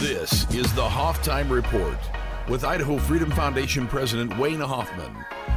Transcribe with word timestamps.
This 0.00 0.48
is 0.54 0.72
the 0.74 0.88
Hoff-Time 0.88 1.50
Report 1.50 1.98
with 2.48 2.62
Idaho 2.62 2.98
Freedom 2.98 3.32
Foundation 3.32 3.88
President 3.88 4.38
Wayne 4.38 4.60
Hoffman, 4.60 5.12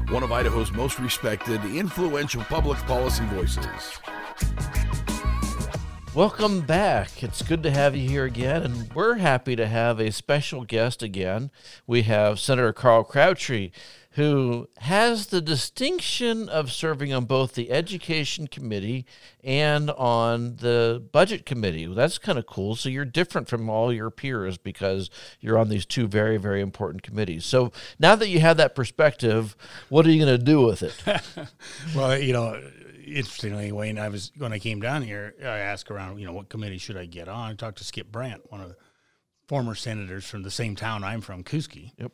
one 0.09 0.23
of 0.23 0.31
Idaho's 0.31 0.71
most 0.71 0.97
respected, 0.97 1.63
influential 1.63 2.43
public 2.45 2.79
policy 2.79 3.23
voices. 3.25 3.99
Welcome 6.15 6.61
back. 6.61 7.21
It's 7.21 7.43
good 7.43 7.61
to 7.61 7.69
have 7.69 7.95
you 7.95 8.09
here 8.09 8.25
again, 8.25 8.63
and 8.63 8.91
we're 8.93 9.17
happy 9.17 9.55
to 9.55 9.67
have 9.67 9.99
a 9.99 10.11
special 10.11 10.65
guest 10.65 11.03
again. 11.03 11.51
We 11.85 12.01
have 12.01 12.39
Senator 12.39 12.73
Carl 12.73 13.03
Crabtree 13.03 13.69
who 14.15 14.67
has 14.77 15.27
the 15.27 15.41
distinction 15.41 16.49
of 16.49 16.71
serving 16.71 17.13
on 17.13 17.23
both 17.25 17.53
the 17.53 17.71
Education 17.71 18.47
Committee 18.47 19.05
and 19.41 19.89
on 19.91 20.57
the 20.57 21.01
Budget 21.13 21.45
Committee. 21.45 21.87
Well, 21.87 21.95
That's 21.95 22.17
kind 22.17 22.37
of 22.37 22.45
cool. 22.45 22.75
So 22.75 22.89
you're 22.89 23.05
different 23.05 23.47
from 23.47 23.69
all 23.69 23.93
your 23.93 24.09
peers 24.11 24.57
because 24.57 25.09
you're 25.39 25.57
on 25.57 25.69
these 25.69 25.85
two 25.85 26.07
very, 26.07 26.35
very 26.35 26.59
important 26.59 27.03
committees. 27.03 27.45
So 27.45 27.71
now 27.99 28.15
that 28.15 28.27
you 28.27 28.41
have 28.41 28.57
that 28.57 28.75
perspective, 28.75 29.55
what 29.87 30.05
are 30.05 30.11
you 30.11 30.23
going 30.23 30.37
to 30.37 30.43
do 30.43 30.61
with 30.61 30.83
it? 30.83 31.01
well, 31.95 32.17
you 32.17 32.33
know, 32.33 32.61
interestingly, 33.05 33.71
Wayne, 33.71 33.97
I 33.97 34.09
was 34.09 34.33
when 34.37 34.51
I 34.51 34.59
came 34.59 34.81
down 34.81 35.03
here, 35.03 35.35
I 35.41 35.59
asked 35.59 35.89
around, 35.89 36.19
you 36.19 36.25
know, 36.25 36.33
what 36.33 36.49
committee 36.49 36.79
should 36.79 36.97
I 36.97 37.05
get 37.05 37.29
on? 37.29 37.51
I 37.51 37.53
talked 37.53 37.77
to 37.77 37.85
Skip 37.85 38.11
Brandt, 38.11 38.51
one 38.51 38.59
of 38.59 38.67
the 38.67 38.75
former 39.47 39.75
senators 39.75 40.25
from 40.25 40.43
the 40.43 40.51
same 40.51 40.75
town 40.75 41.03
I'm 41.03 41.21
from, 41.21 41.43
Kooskia. 41.43 41.91
Yep. 41.97 42.11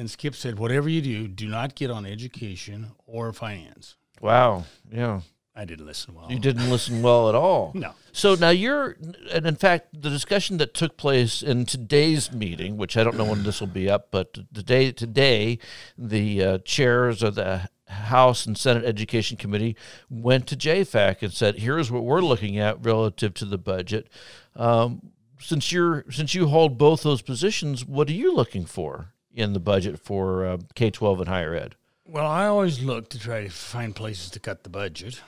And 0.00 0.10
Skip 0.10 0.34
said, 0.34 0.58
whatever 0.58 0.88
you 0.88 1.02
do, 1.02 1.28
do 1.28 1.46
not 1.46 1.74
get 1.74 1.90
on 1.90 2.06
education 2.06 2.92
or 3.06 3.34
finance. 3.34 3.96
Wow. 4.22 4.64
Yeah. 4.90 5.20
I 5.54 5.66
didn't 5.66 5.84
listen 5.84 6.14
well. 6.14 6.32
You 6.32 6.38
didn't 6.38 6.70
listen 6.70 7.02
well 7.02 7.28
at 7.28 7.34
all. 7.34 7.72
No. 7.74 7.92
So 8.10 8.34
now 8.34 8.48
you're, 8.48 8.96
and 9.30 9.44
in 9.46 9.56
fact, 9.56 9.88
the 9.92 10.08
discussion 10.08 10.56
that 10.56 10.72
took 10.72 10.96
place 10.96 11.42
in 11.42 11.66
today's 11.66 12.32
meeting, 12.32 12.78
which 12.78 12.96
I 12.96 13.04
don't 13.04 13.18
know 13.18 13.26
when 13.26 13.42
this 13.42 13.60
will 13.60 13.66
be 13.66 13.90
up, 13.90 14.08
but 14.10 14.38
today, 14.54 14.90
today, 14.90 15.58
the 15.98 16.42
uh, 16.42 16.58
chairs 16.64 17.22
of 17.22 17.34
the 17.34 17.68
House 17.86 18.46
and 18.46 18.56
Senate 18.56 18.86
Education 18.86 19.36
Committee 19.36 19.76
went 20.08 20.46
to 20.46 20.56
JFAC 20.56 21.20
and 21.20 21.32
said, 21.32 21.58
"Here's 21.58 21.90
what 21.90 22.04
we're 22.04 22.20
looking 22.20 22.58
at 22.58 22.84
relative 22.84 23.34
to 23.34 23.44
the 23.44 23.58
budget." 23.58 24.08
Um, 24.56 25.12
since 25.40 25.70
you're 25.70 26.04
since 26.10 26.34
you 26.34 26.48
hold 26.48 26.78
both 26.78 27.02
those 27.02 27.22
positions, 27.22 27.84
what 27.84 28.08
are 28.08 28.14
you 28.14 28.34
looking 28.34 28.64
for? 28.64 29.12
In 29.34 29.52
the 29.52 29.60
budget 29.60 29.98
for 29.98 30.44
uh, 30.46 30.58
K 30.74 30.90
12 30.90 31.20
and 31.20 31.28
higher 31.28 31.54
ed? 31.54 31.74
Well, 32.06 32.26
I 32.26 32.46
always 32.46 32.82
look 32.82 33.08
to 33.10 33.18
try 33.18 33.44
to 33.44 33.50
find 33.50 33.94
places 33.94 34.30
to 34.30 34.40
cut 34.40 34.64
the 34.64 34.70
budget. 34.70 35.20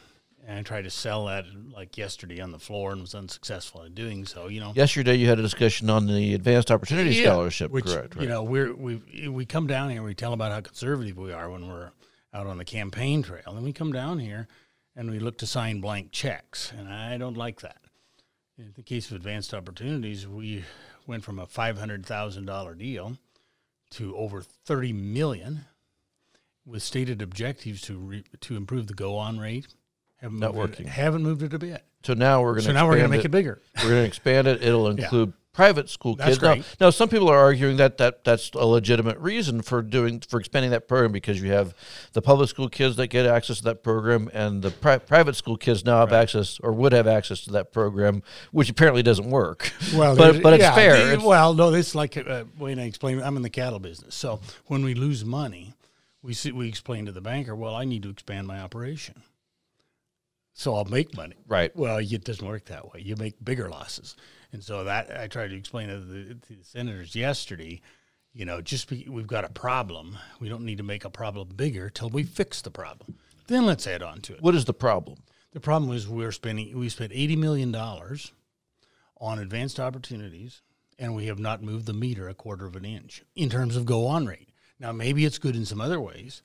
And 0.44 0.58
I 0.58 0.62
tried 0.62 0.82
to 0.82 0.90
sell 0.90 1.26
that 1.26 1.44
like 1.72 1.96
yesterday 1.96 2.40
on 2.40 2.50
the 2.50 2.58
floor 2.58 2.90
and 2.90 3.00
was 3.00 3.14
unsuccessful 3.14 3.82
in 3.82 3.94
doing 3.94 4.26
so. 4.26 4.48
You 4.48 4.58
know, 4.58 4.72
yesterday 4.74 5.14
you 5.14 5.28
had 5.28 5.38
a 5.38 5.42
discussion 5.42 5.88
on 5.88 6.08
the 6.08 6.34
Advanced 6.34 6.72
Opportunity 6.72 7.14
yeah, 7.14 7.26
Scholarship, 7.26 7.70
which, 7.70 7.84
correct? 7.84 8.16
Right? 8.16 8.22
You 8.22 8.28
know, 8.28 8.42
we're 8.42 8.74
we 8.74 9.28
we 9.28 9.46
come 9.46 9.68
down 9.68 9.90
here 9.90 9.98
and 9.98 10.06
we 10.06 10.14
tell 10.14 10.32
about 10.32 10.50
how 10.50 10.60
conservative 10.60 11.16
we 11.16 11.32
are 11.32 11.48
when 11.48 11.68
we're 11.68 11.92
out 12.34 12.48
on 12.48 12.58
the 12.58 12.64
campaign 12.64 13.22
trail, 13.22 13.44
and 13.46 13.62
we 13.62 13.72
come 13.72 13.92
down 13.92 14.18
here 14.18 14.48
and 14.96 15.10
we 15.10 15.20
look 15.20 15.38
to 15.38 15.46
sign 15.46 15.80
blank 15.80 16.10
checks, 16.10 16.72
and 16.76 16.88
I 16.88 17.16
don't 17.18 17.36
like 17.36 17.60
that. 17.60 17.78
In 18.58 18.72
the 18.74 18.82
case 18.82 19.10
of 19.10 19.16
Advanced 19.16 19.54
Opportunities, 19.54 20.26
we 20.26 20.64
went 21.06 21.22
from 21.22 21.38
a 21.38 21.46
five 21.46 21.78
hundred 21.78 22.04
thousand 22.04 22.46
dollar 22.46 22.74
deal 22.74 23.16
to 23.92 24.16
over 24.16 24.42
30 24.42 24.92
million 24.92 25.66
with 26.64 26.82
stated 26.82 27.22
objectives 27.22 27.80
to 27.82 27.96
re, 27.96 28.24
to 28.40 28.56
improve 28.56 28.86
the 28.86 28.94
go 28.94 29.16
on 29.16 29.38
rate. 29.38 29.66
Haven't 30.16 30.38
Not 30.38 30.54
working. 30.54 30.86
It, 30.86 30.90
haven't 30.92 31.22
moved 31.22 31.42
it 31.42 31.52
a 31.52 31.58
bit. 31.58 31.84
So 32.04 32.14
now 32.14 32.42
we're 32.42 32.52
going 32.52 32.62
to. 32.62 32.66
So 32.68 32.72
now 32.72 32.86
we're 32.86 32.92
going 32.92 33.04
to 33.04 33.08
make 33.08 33.20
it, 33.20 33.26
it 33.26 33.30
bigger. 33.30 33.60
We're 33.76 33.90
going 33.90 34.02
to 34.02 34.06
expand 34.06 34.46
it. 34.46 34.62
It'll 34.62 34.88
include 34.88 35.32
private 35.52 35.88
school 35.88 36.16
kids. 36.16 36.40
Now, 36.40 36.56
now, 36.80 36.90
some 36.90 37.08
people 37.08 37.28
are 37.28 37.38
arguing 37.38 37.76
that, 37.76 37.98
that 37.98 38.24
that's 38.24 38.50
a 38.54 38.64
legitimate 38.64 39.18
reason 39.18 39.62
for 39.62 39.82
doing 39.82 40.20
for 40.20 40.40
expanding 40.40 40.70
that 40.70 40.88
program 40.88 41.12
because 41.12 41.40
you 41.40 41.52
have 41.52 41.74
the 42.12 42.22
public 42.22 42.48
school 42.48 42.68
kids 42.68 42.96
that 42.96 43.08
get 43.08 43.26
access 43.26 43.58
to 43.58 43.64
that 43.64 43.82
program, 43.82 44.30
and 44.32 44.62
the 44.62 44.70
pri- 44.70 44.98
private 44.98 45.36
school 45.36 45.56
kids 45.56 45.84
now 45.84 46.00
have 46.00 46.10
right. 46.10 46.22
access 46.22 46.58
or 46.62 46.72
would 46.72 46.92
have 46.92 47.06
access 47.06 47.42
to 47.42 47.50
that 47.52 47.72
program, 47.72 48.22
which 48.50 48.70
apparently 48.70 49.02
doesn't 49.02 49.30
work. 49.30 49.72
Well, 49.92 50.16
but 50.16 50.42
but 50.42 50.54
it's 50.54 50.62
yeah, 50.62 50.74
fair. 50.74 51.12
it's, 51.12 51.22
well, 51.22 51.52
no, 51.52 51.74
it's 51.74 51.94
like 51.94 52.16
uh, 52.16 52.44
Wayne. 52.58 52.78
I 52.78 52.86
explained. 52.86 53.22
I'm 53.22 53.36
in 53.36 53.42
the 53.42 53.50
cattle 53.50 53.78
business, 53.78 54.14
so 54.14 54.40
when 54.66 54.82
we 54.84 54.94
lose 54.94 55.22
money, 55.22 55.74
we 56.22 56.32
see, 56.32 56.50
we 56.50 56.66
explain 56.66 57.04
to 57.06 57.12
the 57.12 57.20
banker, 57.20 57.54
well, 57.54 57.74
I 57.74 57.84
need 57.84 58.02
to 58.04 58.10
expand 58.10 58.46
my 58.46 58.60
operation 58.60 59.22
so 60.54 60.74
I'll 60.74 60.84
make 60.84 61.16
money. 61.16 61.36
Right. 61.46 61.74
Well, 61.76 61.98
it 61.98 62.24
doesn't 62.24 62.46
work 62.46 62.66
that 62.66 62.92
way. 62.92 63.00
You 63.00 63.16
make 63.16 63.42
bigger 63.42 63.68
losses. 63.68 64.16
And 64.52 64.62
so 64.62 64.84
that 64.84 65.18
I 65.18 65.28
tried 65.28 65.48
to 65.48 65.56
explain 65.56 65.88
to 65.88 65.98
the, 65.98 66.34
to 66.34 66.54
the 66.56 66.64
senators 66.64 67.14
yesterday. 67.14 67.80
You 68.34 68.44
know, 68.44 68.60
just 68.60 68.88
be, 68.88 69.06
we've 69.10 69.26
got 69.26 69.44
a 69.44 69.50
problem. 69.50 70.18
We 70.40 70.48
don't 70.48 70.64
need 70.64 70.78
to 70.78 70.84
make 70.84 71.04
a 71.04 71.10
problem 71.10 71.48
bigger 71.56 71.90
till 71.90 72.10
we 72.10 72.22
fix 72.22 72.62
the 72.62 72.70
problem. 72.70 73.18
Then 73.46 73.66
let's 73.66 73.86
add 73.86 74.02
on 74.02 74.20
to 74.22 74.34
it. 74.34 74.42
What 74.42 74.54
is 74.54 74.64
the 74.64 74.74
problem? 74.74 75.18
The 75.52 75.60
problem 75.60 75.92
is 75.92 76.08
we're 76.08 76.32
spending 76.32 76.78
we 76.78 76.88
spent 76.88 77.12
eighty 77.14 77.36
million 77.36 77.72
dollars 77.72 78.32
on 79.20 79.38
advanced 79.38 79.78
opportunities, 79.78 80.62
and 80.98 81.14
we 81.14 81.26
have 81.26 81.38
not 81.38 81.62
moved 81.62 81.84
the 81.86 81.92
meter 81.92 82.28
a 82.28 82.34
quarter 82.34 82.64
of 82.66 82.76
an 82.76 82.84
inch 82.84 83.22
in 83.34 83.50
terms 83.50 83.76
of 83.76 83.84
go 83.84 84.06
on 84.06 84.26
rate. 84.26 84.48
Now 84.80 84.92
maybe 84.92 85.26
it's 85.26 85.38
good 85.38 85.54
in 85.54 85.66
some 85.66 85.80
other 85.80 86.00
ways, 86.00 86.42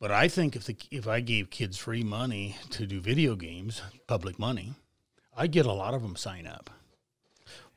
but 0.00 0.10
I 0.10 0.26
think 0.26 0.56
if 0.56 0.64
the 0.64 0.76
if 0.90 1.06
I 1.06 1.20
gave 1.20 1.50
kids 1.50 1.78
free 1.78 2.02
money 2.02 2.56
to 2.70 2.86
do 2.86 3.00
video 3.00 3.36
games, 3.36 3.80
public 4.08 4.38
money, 4.38 4.74
I'd 5.36 5.52
get 5.52 5.66
a 5.66 5.72
lot 5.72 5.94
of 5.94 6.02
them 6.02 6.16
sign 6.16 6.48
up. 6.48 6.70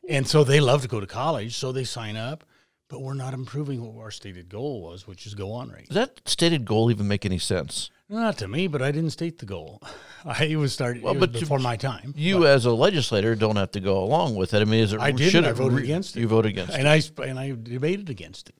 And 0.09 0.27
so 0.27 0.43
they 0.43 0.59
love 0.59 0.81
to 0.81 0.87
go 0.87 0.99
to 0.99 1.07
college, 1.07 1.55
so 1.55 1.71
they 1.71 1.83
sign 1.83 2.17
up, 2.17 2.43
but 2.89 3.01
we're 3.01 3.13
not 3.13 3.35
improving 3.35 3.81
what 3.81 4.01
our 4.01 4.09
stated 4.09 4.49
goal 4.49 4.81
was, 4.81 5.07
which 5.07 5.27
is 5.27 5.35
go 5.35 5.51
on 5.51 5.69
rate. 5.69 5.87
Does 5.87 5.95
that 5.95 6.21
stated 6.25 6.65
goal 6.65 6.89
even 6.89 7.07
make 7.07 7.25
any 7.25 7.37
sense? 7.37 7.91
Not 8.09 8.39
to 8.39 8.47
me, 8.47 8.65
but 8.65 8.81
I 8.81 8.91
didn't 8.91 9.11
state 9.11 9.37
the 9.37 9.45
goal. 9.45 9.83
I 10.25 10.55
was 10.55 10.73
started 10.73 11.03
well, 11.03 11.13
but 11.13 11.31
before 11.31 11.59
my 11.59 11.77
time. 11.77 12.15
You, 12.17 12.39
but. 12.39 12.47
as 12.47 12.65
a 12.65 12.71
legislator, 12.71 13.35
don't 13.35 13.55
have 13.55 13.71
to 13.71 13.79
go 13.79 14.03
along 14.03 14.35
with 14.35 14.55
it. 14.55 14.61
I 14.61 14.65
mean, 14.65 14.81
is 14.81 14.93
it? 14.93 14.99
I 14.99 15.11
did. 15.11 15.35
I 15.45 15.51
voted 15.51 15.77
against 15.77 16.17
it. 16.17 16.21
You 16.21 16.27
voted 16.27 16.49
against 16.49 16.73
and 16.73 16.87
it, 16.87 17.11
and 17.19 17.29
I 17.29 17.29
and 17.29 17.39
I 17.39 17.55
debated 17.61 18.09
against 18.09 18.49
it. 18.49 18.55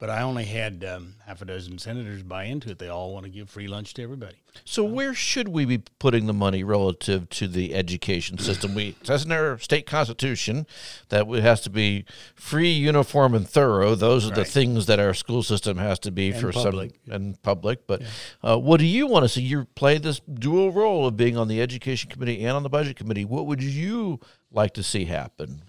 But 0.00 0.10
I 0.10 0.22
only 0.22 0.44
had 0.44 0.84
um, 0.84 1.14
half 1.24 1.40
a 1.40 1.44
dozen 1.44 1.78
senators 1.78 2.24
buy 2.24 2.44
into 2.44 2.70
it. 2.70 2.78
They 2.78 2.88
all 2.88 3.12
want 3.12 3.24
to 3.24 3.30
give 3.30 3.48
free 3.48 3.68
lunch 3.68 3.94
to 3.94 4.02
everybody. 4.02 4.34
So, 4.64 4.82
where 4.82 5.14
should 5.14 5.48
we 5.48 5.64
be 5.64 5.82
putting 6.00 6.26
the 6.26 6.32
money 6.32 6.64
relative 6.64 7.28
to 7.30 7.46
the 7.46 7.74
education 7.74 8.38
system? 8.38 8.74
We 8.74 8.88
it 9.00 9.06
says 9.06 9.24
in 9.24 9.30
our 9.30 9.56
state 9.58 9.86
constitution 9.86 10.66
that 11.10 11.28
it 11.28 11.42
has 11.42 11.60
to 11.62 11.70
be 11.70 12.06
free, 12.34 12.70
uniform, 12.70 13.34
and 13.34 13.48
thorough. 13.48 13.94
Those 13.94 14.26
are 14.26 14.30
right. 14.30 14.36
the 14.36 14.44
things 14.44 14.86
that 14.86 14.98
our 14.98 15.14
school 15.14 15.44
system 15.44 15.78
has 15.78 16.00
to 16.00 16.10
be 16.10 16.32
and 16.32 16.40
for 16.40 16.52
public. 16.52 16.98
some 17.06 17.14
and 17.14 17.42
public. 17.42 17.86
But 17.86 18.00
yeah. 18.00 18.08
uh, 18.42 18.56
what 18.58 18.80
do 18.80 18.86
you 18.86 19.06
want 19.06 19.24
to 19.24 19.28
see? 19.28 19.42
You 19.42 19.66
play 19.76 19.98
this 19.98 20.20
dual 20.20 20.72
role 20.72 21.06
of 21.06 21.16
being 21.16 21.36
on 21.36 21.46
the 21.46 21.62
education 21.62 22.10
committee 22.10 22.44
and 22.44 22.56
on 22.56 22.64
the 22.64 22.68
budget 22.68 22.96
committee. 22.96 23.24
What 23.24 23.46
would 23.46 23.62
you 23.62 24.18
like 24.50 24.74
to 24.74 24.82
see 24.82 25.04
happen? 25.04 25.62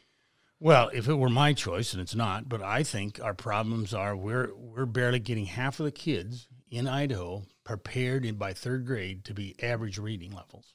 Well, 0.66 0.90
if 0.92 1.08
it 1.08 1.14
were 1.14 1.30
my 1.30 1.54
choice, 1.54 1.94
and 1.94 2.02
it's 2.02 2.16
not, 2.16 2.50
but 2.50 2.64
I 2.64 2.82
think 2.82 3.20
our 3.22 3.36
problems 3.36 3.94
are 3.94 4.18
we're 4.18 4.50
we're 4.56 4.88
barely 4.88 5.20
getting 5.20 5.46
half 5.46 5.80
of 5.80 5.84
the 5.84 5.92
kids 5.92 6.48
in 6.72 6.88
Idaho 6.88 7.44
prepared 7.64 8.26
in 8.26 8.38
by 8.38 8.54
third 8.54 8.88
grade 8.88 9.26
to 9.26 9.36
be 9.36 9.56
average 9.62 10.00
reading 10.00 10.32
levels. 10.32 10.74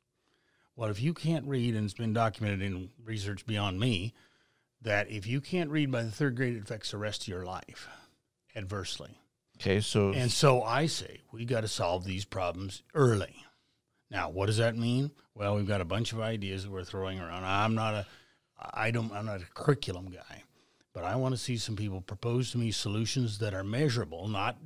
Well, 0.77 0.91
if 0.91 1.03
you 1.03 1.12
can't 1.12 1.45
read, 1.45 1.75
and 1.75 1.87
it's 1.87 1.95
been 1.95 2.12
documented 2.12 2.62
in 2.62 2.91
research 3.03 3.45
beyond 3.47 3.81
me, 3.81 4.15
that 4.81 5.11
if 5.11 5.27
you 5.27 5.41
can't 5.41 5.71
read 5.71 5.91
by 5.91 6.05
the 6.05 6.12
third 6.12 6.37
grade, 6.37 6.55
it 6.55 6.62
affects 6.62 6.93
the 6.93 6.97
rest 6.97 7.22
of 7.22 7.28
your 7.28 7.45
life 7.45 7.89
adversely. 8.55 9.19
Okay, 9.59 9.81
so 9.81 10.12
and 10.12 10.31
so 10.31 10.62
I 10.62 10.87
say 10.87 11.22
we 11.33 11.45
got 11.45 11.62
to 11.62 11.69
solve 11.69 12.05
these 12.05 12.25
problems 12.25 12.84
early. 12.95 13.45
Now, 14.09 14.31
what 14.31 14.47
does 14.47 14.59
that 14.59 14.77
mean? 14.77 15.11
Well, 15.34 15.57
we've 15.57 15.67
got 15.67 15.81
a 15.81 15.84
bunch 15.84 16.12
of 16.12 16.21
ideas 16.21 16.62
that 16.62 16.71
we're 16.71 16.84
throwing 16.84 17.19
around. 17.19 17.45
I'm 17.45 17.75
not 17.75 17.95
a 17.95 18.07
I 18.75 18.91
don't. 18.91 19.12
I'm 19.12 19.27
not 19.27 19.41
a 19.41 19.47
curriculum 19.54 20.10
guy, 20.10 20.42
but 20.92 21.04
I 21.04 21.16
want 21.16 21.34
to 21.34 21.41
see 21.41 21.57
some 21.57 21.77
people 21.77 22.01
propose 22.01 22.53
to 22.53 22.59
me 22.59 22.71
solutions 22.71 23.39
that 23.39 23.54
are 23.54 23.65
measurable, 23.65 24.28
not 24.28 24.57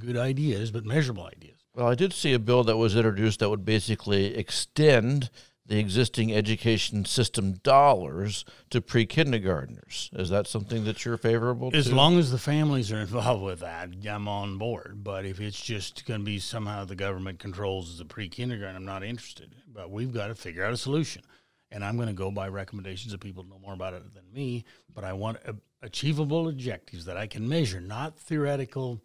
good 0.00 0.16
ideas, 0.16 0.70
but 0.70 0.84
measurable 0.84 1.26
ideas. 1.26 1.58
Well, 1.74 1.88
I 1.88 1.94
did 1.94 2.12
see 2.12 2.32
a 2.32 2.38
bill 2.38 2.64
that 2.64 2.76
was 2.76 2.96
introduced 2.96 3.40
that 3.40 3.50
would 3.50 3.64
basically 3.64 4.36
extend 4.36 5.30
the 5.66 5.78
existing 5.78 6.32
education 6.32 7.04
system 7.04 7.54
dollars 7.62 8.44
to 8.70 8.80
pre 8.80 9.06
kindergartners. 9.06 10.10
Is 10.12 10.28
that 10.28 10.46
something 10.46 10.84
that 10.84 11.04
you're 11.04 11.16
favorable 11.16 11.68
as 11.68 11.72
to? 11.72 11.78
As 11.78 11.92
long 11.92 12.18
as 12.18 12.30
the 12.30 12.38
families 12.38 12.92
are 12.92 13.00
involved 13.00 13.42
with 13.42 13.60
that, 13.60 13.88
I'm 14.08 14.28
on 14.28 14.58
board. 14.58 15.02
But 15.02 15.24
if 15.24 15.40
it's 15.40 15.60
just 15.60 16.04
going 16.06 16.20
to 16.20 16.24
be 16.24 16.38
somehow 16.38 16.84
the 16.84 16.96
government 16.96 17.38
controls 17.38 17.98
the 17.98 18.04
pre 18.04 18.28
kindergarten, 18.28 18.76
I'm 18.76 18.84
not 18.84 19.02
interested. 19.02 19.54
But 19.66 19.90
we've 19.90 20.12
got 20.12 20.28
to 20.28 20.34
figure 20.34 20.64
out 20.64 20.72
a 20.72 20.76
solution 20.76 21.22
and 21.70 21.84
I'm 21.84 21.96
going 21.96 22.08
to 22.08 22.14
go 22.14 22.30
by 22.30 22.48
recommendations 22.48 23.12
of 23.12 23.20
people 23.20 23.42
who 23.42 23.50
know 23.50 23.58
more 23.58 23.74
about 23.74 23.94
it 23.94 24.14
than 24.14 24.24
me. 24.32 24.64
But 24.94 25.04
I 25.04 25.12
want 25.12 25.38
achievable 25.82 26.48
objectives 26.48 27.04
that 27.04 27.16
I 27.16 27.26
can 27.26 27.48
measure, 27.48 27.80
not 27.80 28.18
theoretical 28.18 29.00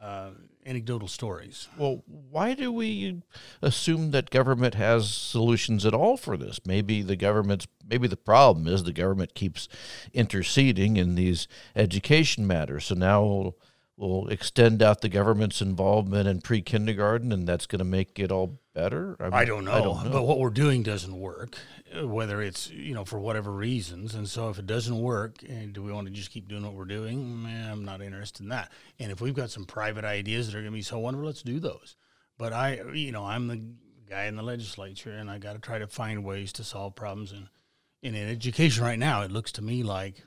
uh, 0.00 0.30
anecdotal 0.66 1.08
stories. 1.08 1.68
Well, 1.76 2.02
why 2.06 2.54
do 2.54 2.72
we 2.72 3.22
assume 3.60 4.10
that 4.10 4.30
government 4.30 4.74
has 4.74 5.10
solutions 5.10 5.86
at 5.86 5.94
all 5.94 6.16
for 6.16 6.36
this? 6.36 6.60
Maybe 6.66 7.02
the 7.02 7.16
government's 7.16 7.66
maybe 7.86 8.08
the 8.08 8.16
problem 8.16 8.66
is 8.66 8.82
the 8.82 8.92
government 8.92 9.34
keeps 9.34 9.68
interceding 10.12 10.96
in 10.96 11.14
these 11.14 11.46
education 11.76 12.46
matters. 12.46 12.86
So 12.86 12.94
now 12.94 13.54
we'll, 13.96 14.28
extend 14.28 14.82
out 14.82 15.00
the 15.00 15.08
government's 15.08 15.60
involvement 15.60 16.28
in 16.28 16.40
pre-kindergarten, 16.40 17.32
and 17.32 17.46
that's 17.46 17.66
going 17.66 17.78
to 17.78 17.84
make 17.84 18.18
it 18.18 18.32
all 18.32 18.60
better. 18.74 19.16
I, 19.20 19.24
mean, 19.24 19.32
I, 19.34 19.44
don't 19.44 19.68
I, 19.68 19.80
don't 19.80 20.04
know, 20.04 20.10
but 20.10 20.22
what 20.22 20.38
we're 20.38 20.50
doing 20.50 20.82
doesn't 20.82 21.18
work. 21.18 21.56
Whether 22.02 22.40
it's 22.40 22.70
you 22.70 22.94
know 22.94 23.04
for 23.04 23.18
whatever 23.18 23.52
reasons, 23.52 24.14
and 24.14 24.26
so 24.26 24.48
if 24.48 24.58
it 24.58 24.66
doesn't 24.66 24.98
work, 24.98 25.42
and 25.46 25.74
do 25.74 25.82
we 25.82 25.92
want 25.92 26.06
to 26.06 26.12
just 26.12 26.30
keep 26.30 26.48
doing 26.48 26.64
what 26.64 26.72
we're 26.72 26.86
doing? 26.86 27.42
Man, 27.42 27.70
I'm 27.70 27.84
not 27.84 28.00
interested 28.00 28.42
in 28.42 28.48
that. 28.48 28.72
And 28.98 29.12
if 29.12 29.20
we've 29.20 29.34
got 29.34 29.50
some 29.50 29.66
private 29.66 30.04
ideas 30.04 30.46
that 30.46 30.56
are 30.56 30.62
going 30.62 30.72
to 30.72 30.76
be 30.76 30.82
so 30.82 30.98
wonderful, 30.98 31.26
let's 31.26 31.42
do 31.42 31.60
those. 31.60 31.96
But 32.38 32.54
I, 32.54 32.80
you 32.94 33.12
know, 33.12 33.24
I'm 33.24 33.46
the 33.46 33.62
guy 34.08 34.24
in 34.24 34.36
the 34.36 34.42
legislature, 34.42 35.12
and 35.12 35.30
I 35.30 35.38
got 35.38 35.52
to 35.52 35.58
try 35.58 35.78
to 35.78 35.86
find 35.86 36.24
ways 36.24 36.52
to 36.54 36.64
solve 36.64 36.94
problems. 36.94 37.32
And, 37.32 37.48
and 38.02 38.16
in 38.16 38.28
education 38.28 38.84
right 38.84 38.98
now, 38.98 39.22
it 39.22 39.30
looks 39.30 39.52
to 39.52 39.62
me 39.62 39.82
like 39.82 40.24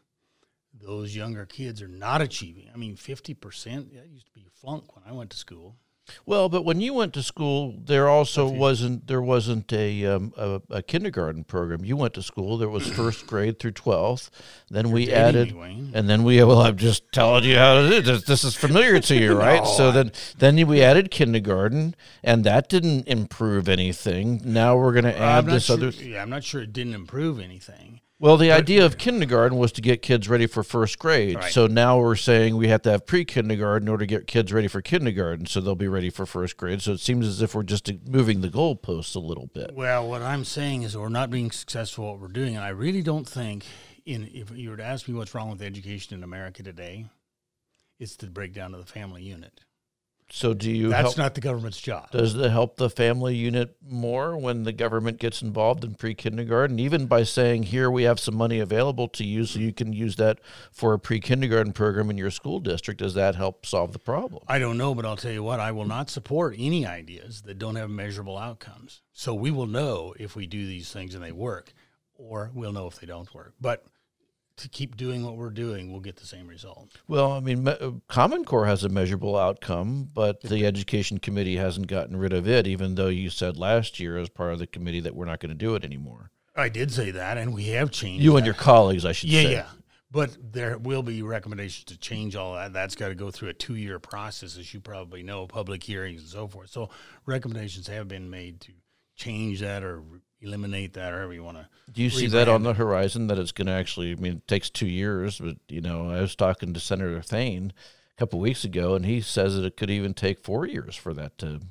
those 0.81 1.15
younger 1.15 1.45
kids 1.45 1.81
are 1.81 1.87
not 1.87 2.21
achieving. 2.21 2.69
I 2.73 2.77
mean, 2.77 2.95
50%, 2.95 3.93
that 3.93 4.09
used 4.09 4.27
to 4.27 4.31
be 4.33 4.45
a 4.47 4.59
flunk 4.59 4.95
when 4.95 5.03
I 5.07 5.11
went 5.11 5.29
to 5.31 5.37
school. 5.37 5.77
Well, 6.25 6.49
but 6.49 6.63
when 6.63 6.81
you 6.81 6.93
went 6.93 7.13
to 7.13 7.23
school, 7.23 7.75
there 7.83 8.07
also 8.07 8.47
wasn't 8.47 9.07
there 9.07 9.21
wasn't 9.21 9.71
a, 9.73 10.05
um, 10.05 10.33
a, 10.37 10.61
a 10.69 10.81
kindergarten 10.83 11.43
program. 11.43 11.83
You 11.83 11.97
went 11.97 12.13
to 12.13 12.21
school. 12.21 12.57
There 12.57 12.69
was 12.69 12.87
first 12.87 13.25
grade 13.27 13.59
through 13.59 13.71
twelfth. 13.71 14.29
Then 14.69 14.87
You're 14.87 14.93
we 14.93 15.11
added, 15.11 15.55
me, 15.55 15.91
and 15.93 16.07
then 16.07 16.23
we 16.23 16.43
well, 16.43 16.61
I'm 16.61 16.77
just 16.77 17.11
telling 17.11 17.43
you 17.43 17.57
how 17.57 17.81
to 17.81 17.89
do 17.89 18.01
this. 18.01 18.23
This 18.23 18.43
is 18.43 18.55
familiar 18.55 18.99
to 18.99 19.15
you, 19.15 19.33
right? 19.37 19.63
no, 19.63 19.69
so 19.69 19.91
then 19.91 20.11
then 20.37 20.67
we 20.67 20.83
added 20.83 21.09
kindergarten, 21.09 21.95
and 22.23 22.43
that 22.43 22.69
didn't 22.69 23.07
improve 23.07 23.67
anything. 23.67 24.41
Now 24.43 24.77
we're 24.77 24.93
going 24.93 25.05
to 25.05 25.17
add 25.17 25.47
this 25.47 25.65
sure, 25.65 25.77
other. 25.77 25.89
Yeah, 25.89 26.21
I'm 26.21 26.29
not 26.29 26.43
sure 26.43 26.61
it 26.61 26.73
didn't 26.73 26.93
improve 26.93 27.39
anything. 27.39 28.01
Well, 28.17 28.37
the 28.37 28.47
but, 28.47 28.59
idea 28.59 28.85
of 28.85 28.97
kindergarten 28.97 29.57
was 29.57 29.73
to 29.73 29.81
get 29.81 30.01
kids 30.01 30.29
ready 30.29 30.47
for 30.47 30.63
first 30.63 30.99
grade. 30.99 31.35
Right. 31.35 31.51
So 31.51 31.67
now 31.67 31.99
we're 31.99 32.15
saying 32.15 32.55
we 32.55 32.69
have 32.69 32.81
to 32.83 32.91
have 32.91 33.05
pre 33.05 33.25
kindergarten 33.25 33.87
in 33.87 33.91
order 33.91 34.05
to 34.05 34.07
get 34.07 34.25
kids 34.25 34.53
ready 34.53 34.69
for 34.69 34.81
kindergarten 34.81 35.45
so 35.45 35.59
they'll 35.59 35.75
be 35.75 35.89
ready 35.89 36.09
for 36.09 36.25
first 36.25 36.55
grade. 36.55 36.81
So 36.81 36.93
it 36.93 37.01
seems 37.01 37.27
as 37.27 37.41
if 37.41 37.53
we're 37.53 37.63
just 37.63 37.89
uh, 37.89 37.93
moving 38.07 38.39
the 38.39 38.47
goalposts 38.47 39.15
a 39.15 39.19
little 39.19 39.47
bit. 39.47 39.71
Well, 39.73 40.07
what 40.07 40.21
I'm 40.21 40.45
saying 40.45 40.83
is 40.83 40.95
we're 40.97 41.09
not 41.09 41.29
being 41.29 41.51
successful 41.51 42.05
at 42.05 42.11
what 42.11 42.19
we're 42.21 42.27
doing. 42.29 42.55
And 42.55 42.63
I 42.63 42.69
really 42.69 43.01
don't 43.01 43.27
think, 43.27 43.65
in 44.05 44.29
if 44.33 44.49
you 44.51 44.69
were 44.69 44.77
to 44.77 44.85
ask 44.85 45.09
me 45.09 45.13
what's 45.13 45.35
wrong 45.35 45.49
with 45.49 45.61
education 45.61 46.17
in 46.17 46.23
America 46.23 46.63
today, 46.63 47.07
it's 47.99 48.15
the 48.15 48.27
breakdown 48.27 48.73
of 48.73 48.85
the 48.85 48.91
family 48.91 49.23
unit. 49.23 49.64
So 50.31 50.55
do 50.55 50.71
you? 50.71 50.89
That's 50.89 51.01
help, 51.01 51.17
not 51.17 51.35
the 51.35 51.41
government's 51.41 51.79
job. 51.79 52.09
Does 52.09 52.33
it 52.35 52.49
help 52.49 52.77
the 52.77 52.89
family 52.89 53.35
unit 53.35 53.77
more 53.87 54.35
when 54.35 54.63
the 54.63 54.71
government 54.71 55.19
gets 55.19 55.43
involved 55.43 55.83
in 55.83 55.93
pre-kindergarten? 55.93 56.79
Even 56.79 57.05
by 57.05 57.23
saying, 57.23 57.63
"Here 57.63 57.91
we 57.91 58.03
have 58.03 58.19
some 58.19 58.35
money 58.35 58.59
available 58.59 59.07
to 59.09 59.23
you, 59.23 59.45
so 59.45 59.59
you 59.59 59.71
can 59.71 59.93
use 59.93 60.15
that 60.15 60.39
for 60.71 60.93
a 60.93 60.99
pre-kindergarten 60.99 61.73
program 61.73 62.09
in 62.09 62.17
your 62.17 62.31
school 62.31 62.59
district." 62.59 62.99
Does 62.99 63.13
that 63.13 63.35
help 63.35 63.65
solve 63.65 63.93
the 63.93 63.99
problem? 63.99 64.43
I 64.47 64.57
don't 64.57 64.77
know, 64.77 64.95
but 64.95 65.05
I'll 65.05 65.15
tell 65.15 65.31
you 65.31 65.43
what: 65.43 65.59
I 65.59 65.71
will 65.71 65.85
not 65.85 66.09
support 66.09 66.55
any 66.57 66.87
ideas 66.87 67.43
that 67.43 67.59
don't 67.59 67.75
have 67.75 67.91
measurable 67.91 68.37
outcomes. 68.37 69.01
So 69.13 69.33
we 69.35 69.51
will 69.51 69.67
know 69.67 70.15
if 70.19 70.35
we 70.35 70.47
do 70.47 70.65
these 70.65 70.91
things 70.91 71.13
and 71.13 71.23
they 71.23 71.31
work, 71.31 71.71
or 72.15 72.49
we'll 72.53 72.73
know 72.73 72.87
if 72.87 72.99
they 72.99 73.07
don't 73.07 73.31
work. 73.33 73.53
But 73.61 73.85
to 74.57 74.69
keep 74.69 74.95
doing 74.95 75.23
what 75.25 75.35
we're 75.35 75.49
doing, 75.49 75.91
we'll 75.91 76.01
get 76.01 76.15
the 76.15 76.25
same 76.25 76.47
result. 76.47 76.89
Well, 77.07 77.33
I 77.33 77.39
mean, 77.39 77.67
uh, 77.67 77.91
Common 78.07 78.45
Core 78.45 78.65
has 78.65 78.83
a 78.83 78.89
measurable 78.89 79.37
outcome, 79.37 80.09
but 80.13 80.41
the 80.41 80.65
Education 80.65 81.17
Committee 81.17 81.57
hasn't 81.57 81.87
gotten 81.87 82.15
rid 82.17 82.33
of 82.33 82.47
it, 82.47 82.65
even 82.65 82.95
though 82.95 83.07
you 83.07 83.29
said 83.29 83.57
last 83.57 83.99
year 83.99 84.17
as 84.17 84.29
part 84.29 84.53
of 84.53 84.59
the 84.59 84.67
committee 84.67 85.01
that 85.01 85.15
we're 85.15 85.25
not 85.25 85.39
going 85.39 85.49
to 85.49 85.55
do 85.55 85.75
it 85.75 85.83
anymore. 85.83 86.31
I 86.55 86.69
did 86.69 86.91
say 86.91 87.11
that, 87.11 87.37
and 87.37 87.53
we 87.53 87.65
have 87.69 87.91
changed. 87.91 88.23
You 88.23 88.31
that. 88.31 88.37
and 88.37 88.45
your 88.45 88.55
colleagues, 88.55 89.05
I 89.05 89.11
should 89.11 89.29
yeah, 89.29 89.41
say. 89.41 89.51
Yeah, 89.51 89.67
But 90.09 90.37
there 90.53 90.77
will 90.77 91.03
be 91.03 91.21
recommendations 91.21 91.83
to 91.85 91.97
change 91.97 92.37
all 92.37 92.55
that. 92.55 92.71
That's 92.71 92.95
got 92.95 93.09
to 93.09 93.15
go 93.15 93.31
through 93.31 93.49
a 93.49 93.53
two 93.53 93.75
year 93.75 93.99
process, 93.99 94.57
as 94.57 94.73
you 94.73 94.79
probably 94.79 95.21
know, 95.21 95.47
public 95.47 95.83
hearings 95.83 96.21
and 96.21 96.29
so 96.29 96.47
forth. 96.47 96.69
So 96.69 96.89
recommendations 97.25 97.87
have 97.87 98.07
been 98.07 98.29
made 98.29 98.61
to 98.61 98.71
change 99.17 99.59
that 99.61 99.83
or 99.83 100.01
eliminate 100.45 100.93
that, 100.93 101.13
or 101.13 101.17
however 101.17 101.33
you 101.33 101.43
want 101.43 101.57
to. 101.57 101.67
Do 101.91 102.01
you 102.01 102.09
see 102.09 102.27
that 102.27 102.47
on 102.47 102.63
the 102.63 102.73
horizon 102.73 103.27
that 103.27 103.37
it's 103.37 103.51
going 103.51 103.67
to 103.67 103.73
actually? 103.73 104.11
I 104.11 104.15
mean, 104.15 104.37
it 104.37 104.47
takes 104.47 104.69
two 104.69 104.87
years, 104.87 105.39
but 105.39 105.57
you 105.67 105.81
know, 105.81 106.09
I 106.09 106.21
was 106.21 106.35
talking 106.35 106.73
to 106.73 106.79
Senator 106.79 107.21
Thayn 107.21 107.73
a 108.11 108.19
couple 108.19 108.39
weeks 108.39 108.63
ago, 108.63 108.95
and 108.95 109.05
he 109.05 109.21
says 109.21 109.55
that 109.55 109.65
it 109.65 109.77
could 109.77 109.89
even 109.89 110.13
take 110.13 110.39
four 110.43 110.65
years 110.65 110.95
for 110.95 111.13
that 111.13 111.37
to 111.39 111.61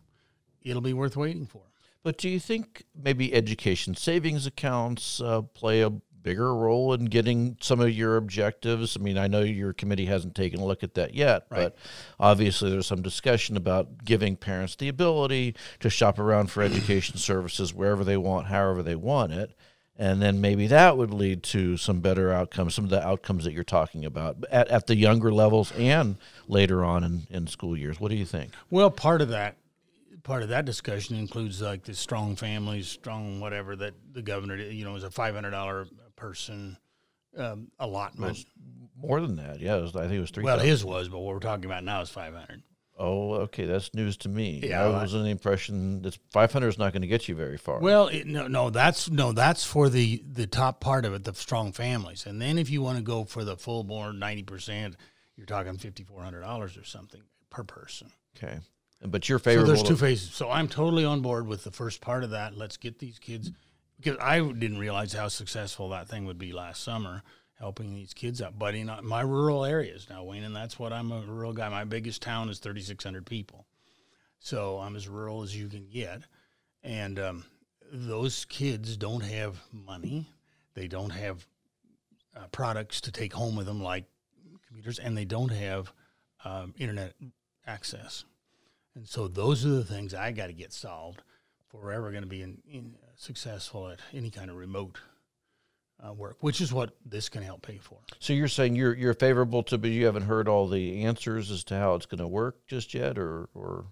it'll 0.61 0.81
be 0.81 0.93
worth 0.93 1.17
waiting 1.17 1.45
for 1.45 1.61
but 2.03 2.17
do 2.17 2.29
you 2.29 2.39
think 2.39 2.83
maybe 2.95 3.33
education 3.33 3.95
savings 3.95 4.45
accounts 4.45 5.21
uh, 5.21 5.41
play 5.41 5.81
a 5.81 5.91
bigger 6.23 6.53
role 6.55 6.93
in 6.93 7.05
getting 7.05 7.57
some 7.61 7.79
of 7.79 7.89
your 7.91 8.17
objectives? 8.17 8.97
I 8.97 9.03
mean, 9.03 9.17
I 9.17 9.27
know 9.27 9.41
your 9.41 9.73
committee 9.73 10.05
hasn't 10.05 10.35
taken 10.35 10.59
a 10.59 10.65
look 10.65 10.83
at 10.83 10.95
that 10.95 11.13
yet, 11.13 11.45
right. 11.49 11.63
but 11.63 11.75
obviously 12.19 12.69
there's 12.69 12.87
some 12.87 13.01
discussion 13.01 13.57
about 13.57 14.03
giving 14.03 14.35
parents 14.35 14.75
the 14.75 14.87
ability 14.87 15.55
to 15.79 15.89
shop 15.89 16.19
around 16.19 16.51
for 16.51 16.63
education 16.63 17.17
services 17.17 17.73
wherever 17.73 18.03
they 18.03 18.17
want, 18.17 18.47
however 18.47 18.83
they 18.83 18.95
want 18.95 19.31
it 19.31 19.53
and 20.01 20.19
then 20.19 20.41
maybe 20.41 20.65
that 20.65 20.97
would 20.97 21.13
lead 21.13 21.43
to 21.43 21.77
some 21.77 21.99
better 21.99 22.33
outcomes, 22.33 22.73
some 22.73 22.85
of 22.85 22.89
the 22.89 23.05
outcomes 23.05 23.43
that 23.43 23.53
you're 23.53 23.63
talking 23.63 24.03
about 24.03 24.43
at, 24.51 24.67
at 24.69 24.87
the 24.87 24.95
younger 24.95 25.31
levels 25.31 25.71
and 25.73 26.15
later 26.47 26.83
on 26.83 27.03
in, 27.03 27.27
in 27.29 27.45
school 27.45 27.77
years. 27.77 27.99
What 27.99 28.09
do 28.09 28.17
you 28.17 28.25
think? 28.25 28.53
Well, 28.71 28.89
part 28.89 29.21
of 29.21 29.29
that 29.29 29.57
part 30.23 30.41
of 30.41 30.49
that 30.49 30.65
discussion 30.65 31.17
includes 31.17 31.61
like 31.61 31.83
the 31.83 31.93
strong 31.93 32.35
families, 32.35 32.87
strong 32.87 33.39
whatever 33.39 33.75
that 33.75 33.93
the 34.11 34.23
governor, 34.23 34.55
you 34.55 34.83
know, 34.83 34.95
is 34.95 35.03
a 35.03 35.11
five 35.11 35.35
hundred 35.35 35.51
dollar 35.51 35.85
person 36.15 36.77
um, 37.37 37.67
allotment. 37.79 38.43
more 38.97 39.21
than 39.21 39.35
that, 39.35 39.59
yeah. 39.59 39.75
Was, 39.75 39.95
I 39.95 40.01
think 40.01 40.13
it 40.13 40.19
was 40.21 40.31
three. 40.31 40.43
Well, 40.43 40.57
his 40.57 40.83
was, 40.83 41.09
but 41.09 41.19
what 41.19 41.35
we're 41.35 41.39
talking 41.39 41.65
about 41.65 41.83
now 41.83 42.01
is 42.01 42.09
five 42.09 42.33
hundred. 42.33 42.63
Oh, 43.03 43.33
okay, 43.33 43.65
that's 43.65 43.91
news 43.95 44.15
to 44.17 44.29
me. 44.29 44.61
Yeah, 44.63 44.83
I 44.83 45.01
was 45.01 45.15
under 45.15 45.23
the 45.23 45.31
impression 45.31 46.03
that 46.03 46.19
500 46.29 46.67
is 46.67 46.77
not 46.77 46.93
going 46.93 47.01
to 47.01 47.07
get 47.07 47.27
you 47.27 47.33
very 47.33 47.57
far. 47.57 47.79
Well, 47.79 48.09
it, 48.09 48.27
no, 48.27 48.47
no, 48.47 48.69
that's 48.69 49.09
no, 49.09 49.31
that's 49.31 49.65
for 49.65 49.89
the 49.89 50.23
the 50.31 50.45
top 50.45 50.79
part 50.79 51.03
of 51.03 51.15
it, 51.15 51.23
the 51.23 51.33
strong 51.33 51.71
families, 51.71 52.27
and 52.27 52.39
then 52.39 52.59
if 52.59 52.69
you 52.69 52.83
want 52.83 52.99
to 52.99 53.03
go 53.03 53.23
for 53.23 53.43
the 53.43 53.57
full 53.57 53.83
born 53.83 54.19
90 54.19 54.43
percent, 54.43 54.95
you're 55.35 55.47
talking 55.47 55.77
5,400 55.77 56.41
dollars 56.41 56.77
or 56.77 56.83
something 56.83 57.23
per 57.49 57.63
person. 57.63 58.11
Okay, 58.37 58.59
but 59.03 59.27
your 59.27 59.39
favorite. 59.39 59.65
So 59.65 59.73
there's 59.73 59.83
two 59.83 59.97
phases. 59.97 60.31
So 60.35 60.51
I'm 60.51 60.67
totally 60.67 61.03
on 61.03 61.21
board 61.21 61.47
with 61.47 61.63
the 61.63 61.71
first 61.71 62.01
part 62.01 62.23
of 62.23 62.29
that. 62.29 62.55
Let's 62.55 62.77
get 62.77 62.99
these 62.99 63.17
kids 63.17 63.49
because 63.97 64.19
I 64.21 64.41
didn't 64.41 64.77
realize 64.77 65.13
how 65.13 65.27
successful 65.27 65.89
that 65.89 66.07
thing 66.07 66.25
would 66.25 66.37
be 66.37 66.53
last 66.53 66.83
summer 66.83 67.23
helping 67.61 67.93
these 67.93 68.13
kids 68.13 68.41
out. 68.41 68.59
But 68.59 68.75
in 68.75 68.91
my 69.03 69.21
rural 69.21 69.63
areas 69.63 70.07
now, 70.09 70.23
Wayne, 70.23 70.43
and 70.43 70.55
that's 70.55 70.77
what 70.77 70.91
I'm 70.91 71.11
a 71.11 71.21
rural 71.21 71.53
guy. 71.53 71.69
My 71.69 71.85
biggest 71.85 72.21
town 72.21 72.49
is 72.49 72.59
3,600 72.59 73.25
people, 73.25 73.67
so 74.39 74.79
I'm 74.79 74.95
as 74.95 75.07
rural 75.07 75.43
as 75.43 75.55
you 75.55 75.69
can 75.69 75.87
get. 75.87 76.23
and 76.83 77.19
um, 77.19 77.45
those 77.93 78.45
kids 78.45 78.97
don't 78.97 79.23
have 79.23 79.61
money. 79.71 80.29
They 80.73 80.87
don't 80.87 81.09
have 81.11 81.45
uh, 82.35 82.47
products 82.51 83.01
to 83.01 83.11
take 83.11 83.33
home 83.33 83.55
with 83.55 83.65
them 83.65 83.83
like 83.83 84.05
computers, 84.67 84.97
and 84.97 85.17
they 85.17 85.25
don't 85.25 85.51
have 85.51 85.91
um, 86.45 86.73
internet 86.77 87.13
access. 87.67 88.23
And 88.95 89.07
so 89.07 89.27
those 89.27 89.65
are 89.65 89.69
the 89.69 89.83
things 89.83 90.13
I 90.13 90.31
got 90.31 90.47
to 90.47 90.53
get 90.53 90.73
solved 90.73 91.21
if 91.67 91.73
we're 91.73 91.91
ever 91.91 92.11
going 92.11 92.23
to 92.23 92.29
be 92.29 92.41
in, 92.41 92.61
in, 92.69 92.95
uh, 93.03 93.07
successful 93.15 93.89
at 93.89 93.99
any 94.13 94.29
kind 94.29 94.49
of 94.49 94.55
remote 94.55 94.97
uh, 96.05 96.13
work, 96.13 96.37
which 96.41 96.61
is 96.61 96.73
what 96.73 96.95
this 97.05 97.29
can 97.29 97.43
help 97.43 97.61
pay 97.61 97.77
for. 97.77 97.99
So 98.19 98.33
you're 98.33 98.47
saying 98.47 98.75
you're 98.75 98.95
you're 98.95 99.13
favorable 99.13 99.63
to, 99.63 99.77
but 99.77 99.91
you 99.91 100.05
haven't 100.05 100.23
heard 100.23 100.47
all 100.47 100.67
the 100.67 101.03
answers 101.03 101.51
as 101.51 101.63
to 101.65 101.77
how 101.77 101.95
it's 101.95 102.05
going 102.05 102.19
to 102.19 102.27
work 102.27 102.67
just 102.67 102.93
yet, 102.93 103.17
or 103.17 103.49
or 103.53 103.85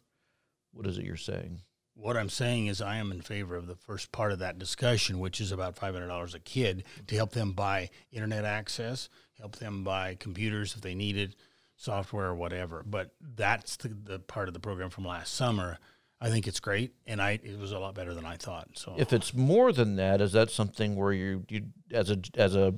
what 0.72 0.88
is 0.88 0.98
it 0.98 1.06
you're 1.06 1.18
saying? 1.18 1.62
What 1.96 2.16
I'm 2.16 2.30
saying 2.30 2.68
is, 2.68 2.82
I 2.82 2.96
am 2.96 3.12
in 3.12 3.22
favor 3.22 3.58
of 3.58 3.68
the 3.68 3.76
first 3.76 4.14
part 4.14 4.32
of 4.32 4.40
that 4.40 4.58
discussion, 4.58 5.20
which 5.20 5.42
is 5.42 5.52
about 5.52 5.76
$500 5.76 6.34
a 6.34 6.40
kid 6.40 6.86
to 7.08 7.16
help 7.16 7.32
them 7.32 7.52
buy 7.52 7.90
internet 8.10 8.46
access, 8.46 9.10
help 9.38 9.58
them 9.58 9.84
buy 9.84 10.16
computers 10.16 10.76
if 10.76 10.82
they 10.82 10.96
need 10.96 11.18
it, 11.18 11.36
software 11.76 12.28
or 12.28 12.36
whatever. 12.36 12.86
But 12.86 13.12
that's 13.20 13.76
the, 13.76 13.90
the 13.90 14.20
part 14.20 14.48
of 14.48 14.54
the 14.54 14.62
program 14.62 14.90
from 14.90 15.06
last 15.06 15.34
summer. 15.34 15.78
I 16.22 16.30
think 16.30 16.48
it's 16.48 16.60
great, 16.60 16.94
and 17.08 17.22
I 17.22 17.40
it 17.44 17.58
was 17.58 17.72
a 17.72 17.80
lot 17.80 17.96
better 17.96 18.14
than 18.14 18.26
I 18.26 18.36
thought. 18.36 18.68
So 18.76 18.96
If 18.98 19.14
it's 19.14 19.34
more 19.34 19.72
than 19.72 19.96
that, 19.96 20.20
is 20.22 20.34
that 20.34 20.50
something 20.52 20.96
where 20.96 21.14
you 21.14 21.46
you 21.50 21.68
as 21.92 22.12
a 22.12 22.20
as 22.36 22.56
a 22.56 22.76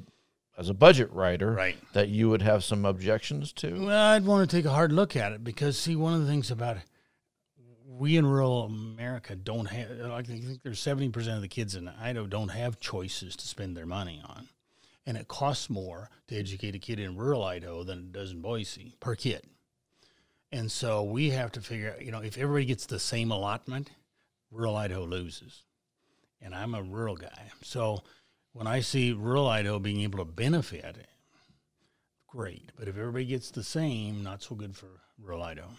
as 0.57 0.69
a 0.69 0.73
budget 0.73 1.11
writer 1.11 1.51
Right. 1.51 1.77
that 1.93 2.09
you 2.09 2.29
would 2.29 2.41
have 2.43 2.63
some 2.63 2.85
objections 2.85 3.51
to? 3.53 3.85
Well, 3.85 4.11
I'd 4.11 4.25
want 4.25 4.47
to 4.49 4.55
take 4.55 4.65
a 4.65 4.69
hard 4.71 4.91
look 4.91 5.15
at 5.15 5.31
it 5.31 5.43
because, 5.43 5.77
see, 5.79 5.95
one 5.95 6.13
of 6.13 6.21
the 6.21 6.27
things 6.27 6.51
about 6.51 6.77
we 7.87 8.17
in 8.17 8.25
rural 8.25 8.63
America 8.63 9.35
don't 9.35 9.67
have, 9.67 10.11
I 10.11 10.21
think 10.23 10.61
there's 10.63 10.79
70% 10.79 11.35
of 11.35 11.41
the 11.41 11.47
kids 11.47 11.75
in 11.75 11.87
Idaho 11.87 12.25
don't 12.27 12.49
have 12.49 12.79
choices 12.79 13.35
to 13.37 13.47
spend 13.47 13.75
their 13.77 13.85
money 13.85 14.21
on. 14.25 14.49
And 15.05 15.17
it 15.17 15.27
costs 15.27 15.69
more 15.69 16.09
to 16.27 16.35
educate 16.35 16.75
a 16.75 16.79
kid 16.79 16.99
in 16.99 17.15
rural 17.15 17.43
Idaho 17.43 17.83
than 17.83 17.99
it 17.99 18.11
does 18.11 18.31
in 18.31 18.41
Boise 18.41 18.95
per 18.99 19.15
kid. 19.15 19.43
And 20.51 20.71
so 20.71 21.03
we 21.03 21.29
have 21.29 21.51
to 21.53 21.61
figure 21.61 21.93
out, 21.93 22.03
you 22.03 22.11
know, 22.11 22.19
if 22.19 22.37
everybody 22.37 22.65
gets 22.65 22.85
the 22.85 22.99
same 22.99 23.31
allotment, 23.31 23.91
rural 24.51 24.75
Idaho 24.75 25.05
loses. 25.05 25.63
And 26.41 26.53
I'm 26.53 26.75
a 26.75 26.81
rural 26.81 27.15
guy. 27.15 27.51
So 27.63 28.03
when 28.53 28.67
I 28.67 28.81
see 28.81 29.13
rural 29.13 29.47
Idaho 29.47 29.79
being 29.79 30.01
able 30.01 30.19
to 30.19 30.25
benefit, 30.25 30.97
great. 32.27 32.71
But 32.77 32.87
if 32.87 32.97
everybody 32.97 33.25
gets 33.25 33.51
the 33.51 33.63
same, 33.63 34.23
not 34.23 34.43
so 34.43 34.55
good 34.55 34.75
for 34.75 34.87
rural 35.17 35.43
Idaho. 35.43 35.69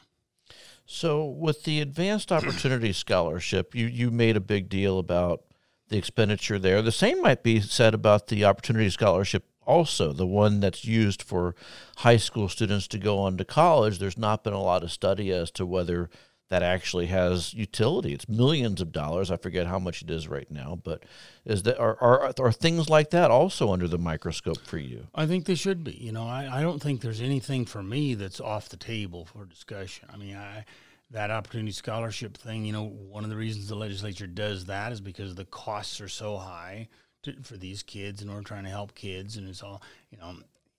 So, 0.84 1.24
with 1.24 1.64
the 1.64 1.80
Advanced 1.80 2.32
Opportunity 2.32 2.92
Scholarship, 2.92 3.74
you, 3.74 3.86
you 3.86 4.10
made 4.10 4.36
a 4.36 4.40
big 4.40 4.68
deal 4.68 4.98
about 4.98 5.42
the 5.88 5.96
expenditure 5.96 6.58
there. 6.58 6.82
The 6.82 6.92
same 6.92 7.22
might 7.22 7.42
be 7.42 7.60
said 7.60 7.94
about 7.94 8.26
the 8.26 8.44
Opportunity 8.44 8.90
Scholarship, 8.90 9.44
also, 9.66 10.12
the 10.12 10.26
one 10.26 10.60
that's 10.60 10.84
used 10.84 11.22
for 11.22 11.54
high 11.98 12.16
school 12.16 12.48
students 12.48 12.88
to 12.88 12.98
go 12.98 13.18
on 13.18 13.36
to 13.36 13.44
college. 13.44 13.98
There's 13.98 14.18
not 14.18 14.44
been 14.44 14.52
a 14.52 14.62
lot 14.62 14.82
of 14.82 14.92
study 14.92 15.30
as 15.30 15.50
to 15.52 15.66
whether 15.66 16.10
that 16.52 16.62
actually 16.62 17.06
has 17.06 17.54
utility. 17.54 18.12
It's 18.12 18.28
millions 18.28 18.82
of 18.82 18.92
dollars. 18.92 19.30
I 19.30 19.38
forget 19.38 19.66
how 19.66 19.78
much 19.78 20.02
it 20.02 20.10
is 20.10 20.28
right 20.28 20.50
now, 20.50 20.78
but 20.82 21.04
is 21.46 21.62
that 21.62 21.78
are, 21.78 21.96
are, 21.98 22.34
are 22.38 22.52
things 22.52 22.90
like 22.90 23.08
that 23.10 23.30
also 23.30 23.72
under 23.72 23.88
the 23.88 23.96
microscope 23.96 24.60
for 24.66 24.76
you? 24.76 25.06
I 25.14 25.24
think 25.24 25.46
they 25.46 25.54
should 25.54 25.82
be. 25.82 25.92
You 25.92 26.12
know, 26.12 26.24
I, 26.24 26.58
I 26.58 26.60
don't 26.60 26.82
think 26.82 27.00
there's 27.00 27.22
anything 27.22 27.64
for 27.64 27.82
me 27.82 28.14
that's 28.14 28.38
off 28.38 28.68
the 28.68 28.76
table 28.76 29.24
for 29.24 29.46
discussion. 29.46 30.08
I 30.12 30.18
mean, 30.18 30.36
I 30.36 30.66
that 31.12 31.30
opportunity 31.30 31.72
scholarship 31.72 32.36
thing. 32.36 32.66
You 32.66 32.72
know, 32.72 32.84
one 32.84 33.24
of 33.24 33.30
the 33.30 33.36
reasons 33.36 33.68
the 33.68 33.74
legislature 33.74 34.26
does 34.26 34.66
that 34.66 34.92
is 34.92 35.00
because 35.00 35.34
the 35.34 35.46
costs 35.46 36.02
are 36.02 36.08
so 36.08 36.36
high 36.36 36.88
to, 37.22 37.34
for 37.42 37.56
these 37.56 37.82
kids, 37.82 38.22
and 38.22 38.32
we're 38.32 38.42
trying 38.42 38.64
to 38.64 38.70
help 38.70 38.94
kids, 38.94 39.36
and 39.36 39.48
it's 39.48 39.62
all 39.62 39.82
you 40.10 40.18
know. 40.18 40.34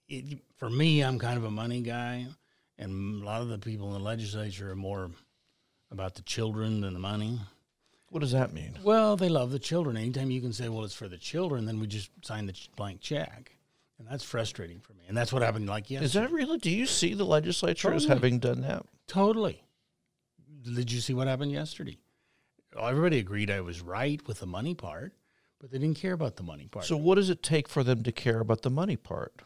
It, 0.09 0.39
for 0.57 0.69
me, 0.69 1.01
I'm 1.01 1.17
kind 1.17 1.37
of 1.37 1.45
a 1.45 1.51
money 1.51 1.81
guy, 1.81 2.27
and 2.77 3.21
a 3.21 3.25
lot 3.25 3.41
of 3.41 3.49
the 3.49 3.57
people 3.57 3.87
in 3.87 3.93
the 3.93 3.99
legislature 3.99 4.71
are 4.71 4.75
more 4.75 5.09
about 5.91 6.15
the 6.15 6.21
children 6.23 6.81
than 6.81 6.93
the 6.93 6.99
money. 6.99 7.39
What 8.09 8.19
does 8.19 8.33
that 8.33 8.53
mean? 8.53 8.77
Well, 8.83 9.15
they 9.15 9.29
love 9.29 9.51
the 9.51 9.59
children. 9.59 9.97
Anytime 9.97 10.29
you 10.29 10.41
can 10.41 10.53
say, 10.53 10.69
"Well, 10.69 10.83
it's 10.83 10.93
for 10.93 11.07
the 11.07 11.17
children," 11.17 11.65
then 11.65 11.79
we 11.79 11.87
just 11.87 12.11
sign 12.23 12.45
the 12.45 12.55
blank 12.75 13.01
check, 13.01 13.55
and 13.97 14.07
that's 14.07 14.23
frustrating 14.23 14.79
for 14.79 14.93
me. 14.93 15.03
And 15.07 15.17
that's 15.17 15.33
what 15.33 15.41
happened. 15.41 15.67
Like 15.67 15.89
yesterday. 15.89 16.05
Is 16.05 16.13
that 16.13 16.31
really? 16.31 16.57
Do 16.57 16.69
you 16.69 16.85
see 16.85 17.13
the 17.13 17.25
legislature 17.25 17.93
as 17.93 18.05
having 18.05 18.39
done 18.39 18.61
that? 18.61 18.85
Totally. 19.07 19.63
Did 20.61 20.91
you 20.91 21.01
see 21.01 21.13
what 21.13 21.27
happened 21.27 21.51
yesterday? 21.51 21.97
Everybody 22.79 23.19
agreed 23.19 23.51
I 23.51 23.61
was 23.61 23.81
right 23.81 24.25
with 24.27 24.39
the 24.39 24.45
money 24.45 24.73
part, 24.73 25.13
but 25.63 25.71
they 25.71 25.77
didn't 25.77 25.95
care 25.95 26.11
about 26.11 26.35
the 26.35 26.43
money 26.43 26.67
part. 26.67 26.83
So, 26.83 26.97
what 26.97 27.15
does 27.15 27.29
it 27.29 27.41
take 27.41 27.69
for 27.69 27.85
them 27.85 28.03
to 28.03 28.11
care 28.11 28.41
about 28.41 28.63
the 28.63 28.69
money 28.69 28.97
part? 28.97 29.43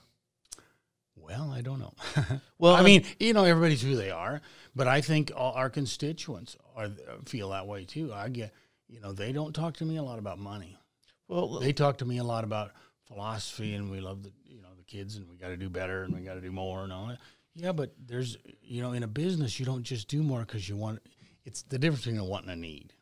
well, 1.15 1.51
I 1.51 1.61
don't 1.61 1.79
know. 1.79 1.93
Well, 2.57 2.73
I 2.73 2.81
mean, 2.81 3.03
you 3.19 3.33
know, 3.33 3.43
everybody's 3.43 3.83
who 3.83 3.95
they 3.95 4.09
are, 4.09 4.41
but 4.75 4.87
I 4.87 5.01
think 5.01 5.31
all 5.35 5.51
our 5.53 5.69
constituents 5.69 6.57
are 6.75 6.89
feel 7.25 7.49
that 7.49 7.67
way 7.67 7.85
too. 7.85 8.11
I 8.11 8.29
get, 8.29 8.51
you 8.87 8.99
know, 8.99 9.11
they 9.11 9.31
don't 9.31 9.53
talk 9.53 9.77
to 9.77 9.85
me 9.85 9.97
a 9.97 10.03
lot 10.03 10.17
about 10.17 10.39
money. 10.39 10.79
well, 11.27 11.59
They 11.59 11.71
talk 11.71 11.99
to 11.99 12.05
me 12.05 12.17
a 12.17 12.23
lot 12.23 12.43
about 12.43 12.71
philosophy, 13.07 13.75
and 13.75 13.91
we 13.91 13.99
love 13.99 14.23
the 14.23 14.31
you 14.43 14.61
know 14.63 14.69
the 14.75 14.83
kids, 14.83 15.17
and 15.17 15.29
we 15.29 15.35
got 15.37 15.49
to 15.49 15.57
do 15.57 15.69
better, 15.69 16.01
and 16.01 16.15
we 16.15 16.21
got 16.21 16.33
to 16.33 16.41
do 16.41 16.51
more, 16.51 16.83
and 16.83 16.91
all 16.91 17.07
that. 17.09 17.19
Yeah, 17.53 17.73
but 17.73 17.93
there's 18.03 18.37
you 18.63 18.81
know 18.81 18.93
in 18.93 19.03
a 19.03 19.07
business 19.07 19.59
you 19.59 19.67
don't 19.67 19.83
just 19.83 20.07
do 20.07 20.23
more 20.23 20.39
because 20.39 20.67
you 20.67 20.75
want. 20.75 20.99
It's 21.45 21.61
the 21.61 21.77
difference 21.77 22.05
between 22.05 22.19
a 22.19 22.25
want 22.25 22.45
and 22.45 22.53
a 22.53 22.55
need. 22.55 22.93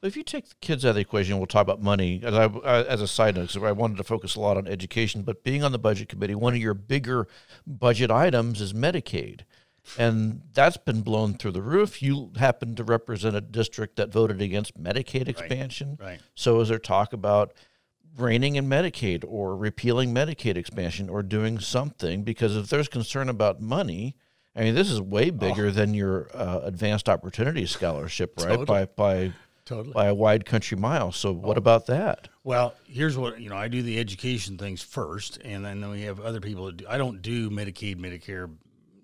But 0.00 0.08
if 0.08 0.16
you 0.16 0.22
take 0.22 0.48
the 0.48 0.54
kids 0.60 0.84
out 0.84 0.90
of 0.90 0.94
the 0.94 1.00
equation, 1.00 1.36
we'll 1.38 1.46
talk 1.46 1.62
about 1.62 1.82
money. 1.82 2.20
As 2.22 2.34
I, 2.34 2.46
as 2.84 3.00
a 3.00 3.08
side 3.08 3.34
note, 3.36 3.52
'cause 3.52 3.62
I 3.62 3.72
wanted 3.72 3.96
to 3.96 4.04
focus 4.04 4.36
a 4.36 4.40
lot 4.40 4.56
on 4.56 4.68
education, 4.68 5.22
but 5.22 5.42
being 5.42 5.64
on 5.64 5.72
the 5.72 5.78
budget 5.78 6.08
committee, 6.08 6.36
one 6.36 6.54
of 6.54 6.60
your 6.60 6.74
bigger 6.74 7.26
budget 7.66 8.10
items 8.10 8.60
is 8.60 8.72
Medicaid, 8.72 9.40
and 9.98 10.42
that's 10.52 10.76
been 10.76 11.00
blown 11.00 11.34
through 11.34 11.50
the 11.52 11.62
roof. 11.62 12.00
You 12.00 12.30
happen 12.36 12.76
to 12.76 12.84
represent 12.84 13.34
a 13.34 13.40
district 13.40 13.96
that 13.96 14.10
voted 14.12 14.40
against 14.40 14.80
Medicaid 14.80 15.26
expansion, 15.26 15.96
Right. 15.98 16.06
right. 16.10 16.20
So 16.36 16.60
is 16.60 16.68
there 16.68 16.78
talk 16.78 17.12
about 17.12 17.52
reining 18.16 18.54
in 18.56 18.68
Medicaid 18.68 19.24
or 19.26 19.56
repealing 19.56 20.14
Medicaid 20.14 20.56
expansion 20.56 21.08
or 21.08 21.24
doing 21.24 21.58
something? 21.58 22.22
Because 22.22 22.56
if 22.56 22.68
there's 22.68 22.86
concern 22.88 23.28
about 23.28 23.60
money, 23.60 24.14
I 24.54 24.60
mean, 24.62 24.74
this 24.76 24.90
is 24.90 25.00
way 25.00 25.30
bigger 25.30 25.70
than 25.72 25.94
your 25.94 26.28
uh, 26.34 26.60
advanced 26.64 27.08
opportunity 27.08 27.66
scholarship, 27.66 28.34
right? 28.38 28.48
Totally. 28.56 28.64
By 28.66 28.84
by 28.86 29.32
Totally. 29.68 29.92
by 29.92 30.06
a 30.06 30.14
wide 30.14 30.46
country 30.46 30.78
mile. 30.78 31.12
So 31.12 31.30
what 31.30 31.58
about 31.58 31.86
that? 31.88 32.28
Well, 32.42 32.74
here's 32.86 33.18
what 33.18 33.38
you 33.38 33.50
know. 33.50 33.56
I 33.56 33.68
do 33.68 33.82
the 33.82 34.00
education 34.00 34.56
things 34.56 34.82
first, 34.82 35.38
and 35.44 35.62
then 35.62 35.86
we 35.90 36.02
have 36.02 36.20
other 36.20 36.40
people 36.40 36.66
that 36.66 36.78
do. 36.78 36.86
I 36.88 36.96
don't 36.96 37.20
do 37.20 37.50
Medicaid, 37.50 37.96
Medicare, 37.96 38.50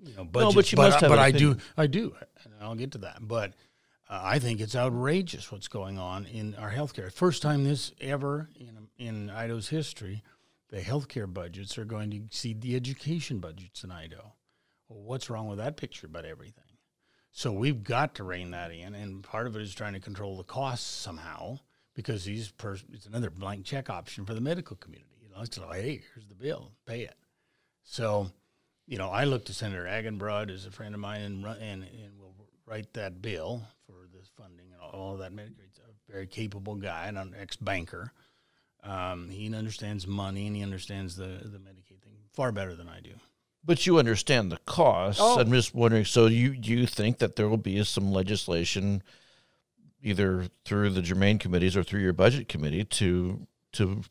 you 0.03 0.17
know, 0.17 0.25
budgets. 0.25 0.55
but 0.55 0.73
you 0.73 0.77
must 0.77 0.97
I, 0.97 1.01
have 1.01 1.11
but 1.11 1.19
I 1.19 1.33
do. 1.33 1.59
I 1.77 1.87
do, 1.87 2.17
and 2.45 2.55
I'll 2.63 2.77
get 2.77 2.93
to 2.93 2.99
that. 2.99 3.19
But 3.21 3.53
uh, 4.09 4.21
I 4.23 4.39
think 4.39 4.63
it's 4.63 4.75
outrageous 4.75 5.53
what's 5.53 5.69
going 5.69 5.99
on 5.99 6.25
in 6.25 6.55
our 6.55 6.73
healthcare. 6.73 7.13
First 7.13 7.43
time 7.43 7.65
this 7.65 7.93
ever 8.01 8.49
in 8.57 8.89
in 8.97 9.29
Idaho's 9.29 9.69
history, 9.69 10.23
the 10.71 10.81
healthcare 10.81 11.31
budgets 11.31 11.77
are 11.77 11.85
going 11.85 12.11
to 12.13 12.17
exceed 12.17 12.63
the 12.63 12.75
education 12.75 13.39
budgets 13.39 13.85
in 13.85 13.91
Idaho. 13.91 14.33
Well, 14.89 15.03
what's 15.03 15.29
wrong 15.29 15.47
with 15.47 15.59
that 15.59 15.77
picture? 15.77 16.09
But 16.09 16.25
everything. 16.25 16.64
So 17.37 17.51
we've 17.51 17.83
got 17.83 18.15
to 18.15 18.25
rein 18.25 18.53
that 18.53 18.71
in, 18.71 18.95
and 18.95 19.21
part 19.21 19.49
of 19.49 19.57
it 19.57 19.63
is 19.63 19.75
trying 19.75 19.95
to 19.95 20.01
control 20.01 20.37
the 20.37 20.45
costs 20.45 20.87
somehow 20.87 21.59
because 21.93 22.25
these 22.25 22.53
pers- 22.53 22.85
it's 22.93 23.07
another 23.07 23.29
blank 23.29 23.65
check 23.65 23.91
option 23.91 24.25
for 24.25 24.35
the 24.35 24.41
medical 24.41 24.77
community. 24.77 25.17
You 25.21 25.31
know, 25.31 25.43
it's 25.43 25.59
like, 25.59 25.81
hey, 25.81 26.03
here's 26.15 26.29
the 26.29 26.37
bill, 26.37 26.71
pay 26.87 27.01
it. 27.01 27.17
So, 27.83 28.31
you 28.87 28.99
know, 28.99 29.11
I 29.11 29.25
look 29.25 29.47
to 29.47 29.53
Senator 29.53 29.85
Agenbroad 29.85 30.49
as 30.49 30.65
a 30.65 30.71
friend 30.71 30.95
of 30.95 31.01
mine, 31.01 31.23
and 31.23 31.45
and 31.45 31.83
and 31.83 32.21
will 32.21 32.37
write 32.67 32.93
that 32.93 33.21
bill 33.21 33.63
for 33.85 34.07
this 34.17 34.31
funding 34.39 34.67
and 34.73 34.81
all, 34.81 35.17
that. 35.17 35.33
Medicare. 35.33 35.67
He's 35.67 35.81
a 36.09 36.13
very 36.13 36.29
capable 36.29 36.77
guy 36.77 37.09
and 37.09 37.19
an 37.19 37.35
ex 37.37 37.57
banker. 37.57 38.13
Um, 38.85 39.29
he 39.29 39.53
understands 39.53 40.07
money 40.07 40.47
and 40.47 40.55
he 40.55 40.63
understands 40.63 41.17
the 41.17 41.41
the 41.43 41.59
Medicaid 41.59 42.01
thing 42.01 42.15
far 42.33 42.53
better 42.53 42.77
than 42.77 42.89
I 42.89 43.01
do. 43.01 43.15
But 43.67 43.87
you 43.87 43.99
understand 43.99 44.53
the 44.53 44.59
costs. 44.67 45.21
Oh. 45.23 45.41
I'm 45.41 45.51
just 45.51 45.75
wondering. 45.75 46.05
So 46.05 46.27
you 46.27 46.55
do 46.57 46.71
you 46.71 46.87
think 46.87 47.19
that 47.19 47.37
there 47.37 47.49
will 47.49 47.57
be 47.57 47.83
some 47.85 48.13
legislation, 48.13 49.03
either 50.03 50.49
through 50.65 50.91
the 50.91 51.03
germane 51.03 51.39
committees 51.39 51.77
or 51.77 51.83
through 51.83 52.01
your 52.01 52.13
budget 52.13 52.49
committee, 52.49 52.85
to 52.85 53.47
to 53.73 54.03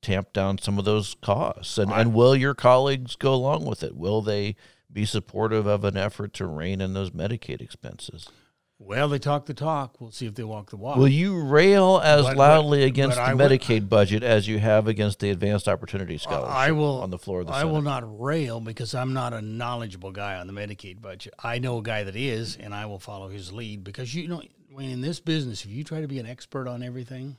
tamp 0.00 0.32
down 0.32 0.58
some 0.58 0.78
of 0.78 0.84
those 0.84 1.16
costs? 1.22 1.76
And 1.78 1.90
I- 1.92 2.00
and 2.02 2.14
will 2.14 2.36
your 2.36 2.54
colleagues 2.54 3.16
go 3.16 3.34
along 3.34 3.64
with 3.64 3.82
it? 3.82 3.96
Will 3.96 4.22
they 4.22 4.54
be 4.92 5.04
supportive 5.04 5.66
of 5.66 5.82
an 5.84 5.96
effort 5.96 6.32
to 6.34 6.46
rein 6.46 6.80
in 6.80 6.92
those 6.94 7.10
Medicaid 7.10 7.60
expenses? 7.60 8.28
Well, 8.78 9.08
they 9.08 9.18
talk 9.20 9.46
the 9.46 9.54
talk. 9.54 10.00
We'll 10.00 10.10
see 10.10 10.26
if 10.26 10.34
they 10.34 10.42
walk 10.42 10.70
the 10.70 10.76
walk. 10.76 10.96
Will 10.96 11.08
you 11.08 11.40
rail 11.40 12.00
as 12.02 12.22
But- 12.24 12.30
but- 12.30 12.36
loudly 12.38 12.82
against 12.82 13.16
but 13.16 13.36
the 13.36 13.42
Medicaid 13.42 13.88
budget 13.88 14.22
as 14.22 14.48
you 14.48 14.58
have 14.58 14.88
against 14.88 15.20
the 15.20 15.30
Advanced 15.30 15.68
Opportunity 15.68 16.18
Scholarship 16.18 16.54
I 16.54 16.72
will 16.72 17.00
on 17.00 17.10
the 17.10 17.18
floor 17.18 17.40
of 17.40 17.46
the 17.46 17.52
Senate? 17.52 17.58
I 17.58 17.62
Senate? 17.62 17.72
will 17.72 17.82
not 17.82 18.20
rail 18.20 18.60
because 18.60 18.94
I'm 18.94 19.12
not 19.12 19.32
a 19.32 19.40
knowledgeable 19.40 20.10
guy 20.10 20.36
on 20.36 20.48
the 20.48 20.52
Medicaid 20.52 21.00
budget. 21.00 21.34
I 21.38 21.60
know 21.60 21.78
a 21.78 21.82
guy 21.82 22.02
that 22.02 22.16
is, 22.16 22.56
and 22.56 22.74
I 22.74 22.86
will 22.86 22.98
follow 22.98 23.28
his 23.28 23.52
lead 23.52 23.84
because 23.84 24.14
you 24.14 24.26
know 24.28 24.42
Wayne, 24.70 24.90
in 24.90 25.00
this 25.02 25.20
business, 25.20 25.64
if 25.64 25.70
you 25.70 25.84
try 25.84 26.00
to 26.00 26.08
be 26.08 26.18
an 26.18 26.26
expert 26.26 26.66
on 26.66 26.82
everything, 26.82 27.36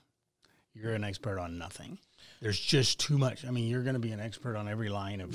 you're 0.73 0.93
an 0.93 1.03
expert 1.03 1.37
on 1.37 1.57
nothing. 1.57 1.99
There's 2.41 2.59
just 2.59 2.97
too 2.99 3.17
much. 3.17 3.43
I 3.45 3.51
mean, 3.51 3.67
you're 3.67 3.83
going 3.83 3.95
to 3.95 3.99
be 3.99 4.11
an 4.11 4.21
expert 4.21 4.55
on 4.55 4.69
every 4.69 4.87
line 4.89 5.19
of, 5.19 5.33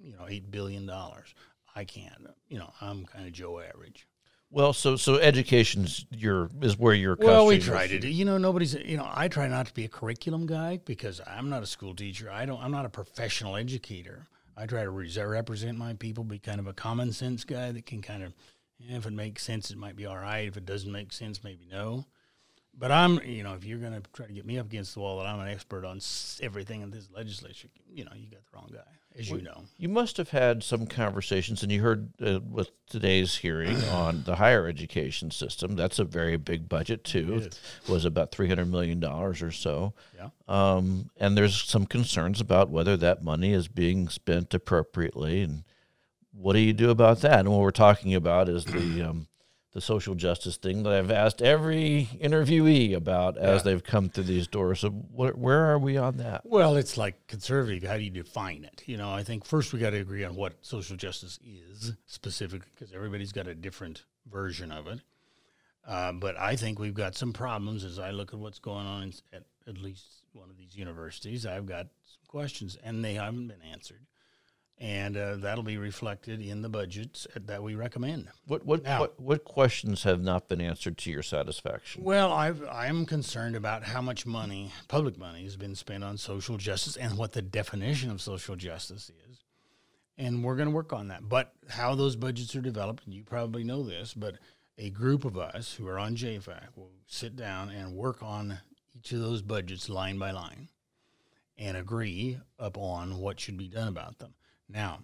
you 0.00 0.12
know, 0.12 0.26
eight 0.28 0.48
billion 0.52 0.86
dollars. 0.86 1.34
I 1.74 1.84
can't. 1.84 2.28
You 2.48 2.58
know, 2.58 2.72
I'm 2.80 3.04
kind 3.06 3.26
of 3.26 3.32
Joe 3.32 3.58
average. 3.60 4.06
Well, 4.52 4.72
so 4.72 4.96
so 4.96 5.14
education's 5.16 6.06
your 6.10 6.50
is 6.60 6.76
where 6.76 6.94
your 6.94 7.16
Well, 7.18 7.46
we 7.46 7.58
try 7.60 7.86
to 7.86 7.98
do. 7.98 8.08
You 8.08 8.24
know, 8.24 8.36
nobody's. 8.36 8.74
You 8.74 8.96
know, 8.96 9.08
I 9.08 9.28
try 9.28 9.46
not 9.46 9.66
to 9.66 9.74
be 9.74 9.84
a 9.84 9.88
curriculum 9.88 10.46
guy 10.46 10.80
because 10.84 11.20
I'm 11.26 11.48
not 11.48 11.62
a 11.62 11.66
school 11.66 11.94
teacher. 11.94 12.30
I 12.30 12.46
don't. 12.46 12.60
I'm 12.60 12.72
not 12.72 12.84
a 12.84 12.88
professional 12.88 13.56
educator. 13.56 14.26
I 14.56 14.66
try 14.66 14.82
to 14.82 14.90
res- 14.90 15.18
represent 15.18 15.78
my 15.78 15.94
people, 15.94 16.24
be 16.24 16.38
kind 16.38 16.58
of 16.58 16.66
a 16.66 16.72
common 16.72 17.12
sense 17.12 17.44
guy 17.44 17.72
that 17.72 17.86
can 17.86 18.02
kind 18.02 18.22
of, 18.22 18.34
if 18.78 19.06
it 19.06 19.12
makes 19.12 19.42
sense, 19.42 19.70
it 19.70 19.78
might 19.78 19.96
be 19.96 20.04
all 20.04 20.18
right. 20.18 20.46
If 20.46 20.56
it 20.56 20.66
doesn't 20.66 20.90
make 20.90 21.12
sense, 21.12 21.42
maybe 21.42 21.66
no. 21.70 22.04
But 22.76 22.92
I'm, 22.92 23.20
you 23.24 23.42
know, 23.42 23.54
if 23.54 23.64
you're 23.64 23.78
going 23.78 23.94
to 23.94 24.02
try 24.12 24.26
to 24.26 24.32
get 24.32 24.44
me 24.44 24.58
up 24.58 24.66
against 24.66 24.94
the 24.94 25.00
wall 25.00 25.18
that 25.18 25.26
I'm 25.26 25.40
an 25.40 25.48
expert 25.48 25.84
on 25.84 26.00
everything 26.42 26.82
in 26.82 26.90
this 26.90 27.08
legislature, 27.14 27.68
you 27.88 28.04
know, 28.04 28.12
you 28.14 28.28
got 28.28 28.40
the 28.44 28.56
wrong 28.56 28.70
guy, 28.72 28.92
as 29.18 29.30
you 29.30 29.42
know. 29.42 29.64
You 29.76 29.88
must 29.88 30.16
have 30.16 30.30
had 30.30 30.62
some 30.62 30.86
conversations, 30.86 31.62
and 31.62 31.70
you 31.72 31.82
heard 31.82 32.10
uh, 32.24 32.40
with 32.48 32.70
today's 32.86 33.36
hearing 33.36 33.76
on 33.90 34.24
the 34.24 34.36
higher 34.36 34.66
education 34.66 35.30
system. 35.30 35.76
That's 35.76 35.98
a 35.98 36.04
very 36.04 36.36
big 36.36 36.68
budget 36.68 37.04
too. 37.04 37.42
It 37.44 37.60
Was 37.88 38.04
about 38.04 38.32
three 38.32 38.48
hundred 38.48 38.66
million 38.66 39.00
dollars 39.00 39.42
or 39.42 39.50
so. 39.50 39.94
Yeah. 40.16 40.30
Um, 40.48 41.10
and 41.18 41.36
there's 41.36 41.62
some 41.62 41.86
concerns 41.86 42.40
about 42.40 42.70
whether 42.70 42.96
that 42.98 43.22
money 43.22 43.52
is 43.52 43.68
being 43.68 44.08
spent 44.08 44.54
appropriately, 44.54 45.42
and 45.42 45.64
what 46.32 46.52
do 46.52 46.60
you 46.60 46.72
do 46.72 46.90
about 46.90 47.20
that? 47.20 47.40
And 47.40 47.50
what 47.50 47.60
we're 47.60 47.70
talking 47.70 48.14
about 48.14 48.48
is 48.48 48.64
the 48.64 49.02
um, 49.08 49.26
the 49.72 49.80
social 49.80 50.14
justice 50.16 50.56
thing 50.56 50.82
that 50.82 50.92
I've 50.92 51.10
asked 51.12 51.40
every 51.40 52.08
interviewee 52.20 52.94
about 52.94 53.38
as 53.38 53.58
Yeah. 53.60 53.62
they've 53.62 53.84
come 53.84 54.08
through 54.08 54.24
these 54.24 54.48
doors. 54.48 54.80
So 54.80 54.90
wh- 54.90 55.38
where 55.38 55.64
are 55.66 55.78
we 55.78 55.96
on 55.96 56.16
that? 56.16 56.44
Well, 56.44 56.76
it's 56.76 56.96
like 56.96 57.26
conservative. 57.28 57.88
How 57.88 57.96
do 57.96 58.02
you 58.02 58.10
define 58.10 58.64
it? 58.64 58.82
You 58.86 58.96
know, 58.96 59.10
I 59.12 59.22
think 59.22 59.44
first 59.44 59.72
we 59.72 59.78
got 59.78 59.90
to 59.90 59.98
agree 59.98 60.24
on 60.24 60.34
what 60.34 60.54
social 60.62 60.96
justice 60.96 61.38
is 61.44 61.92
specifically, 62.06 62.68
because 62.74 62.92
everybody's 62.92 63.30
got 63.32 63.46
a 63.46 63.54
different 63.54 64.04
version 64.30 64.72
of 64.72 64.88
it. 64.88 65.00
Uh, 65.86 66.12
but 66.12 66.36
I 66.38 66.56
think 66.56 66.78
we've 66.78 66.92
got 66.94 67.14
some 67.16 67.32
problems 67.32 67.84
as 67.84 67.98
I 67.98 68.10
look 68.10 68.34
at 68.34 68.38
what's 68.40 68.58
going 68.58 68.86
on 68.86 69.02
in, 69.04 69.12
at 69.32 69.44
at 69.68 69.78
least 69.78 70.24
one 70.32 70.50
of 70.50 70.56
these 70.58 70.76
universities. 70.76 71.46
I've 71.46 71.66
got 71.66 71.86
some 72.04 72.22
questions, 72.26 72.76
and 72.82 73.04
they 73.04 73.14
haven't 73.14 73.46
been 73.48 73.62
answered, 73.62 74.00
and 74.80 75.14
uh, 75.16 75.36
that'll 75.36 75.62
be 75.62 75.76
reflected 75.76 76.40
in 76.40 76.62
the 76.62 76.68
budgets 76.68 77.26
that 77.36 77.62
we 77.62 77.74
recommend. 77.74 78.28
What 78.46 78.64
what, 78.64 78.82
Now- 78.82 79.00
what 79.00 79.20
what 79.20 79.44
questions 79.44 80.02
have 80.04 80.22
not 80.22 80.48
been 80.48 80.60
answered 80.60 80.96
to 80.98 81.10
your 81.10 81.22
satisfaction? 81.22 82.02
Well, 82.02 82.32
I've, 82.32 82.64
I'm 82.66 83.04
concerned 83.04 83.56
about 83.56 83.84
how 83.84 84.00
much 84.00 84.24
money, 84.24 84.72
public 84.88 85.18
money, 85.18 85.44
has 85.44 85.56
been 85.56 85.74
spent 85.74 86.02
on 86.02 86.16
social 86.16 86.56
justice 86.56 86.96
and 86.96 87.18
what 87.18 87.32
the 87.32 87.42
definition 87.42 88.10
of 88.10 88.22
social 88.22 88.56
justice 88.56 89.10
is. 89.30 89.44
And 90.16 90.44
we're 90.44 90.56
going 90.56 90.68
to 90.68 90.74
work 90.74 90.92
on 90.92 91.08
that. 91.08 91.28
But 91.28 91.52
how 91.68 91.94
those 91.94 92.16
budgets 92.16 92.54
are 92.56 92.60
developed, 92.60 93.04
you 93.06 93.22
probably 93.24 93.64
know 93.64 93.82
this, 93.82 94.12
but 94.12 94.36
a 94.76 94.90
group 94.90 95.24
of 95.24 95.38
us 95.38 95.74
who 95.74 95.86
are 95.88 95.98
on 95.98 96.16
JFAC 96.16 96.76
will 96.76 96.90
sit 97.06 97.36
down 97.36 97.70
and 97.70 97.94
work 97.94 98.22
on 98.22 98.58
each 98.96 99.12
of 99.12 99.20
those 99.20 99.40
budgets 99.42 99.88
line 99.88 100.18
by 100.18 100.30
line 100.30 100.68
and 101.56 101.76
agree 101.76 102.38
upon 102.58 103.18
what 103.18 103.38
should 103.40 103.56
be 103.56 103.68
done 103.68 103.88
about 103.88 104.18
them. 104.18 104.34
Now, 104.72 105.00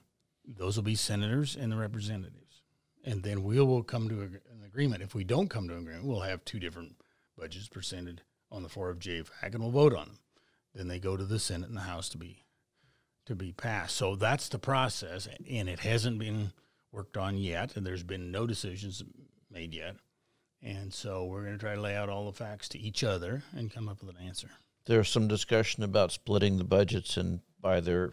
those 0.47 0.77
will 0.77 0.85
be 0.85 0.95
senators 0.95 1.57
and 1.57 1.73
the 1.73 1.77
representatives. 1.77 2.63
And 3.05 3.23
then 3.23 3.43
we 3.43 3.61
will 3.61 3.83
come 3.83 4.09
to 4.09 4.23
an 4.23 4.41
agreement. 4.65 5.03
If 5.03 5.15
we 5.15 5.25
don't 5.25 5.49
come 5.49 5.69
to 5.69 5.75
an 5.75 5.83
agreement, 5.83 6.07
we'll 6.07 6.21
have 6.21 6.45
two 6.45 6.59
different 6.59 6.97
budgets 7.39 7.69
presented 7.69 8.23
on 8.51 8.63
the 8.63 8.69
floor 8.69 8.91
of 8.91 8.99
JFAC 8.99 9.55
and 9.55 9.61
we'll 9.61 9.71
vote 9.71 9.95
on 9.95 10.07
them. 10.07 10.19
Then 10.75 10.89
they 10.89 10.99
go 10.99 11.17
to 11.17 11.25
the 11.25 11.39
Senate 11.39 11.69
and 11.69 11.77
the 11.77 11.83
House 11.83 12.09
to 12.11 12.19
be 12.19 12.45
to 13.27 13.35
be 13.35 13.53
passed. 13.53 13.97
So 13.97 14.15
that's 14.15 14.49
the 14.49 14.59
process, 14.59 15.29
and 15.51 15.69
it 15.69 15.81
hasn't 15.81 16.19
been 16.19 16.53
worked 16.93 17.17
on 17.17 17.37
yet, 17.37 17.77
and 17.77 17.85
there's 17.85 18.05
been 18.05 18.31
no 18.31 18.47
decisions 18.47 19.03
made 19.51 19.75
yet. 19.75 19.97
And 20.63 20.95
so 20.95 21.25
we're 21.25 21.43
going 21.43 21.55
to 21.55 21.59
try 21.59 21.75
to 21.75 21.81
lay 21.81 21.97
out 21.97 22.09
all 22.09 22.27
the 22.27 22.33
facts 22.33 22.69
to 22.71 22.79
each 22.79 23.05
other 23.05 23.43
and 23.55 23.73
come 23.73 23.89
up 23.89 24.01
with 24.01 24.17
an 24.17 24.25
answer. 24.25 24.49
There's 24.87 25.09
some 25.09 25.27
discussion 25.27 25.83
about 25.83 26.13
splitting 26.13 26.57
the 26.57 26.65
budgets 26.65 27.17
and 27.17 27.41
by 27.61 27.81
their 27.81 28.13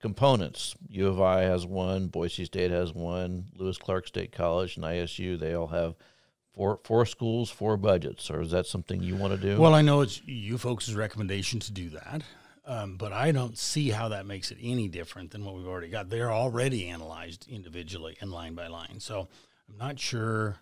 components. 0.00 0.74
U 0.88 1.06
of 1.06 1.20
I 1.20 1.42
has 1.42 1.66
one, 1.66 2.08
Boise 2.08 2.44
State 2.44 2.70
has 2.70 2.92
one, 2.92 3.46
Lewis 3.54 3.78
Clark 3.78 4.08
State 4.08 4.32
College 4.32 4.76
and 4.76 4.84
ISU. 4.84 5.38
They 5.38 5.54
all 5.54 5.68
have 5.68 5.94
four 6.54 6.80
four 6.84 7.06
schools, 7.06 7.50
four 7.50 7.76
budgets. 7.76 8.30
Or 8.30 8.40
is 8.40 8.50
that 8.50 8.66
something 8.66 9.02
you 9.02 9.16
want 9.16 9.32
to 9.32 9.38
do? 9.38 9.60
Well, 9.60 9.74
I 9.74 9.82
know 9.82 10.00
it's 10.00 10.22
you 10.24 10.58
folks' 10.58 10.92
recommendation 10.92 11.60
to 11.60 11.72
do 11.72 11.90
that, 11.90 12.22
um, 12.66 12.96
but 12.96 13.12
I 13.12 13.32
don't 13.32 13.56
see 13.56 13.90
how 13.90 14.08
that 14.08 14.26
makes 14.26 14.50
it 14.50 14.58
any 14.60 14.88
different 14.88 15.30
than 15.30 15.44
what 15.44 15.54
we've 15.54 15.66
already 15.66 15.88
got. 15.88 16.08
They're 16.08 16.32
already 16.32 16.88
analyzed 16.88 17.46
individually 17.48 18.16
and 18.20 18.30
line 18.30 18.54
by 18.54 18.68
line. 18.68 19.00
So 19.00 19.28
I'm 19.68 19.78
not 19.78 19.98
sure 19.98 20.56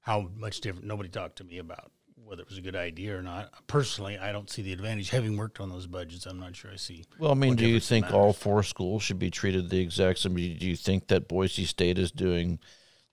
how 0.00 0.30
much 0.36 0.60
different. 0.60 0.86
Nobody 0.86 1.08
talked 1.08 1.36
to 1.36 1.44
me 1.44 1.58
about 1.58 1.90
whether 2.24 2.42
it 2.42 2.48
was 2.48 2.58
a 2.58 2.62
good 2.62 2.76
idea 2.76 3.16
or 3.16 3.22
not. 3.22 3.50
Personally, 3.66 4.18
I 4.18 4.32
don't 4.32 4.48
see 4.48 4.62
the 4.62 4.72
advantage. 4.72 5.10
Having 5.10 5.36
worked 5.36 5.60
on 5.60 5.68
those 5.70 5.86
budgets, 5.86 6.26
I'm 6.26 6.38
not 6.38 6.56
sure 6.56 6.70
I 6.70 6.76
see. 6.76 7.04
Well, 7.18 7.32
I 7.32 7.34
mean, 7.34 7.56
do 7.56 7.66
you 7.66 7.80
think 7.80 8.12
all 8.12 8.32
four 8.32 8.62
schools 8.62 9.02
should 9.02 9.18
be 9.18 9.30
treated 9.30 9.70
the 9.70 9.80
exact 9.80 10.20
same? 10.20 10.34
Do 10.34 10.42
you 10.42 10.76
think 10.76 11.08
that 11.08 11.28
Boise 11.28 11.64
State 11.64 11.98
is 11.98 12.10
doing 12.10 12.58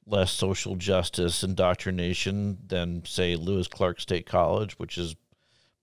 less 0.05 0.31
social 0.31 0.75
justice 0.75 1.43
indoctrination 1.43 2.59
than, 2.65 3.03
say, 3.05 3.35
Lewis 3.35 3.67
Clark 3.67 3.99
State 3.99 4.25
College, 4.25 4.73
which 4.79 4.97
is 4.97 5.15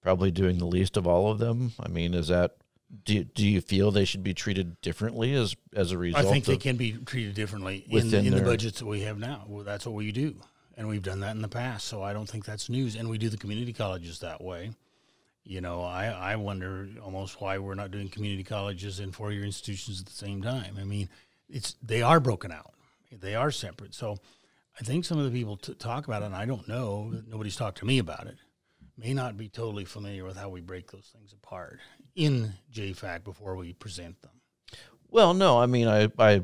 probably 0.01 0.31
doing 0.31 0.59
the 0.59 0.67
least 0.67 0.97
of 0.97 1.07
all 1.07 1.31
of 1.31 1.39
them? 1.39 1.73
I 1.81 1.89
mean, 1.89 2.15
is 2.15 2.29
that 2.29 2.57
do 3.05 3.25
do 3.25 3.47
you 3.47 3.61
feel 3.61 3.91
they 3.91 4.05
should 4.05 4.23
be 4.23 4.35
treated 4.35 4.81
differently 4.81 5.35
as 5.35 5.57
as 5.75 5.91
a 5.91 5.99
result? 5.99 6.25
I 6.25 6.31
think 6.31 6.45
they 6.45 6.57
can 6.57 6.77
be 6.77 6.93
treated 6.93 7.35
differently 7.35 7.85
in, 7.89 8.15
in 8.15 8.35
the 8.35 8.43
budgets 8.43 8.79
that 8.79 8.87
we 8.87 9.01
have 9.01 9.19
now. 9.19 9.45
Well, 9.49 9.65
that's 9.65 9.85
what 9.87 9.95
we 9.95 10.13
do, 10.13 10.37
and 10.77 10.89
we've 10.89 11.03
done 11.03 11.21
that 11.21 11.37
in 11.37 11.43
the 11.43 11.49
past. 11.49 11.87
So 11.87 12.03
I 12.03 12.13
don't 12.13 12.29
think 12.29 12.45
that's 12.45 12.69
news. 12.69 12.97
And 12.97 13.09
we 13.09 13.19
do 13.19 13.29
the 13.29 13.37
community 13.37 13.73
colleges 13.73 14.21
that 14.21 14.43
way. 14.43 14.73
You 15.45 15.61
know, 15.61 15.83
I, 15.83 16.07
I 16.07 16.37
wonder 16.37 16.89
almost 17.03 17.41
why 17.41 17.59
we're 17.59 17.75
not 17.75 17.91
doing 17.91 18.09
community 18.09 18.45
colleges 18.45 18.99
and 19.01 19.15
four 19.15 19.31
year 19.31 19.45
institutions 19.45 20.01
at 20.01 20.07
the 20.07 20.13
same 20.13 20.43
time. 20.43 20.77
I 20.81 20.85
mean, 20.85 21.09
it's 21.49 21.77
they 21.83 22.01
are 22.01 22.19
broken 22.19 22.51
out, 22.51 22.73
they 23.13 23.35
are 23.35 23.51
separate. 23.51 23.95
So 23.95 24.17
I 24.81 24.85
think 24.85 25.05
some 25.05 25.19
of 25.19 25.25
the 25.25 25.31
people 25.31 25.57
t- 25.59 25.75
talk 25.75 26.07
about 26.07 26.23
it, 26.23 26.27
and 26.27 26.35
I 26.35 26.47
don't 26.47 26.67
know. 26.67 27.13
Nobody's 27.29 27.57
talked 27.57 27.79
to 27.79 27.85
me 27.85 27.99
about 27.99 28.27
it. 28.27 28.37
May 28.97 29.13
not 29.13 29.37
be 29.37 29.49
totally 29.49 29.85
familiar 29.85 30.25
with 30.25 30.37
how 30.37 30.49
we 30.49 30.61
break 30.61 30.91
those 30.91 31.11
things 31.15 31.33
apart 31.33 31.81
in 32.15 32.55
JFAC 32.73 33.23
before 33.25 33.57
we 33.57 33.73
present 33.75 34.21
them. 34.23 34.31
Well, 35.11 35.35
no, 35.35 35.59
I 35.61 35.67
mean, 35.67 35.87
I, 35.87 36.11
I, 36.19 36.43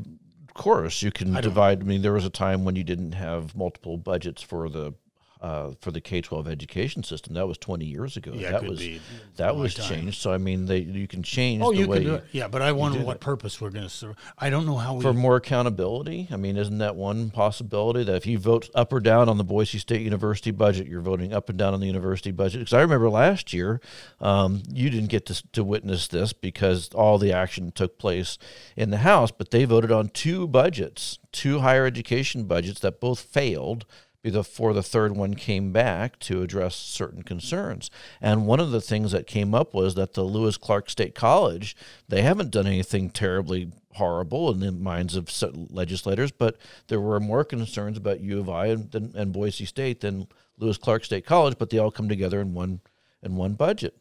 of 0.50 0.54
course, 0.54 1.00
you 1.00 1.12
can 1.12 1.32
divide. 1.40 1.80
I 1.80 1.84
mean, 1.84 2.02
there 2.02 2.12
was 2.12 2.24
a 2.24 2.30
time 2.30 2.64
when 2.64 2.74
you 2.74 2.82
didn't 2.82 3.12
have 3.12 3.54
multiple 3.54 3.96
budgets 3.96 4.42
for 4.42 4.68
the, 4.68 4.94
uh, 5.40 5.70
for 5.80 5.90
the 5.90 6.00
K 6.00 6.20
twelve 6.20 6.46
education 6.48 7.02
system. 7.02 7.34
That 7.34 7.46
was 7.46 7.58
twenty 7.58 7.86
years 7.86 8.16
ago. 8.16 8.32
Yeah, 8.34 8.52
that 8.52 8.64
was 8.64 8.78
be 8.78 9.00
that 9.36 9.56
was 9.56 9.74
time. 9.74 9.88
changed. 9.88 10.20
So 10.20 10.32
I 10.32 10.38
mean, 10.38 10.66
they 10.66 10.78
you 10.78 11.08
can 11.08 11.22
change 11.22 11.62
Oh, 11.62 11.72
the 11.72 11.78
you 11.78 11.88
way 11.88 11.98
can 11.98 12.06
do 12.06 12.14
it. 12.16 12.24
Yeah, 12.32 12.48
but 12.48 12.62
I 12.62 12.72
wonder 12.72 12.98
what 13.00 13.14
that. 13.20 13.24
purpose 13.24 13.60
we're 13.60 13.70
going 13.70 13.84
to 13.84 13.90
serve. 13.90 14.16
I 14.38 14.50
don't 14.50 14.66
know 14.66 14.76
how 14.76 14.94
we. 14.94 15.02
for 15.02 15.12
more 15.12 15.36
accountability. 15.36 16.28
I 16.30 16.36
mean, 16.36 16.56
isn't 16.56 16.78
that 16.78 16.96
one 16.96 17.30
possibility 17.30 18.04
that 18.04 18.14
if 18.16 18.26
you 18.26 18.38
vote 18.38 18.68
up 18.74 18.92
or 18.92 19.00
down 19.00 19.28
on 19.28 19.38
the 19.38 19.44
Boise 19.44 19.78
State 19.78 20.02
University 20.02 20.50
budget, 20.50 20.86
you're 20.86 21.00
voting 21.00 21.32
up 21.32 21.48
and 21.48 21.58
down 21.58 21.74
on 21.74 21.80
the 21.80 21.86
university 21.86 22.30
budget? 22.30 22.60
Because 22.60 22.74
I 22.74 22.80
remember 22.82 23.08
last 23.10 23.52
year, 23.52 23.80
um, 24.20 24.62
you 24.72 24.90
didn't 24.90 25.08
get 25.08 25.26
to, 25.26 25.42
to 25.52 25.64
witness 25.64 26.08
this 26.08 26.32
because 26.32 26.88
all 26.94 27.18
the 27.18 27.32
action 27.32 27.72
took 27.72 27.98
place 27.98 28.38
in 28.76 28.90
the 28.90 28.98
House, 28.98 29.30
but 29.30 29.50
they 29.50 29.64
voted 29.64 29.90
on 29.90 30.08
two 30.08 30.46
budgets, 30.46 31.18
two 31.32 31.60
higher 31.60 31.86
education 31.86 32.44
budgets 32.44 32.80
that 32.80 33.00
both 33.00 33.20
failed 33.20 33.86
before 34.22 34.72
the 34.72 34.82
third 34.82 35.16
one 35.16 35.34
came 35.34 35.72
back 35.72 36.18
to 36.20 36.42
address 36.42 36.76
certain 36.76 37.22
concerns. 37.22 37.90
And 38.20 38.46
one 38.46 38.60
of 38.60 38.70
the 38.70 38.80
things 38.80 39.12
that 39.12 39.26
came 39.26 39.54
up 39.54 39.72
was 39.72 39.94
that 39.94 40.14
the 40.14 40.22
Lewis 40.22 40.56
Clark 40.56 40.90
State 40.90 41.14
College, 41.14 41.74
they 42.08 42.22
haven't 42.22 42.50
done 42.50 42.66
anything 42.66 43.10
terribly 43.10 43.72
horrible 43.94 44.50
in 44.50 44.60
the 44.60 44.72
minds 44.72 45.16
of 45.16 45.30
legislators, 45.70 46.30
but 46.30 46.56
there 46.88 47.00
were 47.00 47.18
more 47.18 47.44
concerns 47.44 47.96
about 47.96 48.20
U 48.20 48.40
of 48.40 48.48
I 48.48 48.66
and, 48.66 48.90
than- 48.90 49.12
and 49.16 49.32
Boise 49.32 49.64
State 49.64 50.00
than 50.00 50.28
Lewis 50.58 50.76
Clark 50.76 51.04
State 51.04 51.24
College, 51.24 51.56
but 51.58 51.70
they 51.70 51.78
all 51.78 51.90
come 51.90 52.08
together 52.08 52.40
in 52.40 52.54
one 52.54 52.80
in 53.22 53.36
one 53.36 53.54
budget. 53.54 53.96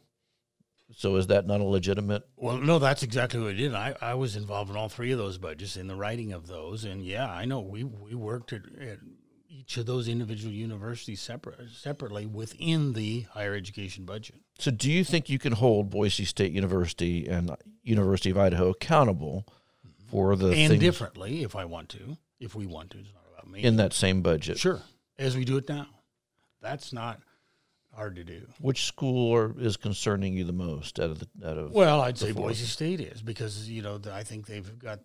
So 0.96 1.16
is 1.16 1.28
that 1.28 1.46
not 1.46 1.60
a 1.60 1.64
legitimate? 1.64 2.24
well, 2.36 2.56
no, 2.56 2.78
that's 2.78 3.02
exactly 3.04 3.38
what 3.38 3.48
we 3.48 3.56
did. 3.56 3.74
I, 3.74 3.94
I 4.00 4.14
was 4.14 4.34
involved 4.34 4.70
in 4.70 4.76
all 4.76 4.88
three 4.88 5.12
of 5.12 5.18
those 5.18 5.38
budgets 5.38 5.76
in 5.76 5.86
the 5.86 5.94
writing 5.94 6.32
of 6.32 6.48
those, 6.48 6.84
and 6.84 7.04
yeah, 7.04 7.30
I 7.30 7.44
know 7.44 7.60
we 7.60 7.84
we 7.84 8.14
worked 8.14 8.52
at, 8.52 8.62
at 8.80 8.98
each 9.70 9.76
of 9.76 9.86
those 9.86 10.08
individual 10.08 10.52
universities 10.52 11.20
separate 11.20 11.70
separately 11.70 12.26
within 12.26 12.92
the 12.92 13.20
higher 13.32 13.54
education 13.54 14.04
budget. 14.04 14.40
So 14.58 14.72
do 14.72 14.90
you 14.90 15.04
think 15.04 15.28
you 15.28 15.38
can 15.38 15.52
hold 15.52 15.90
Boise 15.90 16.24
State 16.24 16.50
University 16.52 17.28
and 17.28 17.54
University 17.84 18.30
of 18.30 18.38
Idaho 18.38 18.70
accountable 18.70 19.46
for 20.10 20.34
the 20.34 20.48
and 20.48 20.70
things 20.70 20.80
differently, 20.80 21.44
if 21.44 21.54
I 21.54 21.66
want 21.66 21.88
to, 21.90 22.16
if 22.40 22.56
we 22.56 22.66
want 22.66 22.90
to, 22.90 22.98
it's 22.98 23.12
not 23.14 23.22
about 23.32 23.48
me. 23.48 23.62
in 23.62 23.76
that 23.76 23.92
same 23.92 24.22
budget? 24.22 24.58
sure, 24.58 24.80
as 25.20 25.36
we 25.36 25.44
do 25.44 25.56
it 25.56 25.68
now. 25.68 25.86
That's 26.60 26.92
not 26.92 27.20
hard 27.94 28.16
to 28.16 28.24
do. 28.24 28.42
Which 28.60 28.86
school 28.86 29.32
are, 29.34 29.54
is 29.58 29.76
concerning 29.76 30.34
you 30.34 30.42
the 30.42 30.52
most 30.52 30.98
out 30.98 31.10
of 31.10 31.20
the 31.20 31.28
out 31.48 31.58
of? 31.58 31.70
Well, 31.70 32.00
I'd 32.00 32.18
say. 32.18 32.32
Boise 32.32 32.66
State 32.66 33.00
is 33.00 33.22
because 33.22 33.70
you 33.70 33.82
know 33.82 33.98
th- 33.98 34.14
I 34.14 34.24
think 34.24 34.46
they've 34.46 34.78
got 34.80 34.98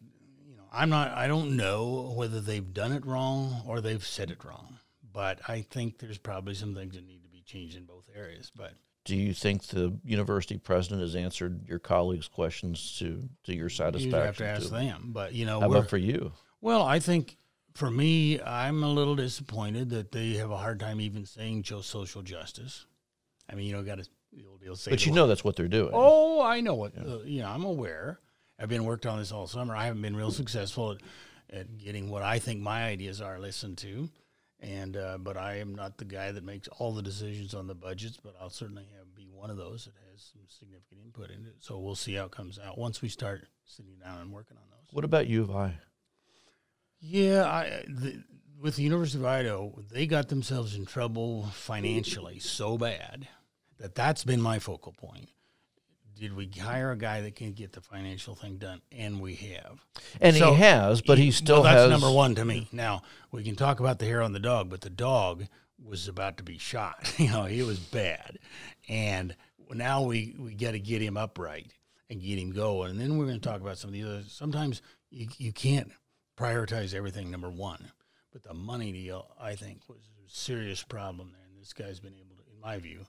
I'm 0.75 0.89
not 0.89 1.11
I 1.13 1.27
don't 1.27 1.55
know 1.55 2.13
whether 2.15 2.41
they've 2.41 2.73
done 2.73 2.91
it 2.91 3.05
wrong 3.05 3.61
or 3.67 3.81
they've 3.81 4.05
said 4.05 4.29
it 4.31 4.43
wrong, 4.43 4.79
but 5.13 5.39
I 5.47 5.61
think 5.61 5.99
there's 5.99 6.17
probably 6.17 6.53
some 6.53 6.75
things 6.75 6.95
that 6.95 7.05
need 7.07 7.23
to 7.23 7.29
be 7.29 7.41
changed 7.41 7.77
in 7.77 7.85
both 7.85 8.09
areas. 8.15 8.51
But 8.55 8.73
Do 9.05 9.15
you 9.15 9.33
think 9.33 9.63
the 9.67 9.97
university 10.03 10.57
president 10.57 11.01
has 11.01 11.15
answered 11.15 11.67
your 11.67 11.79
colleagues' 11.79 12.27
questions 12.27 12.97
to 12.99 13.29
to 13.45 13.55
your 13.55 13.69
satisfaction? 13.69 14.11
you 14.11 14.25
have 14.25 14.37
to 14.37 14.47
ask 14.47 14.63
too? 14.63 14.69
them. 14.69 15.11
But 15.13 15.33
you 15.33 15.45
know, 15.45 15.59
How 15.61 15.71
about 15.71 15.89
for 15.89 15.97
you? 15.97 16.33
well, 16.61 16.83
I 16.83 16.99
think 16.99 17.37
for 17.73 17.91
me, 17.91 18.41
I'm 18.41 18.83
a 18.83 18.89
little 18.89 19.15
disappointed 19.15 19.89
that 19.89 20.11
they 20.11 20.33
have 20.35 20.51
a 20.51 20.57
hard 20.57 20.79
time 20.79 21.01
even 21.01 21.25
saying 21.25 21.63
social 21.65 22.21
justice. 22.21 22.85
I 23.49 23.55
mean, 23.55 23.67
you 23.67 23.73
know, 23.73 23.83
got 23.83 23.97
to 23.99 24.07
the 24.31 24.45
old 24.49 24.61
deal 24.61 24.75
say. 24.75 24.91
But 24.91 25.05
you 25.05 25.11
know 25.11 25.27
that's 25.27 25.43
what 25.43 25.55
they're 25.55 25.67
doing. 25.67 25.91
Oh, 25.93 26.41
I 26.41 26.61
know 26.61 26.73
what. 26.73 26.93
Uh, 26.97 27.19
you 27.23 27.41
know, 27.41 27.47
I'm 27.49 27.63
aware. 27.63 28.19
I've 28.59 28.69
been 28.69 28.85
worked 28.85 29.05
on 29.05 29.19
this 29.19 29.31
all 29.31 29.47
summer. 29.47 29.75
I 29.75 29.85
haven't 29.85 30.01
been 30.01 30.15
real 30.15 30.31
successful 30.31 30.91
at, 30.91 31.01
at 31.51 31.77
getting 31.77 32.09
what 32.09 32.23
I 32.23 32.39
think 32.39 32.61
my 32.61 32.85
ideas 32.85 33.21
are 33.21 33.39
listened 33.39 33.77
to, 33.79 34.09
and 34.59 34.95
uh, 34.95 35.17
but 35.17 35.37
I 35.37 35.59
am 35.59 35.75
not 35.75 35.97
the 35.97 36.05
guy 36.05 36.31
that 36.31 36.43
makes 36.43 36.67
all 36.79 36.93
the 36.93 37.01
decisions 37.01 37.53
on 37.53 37.67
the 37.67 37.75
budgets. 37.75 38.17
But 38.21 38.35
I'll 38.39 38.49
certainly 38.49 38.85
have 38.97 39.05
be 39.15 39.27
one 39.31 39.49
of 39.49 39.57
those 39.57 39.85
that 39.85 39.93
has 40.11 40.21
some 40.33 40.41
significant 40.47 41.01
input 41.03 41.31
in 41.31 41.45
it. 41.45 41.55
So 41.59 41.79
we'll 41.79 41.95
see 41.95 42.15
how 42.15 42.25
it 42.25 42.31
comes 42.31 42.59
out 42.59 42.77
once 42.77 43.01
we 43.01 43.09
start 43.09 43.47
sitting 43.65 43.95
down 44.03 44.21
and 44.21 44.31
working 44.31 44.57
on 44.57 44.63
those. 44.69 44.93
What 44.93 45.05
about 45.05 45.27
U 45.27 45.41
of 45.41 45.55
I? 45.55 45.75
Yeah, 46.99 47.45
I 47.45 47.83
the, 47.87 48.23
with 48.59 48.75
the 48.75 48.83
University 48.83 49.19
of 49.19 49.25
Idaho, 49.25 49.81
they 49.91 50.07
got 50.07 50.29
themselves 50.29 50.75
in 50.75 50.85
trouble 50.85 51.47
financially 51.53 52.39
so 52.39 52.77
bad 52.77 53.27
that 53.79 53.95
that's 53.95 54.23
been 54.23 54.41
my 54.41 54.59
focal 54.59 54.93
point. 54.93 55.29
Did 56.17 56.35
we 56.35 56.49
hire 56.59 56.91
a 56.91 56.97
guy 56.97 57.21
that 57.21 57.35
can 57.35 57.51
get 57.51 57.73
the 57.73 57.81
financial 57.81 58.35
thing 58.35 58.57
done? 58.57 58.81
And 58.91 59.19
we 59.19 59.35
have. 59.35 59.85
And 60.21 60.35
So, 60.35 60.53
he 60.53 60.61
has, 60.61 61.01
but 61.01 61.17
he 61.17 61.25
well, 61.25 61.31
still 61.33 61.63
that's 61.63 61.81
has 61.81 61.89
number 61.89 62.11
one 62.11 62.35
to 62.35 62.45
me. 62.45 62.67
Now 62.71 63.01
we 63.31 63.43
can 63.43 63.55
talk 63.55 63.79
about 63.79 63.99
the 63.99 64.05
hair 64.05 64.21
on 64.21 64.31
the 64.31 64.39
dog, 64.39 64.69
but 64.69 64.81
the 64.81 64.89
dog 64.89 65.45
was 65.83 66.07
about 66.07 66.37
to 66.37 66.43
be 66.43 66.57
shot. 66.57 67.13
you 67.17 67.29
know, 67.29 67.43
he 67.43 67.63
was 67.63 67.79
bad, 67.79 68.39
and 68.87 69.35
now 69.73 70.03
we 70.03 70.35
we 70.39 70.53
got 70.53 70.71
to 70.71 70.79
get 70.79 71.01
him 71.01 71.17
upright 71.17 71.67
and 72.09 72.21
get 72.21 72.39
him 72.39 72.51
going, 72.51 72.91
and 72.91 72.99
then 72.99 73.17
we're 73.17 73.25
going 73.25 73.39
to 73.39 73.49
talk 73.49 73.61
about 73.61 73.77
some 73.77 73.89
of 73.89 73.93
the 73.93 74.03
other. 74.03 74.23
Sometimes 74.27 74.81
you 75.09 75.27
you 75.37 75.51
can't 75.51 75.91
prioritize 76.37 76.93
everything 76.93 77.31
number 77.31 77.49
one, 77.49 77.91
but 78.31 78.43
the 78.43 78.53
money 78.53 78.91
deal 78.91 79.31
I 79.39 79.55
think 79.55 79.81
was 79.87 79.99
a 80.25 80.29
serious 80.29 80.83
problem 80.83 81.31
there, 81.33 81.45
and 81.49 81.59
this 81.59 81.73
guy's 81.73 81.99
been 81.99 82.15
able 82.15 82.35
to, 82.35 82.43
in 82.53 82.59
my 82.61 82.77
view, 82.77 83.05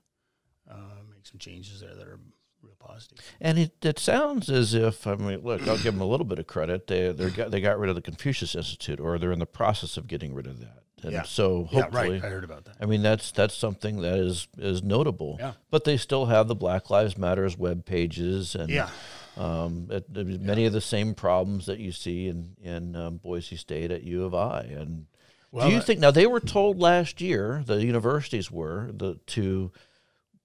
uh, 0.71 1.03
make 1.13 1.27
some 1.27 1.39
changes 1.39 1.81
there 1.81 1.95
that 1.95 2.07
are 2.07 2.21
real 2.67 2.77
positive. 2.79 3.19
And 3.41 3.59
it, 3.59 3.73
it 3.85 3.99
sounds 3.99 4.51
as 4.51 4.75
if 4.75 5.07
I 5.07 5.15
mean, 5.15 5.41
look, 5.43 5.63
I'll 5.67 5.77
give 5.77 5.95
them 5.95 6.01
a 6.01 6.07
little 6.07 6.27
bit 6.27 6.39
of 6.39 6.47
credit. 6.47 6.87
They 6.87 7.11
they 7.13 7.31
got 7.31 7.51
they 7.51 7.61
got 7.61 7.79
rid 7.79 7.89
of 7.91 7.97
the 7.97 8.03
Confucius 8.03 8.55
Institute, 8.55 9.01
or 9.01 9.19
they're 9.19 9.33
in 9.33 9.39
the 9.39 9.47
process 9.47 9.97
of 9.97 10.07
getting 10.07 10.35
rid 10.35 10.47
of 10.47 10.61
that. 10.61 10.83
And 11.03 11.13
Yeah. 11.13 11.23
so 11.23 11.69
Yeah, 11.71 11.83
hopefully, 11.83 12.11
right. 12.13 12.25
I 12.25 12.29
heard 12.29 12.45
about 12.45 12.65
that. 12.65 12.77
I 12.81 12.87
mean 12.87 13.03
that's 13.03 13.31
that's 13.31 13.55
something 13.55 14.01
that 14.03 14.19
is 14.19 14.49
is 14.59 14.83
notable. 14.83 15.37
Yeah. 15.39 15.53
But 15.71 15.85
they 15.85 15.97
still 15.97 16.27
have 16.27 16.49
the 16.49 16.55
Black 16.55 16.91
Lives 16.91 17.17
Matters 17.19 17.57
web 17.59 17.85
pages 17.85 18.55
and 18.55 18.71
Yeah. 18.71 18.89
um, 19.37 19.89
it, 19.91 20.07
it- 20.15 20.41
many 20.41 20.65
of 20.65 20.73
the 20.73 20.81
same 20.81 21.15
problems 21.15 21.67
that 21.67 21.79
you 21.79 21.93
see 21.93 22.29
in 22.29 22.57
in 22.63 22.97
um, 22.97 23.19
Boise 23.19 23.57
State 23.57 23.91
at 23.91 24.03
U 24.05 24.25
of 24.25 24.35
I. 24.35 24.61
And 24.63 25.07
Well, 25.53 25.67
do 25.69 25.73
you 25.75 25.81
that- 25.81 25.87
think 25.87 26.01
now 26.01 26.11
they 26.11 26.27
were 26.27 26.41
told 26.41 26.79
last 26.81 27.21
year 27.21 27.63
the 27.67 27.85
universities 27.85 28.51
were 28.51 28.91
the 28.93 29.17
to 29.27 29.73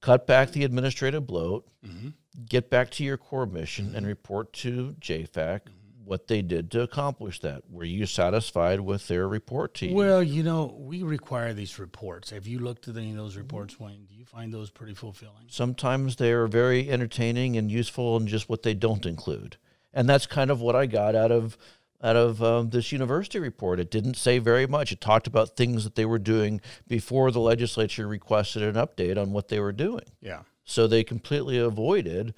cut 0.01 0.27
back 0.27 0.51
the 0.51 0.63
administrative 0.63 1.25
bloat, 1.25 1.67
Mm-hmm. 1.85 2.09
get 2.47 2.69
back 2.69 2.91
to 2.91 3.03
your 3.03 3.17
core 3.17 3.47
mission, 3.47 3.87
and 3.87 3.95
mm-hmm. 3.97 4.05
report 4.05 4.53
to 4.53 4.95
JFAC 4.99 5.31
mm-hmm. 5.31 6.05
what 6.05 6.27
they 6.27 6.43
did 6.43 6.69
to 6.71 6.81
accomplish 6.81 7.39
that. 7.39 7.63
Were 7.71 7.83
you 7.83 8.05
satisfied 8.05 8.81
with 8.81 9.07
their 9.07 9.27
report 9.27 9.73
to 9.75 9.87
you? 9.87 9.95
Well, 9.95 10.21
you 10.21 10.43
know, 10.43 10.75
we 10.77 11.01
require 11.01 11.53
these 11.53 11.79
reports. 11.79 12.29
Have 12.29 12.45
you 12.45 12.59
looked 12.59 12.87
at 12.87 12.97
any 12.97 13.09
of 13.09 13.17
those 13.17 13.35
reports, 13.35 13.73
mm-hmm. 13.73 13.85
Wayne? 13.85 14.05
Do 14.07 14.13
you 14.13 14.25
find 14.25 14.53
those 14.53 14.69
pretty 14.69 14.93
fulfilling? 14.93 15.47
Sometimes 15.47 16.17
they 16.17 16.31
are 16.33 16.45
very 16.45 16.87
entertaining 16.87 17.57
and 17.57 17.71
useful 17.71 18.15
and 18.15 18.27
just 18.27 18.47
what 18.47 18.61
they 18.61 18.75
don't 18.75 19.07
include, 19.07 19.57
and 19.91 20.07
that's 20.07 20.27
kind 20.27 20.51
of 20.51 20.61
what 20.61 20.75
I 20.75 20.85
got 20.85 21.15
out 21.15 21.31
of 21.31 21.57
out 22.03 22.15
of 22.15 22.41
um, 22.41 22.69
this 22.69 22.91
university 22.91 23.39
report. 23.39 23.79
It 23.79 23.91
didn't 23.91 24.15
say 24.17 24.39
very 24.39 24.65
much. 24.67 24.91
It 24.91 25.01
talked 25.01 25.27
about 25.27 25.55
things 25.55 25.83
that 25.83 25.95
they 25.95 26.05
were 26.05 26.19
doing 26.19 26.61
before 26.87 27.31
the 27.31 27.39
legislature 27.39 28.07
requested 28.07 28.63
an 28.63 28.75
update 28.75 29.21
on 29.21 29.31
what 29.31 29.49
they 29.49 29.59
were 29.59 29.71
doing. 29.71 30.05
Yeah. 30.19 30.41
So 30.63 30.87
they 30.87 31.03
completely 31.03 31.57
avoided 31.57 32.33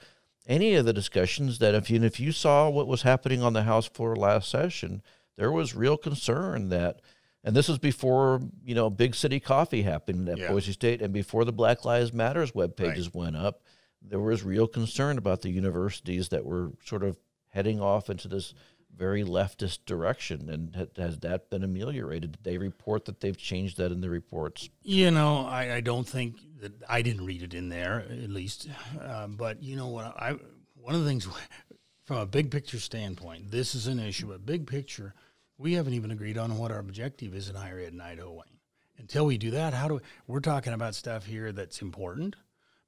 any 0.48 0.76
of 0.76 0.86
the 0.86 0.94
discussions 0.94 1.60
that 1.60 1.74
if 1.76 1.90
you 1.90 2.04
if 2.04 2.20
you 2.20 2.32
saw 2.32 2.70
what 2.70 2.88
was 2.88 3.04
happening 3.04 3.42
on 3.42 3.54
the 3.54 3.64
House 3.64 3.88
floor 3.88 4.16
last 4.16 4.50
session, 4.50 5.02
there 5.38 5.52
was 5.52 5.76
real 5.76 5.98
concern 5.98 6.70
that 6.70 7.00
and 7.46 7.56
this 7.56 7.68
was 7.68 7.78
before, 7.78 8.42
you 8.64 8.74
know, 8.74 8.90
big 8.90 9.16
city 9.16 9.40
coffee 9.40 9.84
happened 9.84 10.30
at 10.30 10.38
Yeah. 10.38 10.50
Boise 10.50 10.72
State 10.74 11.02
and 11.02 11.14
before 11.14 11.46
the 11.46 11.52
Black 11.52 11.86
Lives 11.86 12.14
Matters 12.14 12.56
web 12.56 12.76
pages 12.76 13.14
went 13.14 13.36
up, 13.36 13.64
there 14.02 14.20
was 14.20 14.44
real 14.44 14.68
concern 14.68 15.18
about 15.18 15.42
the 15.42 15.50
universities 15.50 16.30
that 16.30 16.46
were 16.46 16.72
sort 16.84 17.04
of 17.04 17.18
heading 17.50 17.80
off 17.80 18.10
into 18.10 18.28
this 18.28 18.54
very 18.96 19.24
leftist 19.24 19.80
direction 19.86 20.50
and 20.50 20.90
has 20.98 21.20
that 21.20 21.50
been 21.50 21.64
ameliorated? 21.64 22.34
Did 22.34 22.44
they 22.44 22.58
report 22.58 23.06
that 23.06 23.20
they've 23.20 23.38
changed 23.38 23.78
that 23.78 23.92
in 23.92 24.02
the 24.02 24.10
reports? 24.10 24.70
You 24.84 25.12
know, 25.12 25.46
I, 25.46 25.76
I 25.76 25.82
don't 25.82 26.08
think 26.08 26.38
that 26.62 26.74
I 26.88 27.02
didn't 27.02 27.26
read 27.26 27.44
it 27.44 27.54
in 27.54 27.70
there 27.70 28.06
at 28.10 28.30
least, 28.30 28.70
uh, 29.02 29.28
but 29.28 29.62
you 29.64 29.76
know 29.76 29.88
what? 29.88 30.06
I 30.06 30.38
one 30.76 30.96
of 30.96 31.02
the 31.02 31.08
things 31.08 31.28
from 32.04 32.18
a 32.18 32.26
big 32.26 32.52
picture 32.52 32.80
standpoint, 32.80 33.52
this 33.52 33.76
is 33.76 33.88
an 33.88 34.00
issue. 34.00 34.28
But 34.28 34.46
big 34.46 34.68
picture, 34.68 35.14
we 35.58 35.74
haven't 35.74 35.94
even 35.94 36.12
agreed 36.12 36.38
on 36.38 36.58
what 36.58 36.72
our 36.72 36.80
objective 36.80 37.34
is 37.34 37.50
in 37.50 37.56
higher 37.56 37.80
ed 37.80 37.94
in 37.94 38.02
Idaho. 38.02 38.32
Wayne. 38.32 38.60
Until 38.98 39.26
we 39.26 39.38
do 39.38 39.52
that, 39.52 39.74
how 39.74 39.88
do 39.88 39.96
we, 39.96 40.00
we're 40.28 40.40
talking 40.40 40.74
about 40.74 40.94
stuff 40.94 41.26
here 41.26 41.52
that's 41.52 41.82
important, 41.82 42.36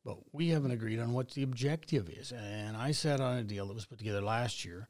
but 0.03 0.17
we 0.31 0.49
haven't 0.49 0.71
agreed 0.71 0.99
on 0.99 1.13
what 1.13 1.31
the 1.31 1.41
objective 1.41 2.09
is. 2.09 2.31
And 2.31 2.77
I 2.77 2.91
sat 2.91 3.19
on 3.19 3.37
a 3.37 3.43
deal 3.43 3.65
that 3.67 3.73
was 3.73 3.87
put 3.87 3.97
together 3.97 4.21
last 4.21 4.63
year 4.63 4.87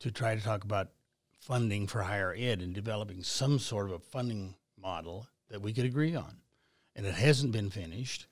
to 0.00 0.10
try 0.10 0.34
to 0.34 0.40
talk 0.40 0.64
about 0.64 0.88
funding 1.40 1.86
for 1.86 2.02
higher 2.02 2.34
ed 2.36 2.60
and 2.60 2.74
developing 2.74 3.22
some 3.22 3.58
sort 3.58 3.86
of 3.86 3.92
a 3.92 3.98
funding 3.98 4.54
model 4.80 5.26
that 5.50 5.62
we 5.62 5.72
could 5.72 5.84
agree 5.84 6.14
on. 6.14 6.36
And 6.94 7.06
it 7.06 7.14
hasn't 7.14 7.52
been 7.52 7.70
finished, 7.70 8.26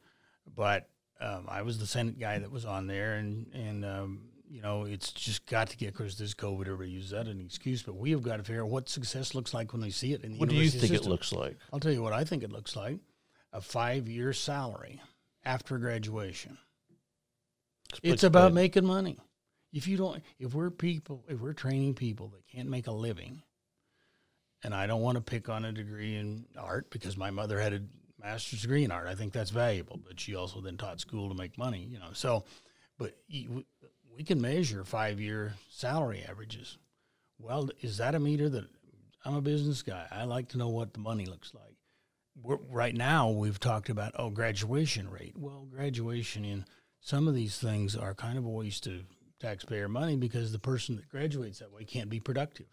but 0.54 0.88
um, 1.20 1.46
I 1.48 1.62
was 1.62 1.78
the 1.78 1.86
Senate 1.86 2.18
guy 2.18 2.38
that 2.38 2.50
was 2.50 2.64
on 2.64 2.86
there, 2.86 3.14
and 3.14 3.46
and 3.54 3.84
um, 3.84 4.22
you 4.48 4.60
know 4.60 4.84
it's 4.84 5.12
just 5.12 5.46
got 5.46 5.70
to 5.70 5.76
get 5.76 5.92
because 5.92 6.18
there's 6.18 6.34
COVID. 6.34 6.62
Everybody 6.62 6.90
uses 6.90 7.10
that 7.10 7.26
as 7.26 7.32
an 7.32 7.40
excuse, 7.40 7.82
but 7.82 7.96
we 7.96 8.10
have 8.10 8.22
got 8.22 8.38
to 8.38 8.42
figure 8.42 8.62
out 8.62 8.68
what 8.68 8.88
success 8.88 9.34
looks 9.34 9.54
like 9.54 9.72
when 9.72 9.80
they 9.80 9.90
see 9.90 10.12
it 10.12 10.24
in 10.24 10.32
the 10.32 10.38
What 10.38 10.48
do 10.48 10.56
you 10.56 10.68
think 10.68 10.92
it 10.92 11.06
looks 11.06 11.32
like? 11.32 11.56
I'll 11.72 11.80
tell 11.80 11.92
you 11.92 12.02
what 12.02 12.12
I 12.12 12.24
think 12.24 12.42
it 12.42 12.50
looks 12.50 12.74
like: 12.76 12.98
a 13.52 13.60
five-year 13.60 14.32
salary 14.32 15.00
after 15.44 15.78
graduation. 15.78 16.58
It's 18.02 18.24
about 18.24 18.52
making 18.52 18.84
money. 18.84 19.18
If 19.76 19.86
you 19.86 19.98
don't, 19.98 20.22
if 20.38 20.54
we're 20.54 20.70
people, 20.70 21.22
if 21.28 21.38
we're 21.38 21.52
training 21.52 21.92
people 21.94 22.28
that 22.28 22.48
can't 22.48 22.70
make 22.70 22.86
a 22.86 22.92
living, 22.92 23.42
and 24.64 24.74
I 24.74 24.86
don't 24.86 25.02
want 25.02 25.16
to 25.16 25.20
pick 25.20 25.50
on 25.50 25.66
a 25.66 25.72
degree 25.72 26.16
in 26.16 26.46
art 26.58 26.88
because 26.88 27.18
my 27.18 27.30
mother 27.30 27.60
had 27.60 27.74
a 27.74 27.82
master's 28.18 28.62
degree 28.62 28.84
in 28.84 28.90
art. 28.90 29.06
I 29.06 29.14
think 29.14 29.34
that's 29.34 29.50
valuable, 29.50 30.00
but 30.02 30.18
she 30.18 30.34
also 30.34 30.62
then 30.62 30.78
taught 30.78 31.00
school 31.00 31.28
to 31.28 31.34
make 31.34 31.58
money, 31.58 31.86
you 31.90 31.98
know. 31.98 32.08
So, 32.14 32.44
but 32.96 33.18
we 33.28 34.24
can 34.24 34.40
measure 34.40 34.82
five 34.82 35.20
year 35.20 35.52
salary 35.68 36.24
averages. 36.26 36.78
Well, 37.38 37.68
is 37.82 37.98
that 37.98 38.14
a 38.14 38.18
meter 38.18 38.48
that 38.48 38.64
I'm 39.26 39.34
a 39.34 39.42
business 39.42 39.82
guy? 39.82 40.06
I 40.10 40.24
like 40.24 40.48
to 40.48 40.58
know 40.58 40.70
what 40.70 40.94
the 40.94 41.00
money 41.00 41.26
looks 41.26 41.52
like. 41.52 41.76
We're, 42.42 42.56
right 42.70 42.94
now, 42.94 43.28
we've 43.28 43.60
talked 43.60 43.90
about 43.90 44.14
oh 44.18 44.30
graduation 44.30 45.10
rate. 45.10 45.34
Well, 45.36 45.66
graduation 45.70 46.46
in 46.46 46.64
some 46.98 47.28
of 47.28 47.34
these 47.34 47.58
things 47.58 47.94
are 47.94 48.14
kind 48.14 48.38
of 48.38 48.46
a 48.46 48.48
waste 48.48 48.86
of 48.86 49.02
taxpayer 49.40 49.88
money 49.88 50.16
because 50.16 50.52
the 50.52 50.58
person 50.58 50.96
that 50.96 51.08
graduates 51.08 51.58
that 51.60 51.72
way 51.72 51.84
can't 51.84 52.08
be 52.10 52.20
productive. 52.20 52.66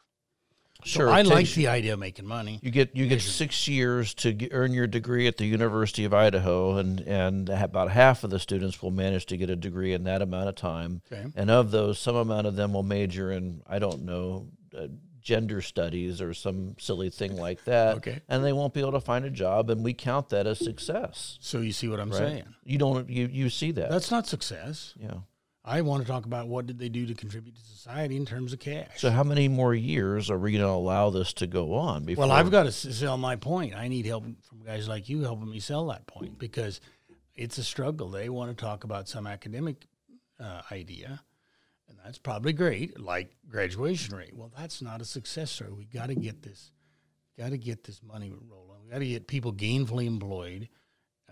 Sure, 0.84 1.08
so 1.08 1.14
I 1.14 1.22
like 1.22 1.48
the 1.52 1.68
idea 1.68 1.94
of 1.94 2.00
making 2.00 2.26
money. 2.26 2.60
You 2.62 2.72
get 2.72 2.96
you 2.96 3.08
get 3.08 3.22
six 3.22 3.68
years 3.68 4.14
to 4.16 4.34
g 4.34 4.50
earn 4.52 4.74
your 4.74 4.88
degree 4.88 5.28
at 5.28 5.38
the 5.38 5.46
University 5.46 6.04
of 6.04 6.14
Idaho, 6.14 6.78
and 6.78 7.00
and 7.02 7.48
about 7.50 7.92
half 7.92 8.24
of 8.24 8.32
the 8.32 8.40
students 8.40 8.82
will 8.82 8.92
manage 8.92 9.28
to 9.28 9.38
get 9.38 9.50
a 9.50 9.56
degree 9.56 9.94
in 9.94 10.04
that 10.06 10.22
amount 10.22 10.50
of 10.50 10.56
time. 10.56 11.02
Okay. 11.12 11.26
And 11.36 11.50
of 11.52 11.72
those, 11.72 12.00
some 12.00 12.16
amount 12.16 12.48
of 12.48 12.56
them 12.56 12.74
will 12.74 12.84
major 12.84 13.32
in 13.32 13.62
I 13.68 13.80
don't 13.80 14.04
know 14.04 14.48
uh, 14.78 14.88
gender 15.22 15.62
studies 15.62 16.22
or 16.22 16.34
some 16.34 16.76
silly 16.80 17.10
thing 17.10 17.38
like 17.38 17.64
that. 17.64 17.98
Okay. 17.98 18.22
And 18.28 18.44
they 18.44 18.52
won't 18.52 18.74
be 18.74 18.82
able 18.82 18.92
to 18.94 19.00
find 19.00 19.24
a 19.24 19.30
job, 19.30 19.70
and 19.70 19.86
we 19.86 19.94
count 19.94 20.30
that 20.30 20.48
as 20.48 20.60
success. 20.60 21.38
So 21.40 21.60
you 21.60 21.72
see 21.72 21.88
what 21.88 22.00
I'm 22.02 22.10
Right? 22.10 22.18
saying? 22.18 22.56
You 22.66 22.78
don't 22.80 23.08
you 23.10 23.28
you 23.32 23.50
see 23.50 23.72
that? 23.74 23.90
That's 23.90 24.12
not 24.12 24.26
success. 24.28 24.96
yeah. 25.00 25.20
I 25.66 25.82
want 25.82 26.04
to 26.04 26.08
talk 26.12 26.26
about 26.26 26.48
what 26.48 26.68
did 26.68 26.78
they 26.78 26.90
do 26.90 27.06
to 27.06 27.14
contribute 27.14 27.56
to 27.56 27.62
society 27.62 28.18
in 28.18 28.26
terms 28.26 28.52
of 28.52 28.60
cash. 28.60 29.00
So, 29.00 29.10
how 29.10 29.24
many 29.24 29.48
more 29.48 29.74
years 29.74 30.30
are 30.30 30.38
we 30.38 30.52
going 30.52 30.64
to 30.64 30.70
allow 30.70 31.10
this 31.10 31.32
to 31.34 31.48
go 31.48 31.74
on? 31.76 32.04
Before? 32.04 32.24
Well, 32.28 32.36
I've 32.36 32.52
got 32.52 32.64
to 32.64 32.72
sell 32.72 33.18
my 33.18 33.38
point. 33.38 33.74
I 33.74 33.88
need 33.88 34.06
help 34.06 34.26
from 34.44 34.64
guys 34.66 34.90
like 34.90 35.08
you 35.08 35.22
helping 35.22 35.50
me 35.50 35.60
sell 35.62 35.88
that 35.88 36.06
point 36.06 36.38
because 36.38 36.82
it's 37.36 37.58
a 37.58 37.64
struggle. 37.64 38.10
They 38.10 38.28
want 38.28 38.56
to 38.56 38.62
talk 38.62 38.84
about 38.84 39.08
some 39.08 39.26
academic 39.26 39.88
uh, 40.38 40.64
idea, 40.70 41.22
and 41.88 41.98
that's 42.04 42.18
probably 42.18 42.52
great, 42.52 43.00
like 43.00 43.34
graduation 43.48 44.18
rate. 44.18 44.36
Well, 44.36 44.52
that's 44.58 44.82
not 44.82 45.02
a 45.02 45.06
success 45.06 45.50
story. 45.50 45.72
We 45.72 45.86
got 45.86 46.08
to 46.08 46.16
get 46.16 46.42
this, 46.42 46.74
got 47.38 47.52
to 47.52 47.58
get 47.58 47.86
this 47.86 48.02
money 48.04 48.34
rolling. 48.50 48.84
We 48.84 48.92
got 48.92 49.00
to 49.00 49.08
get 49.08 49.28
people 49.28 49.54
gainfully 49.54 50.08
employed, 50.08 50.68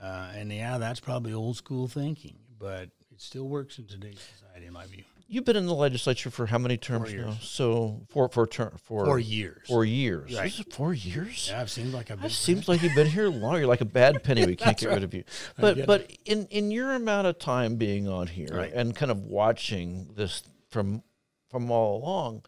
uh, 0.01 0.31
and 0.33 0.53
yeah, 0.53 0.77
that's 0.77 1.01
probably 1.01 1.33
old 1.33 1.57
school 1.57 1.89
thinking, 1.89 2.37
but 2.57 2.91
it 3.21 3.25
still 3.25 3.47
works 3.47 3.77
in 3.77 3.85
today's 3.85 4.19
society, 4.39 4.65
in 4.65 4.73
my 4.73 4.85
view. 4.85 5.03
You've 5.27 5.45
been 5.45 5.55
in 5.55 5.67
the 5.67 5.75
legislature 5.75 6.29
for 6.31 6.47
how 6.47 6.57
many 6.57 6.75
terms 6.75 7.09
Four 7.09 7.15
years. 7.15 7.25
now? 7.27 7.37
So 7.39 8.01
four 8.09 8.27
for 8.29 8.47
term 8.47 8.73
for 8.83 9.05
Four 9.05 9.19
years. 9.19 9.65
Four 9.67 9.85
years. 9.85 10.35
Right. 10.35 10.51
Four 10.71 10.93
years? 10.93 11.47
Yeah, 11.49 11.61
it 11.61 11.69
seems 11.69 11.93
like 11.93 12.11
I've 12.11 12.17
been. 12.17 12.25
It 12.25 12.33
seems 12.33 12.67
like 12.67 12.81
you've 12.81 12.95
been 12.95 13.07
here 13.07 13.29
long. 13.29 13.57
You're 13.57 13.67
like 13.67 13.79
a 13.81 13.85
bad 13.85 14.23
penny. 14.23 14.45
We 14.45 14.55
can't 14.57 14.77
get 14.77 14.89
rid 14.89 15.03
of 15.03 15.13
you. 15.13 15.23
But 15.57 15.85
but 15.85 16.11
in 16.25 16.47
in 16.47 16.71
your 16.71 16.93
amount 16.93 17.27
of 17.27 17.37
time 17.39 17.75
being 17.75 18.09
on 18.09 18.27
here 18.27 18.49
Right. 18.51 18.73
and 18.73 18.93
kind 18.95 19.11
of 19.11 19.19
watching 19.23 20.09
this 20.15 20.43
from 20.69 21.03
from 21.49 21.69
all 21.71 22.03
along, 22.03 22.43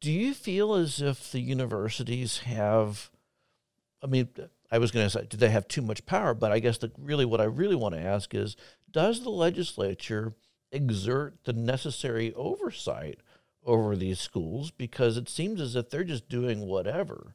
do 0.00 0.12
you 0.12 0.34
feel 0.34 0.74
as 0.74 1.00
if 1.00 1.30
the 1.32 1.40
universities 1.40 2.38
have? 2.38 3.08
I 4.02 4.06
mean, 4.06 4.28
I 4.70 4.78
was 4.78 4.90
going 4.90 5.06
to 5.06 5.10
say, 5.10 5.26
do 5.28 5.36
they 5.36 5.50
have 5.50 5.66
too 5.66 5.82
much 5.82 6.06
power? 6.06 6.32
But 6.34 6.52
I 6.52 6.60
guess 6.60 6.78
the 6.78 6.92
really 6.98 7.24
what 7.24 7.40
I 7.40 7.44
really 7.44 7.74
want 7.74 7.94
to 7.94 8.00
ask 8.00 8.34
is, 8.34 8.56
does 8.90 9.22
the 9.22 9.30
legislature 9.30 10.34
exert 10.70 11.38
the 11.44 11.52
necessary 11.52 12.32
oversight 12.34 13.20
over 13.64 13.96
these 13.96 14.20
schools? 14.20 14.70
Because 14.70 15.16
it 15.16 15.28
seems 15.28 15.60
as 15.60 15.74
if 15.74 15.90
they're 15.90 16.04
just 16.04 16.28
doing 16.28 16.60
whatever. 16.60 17.34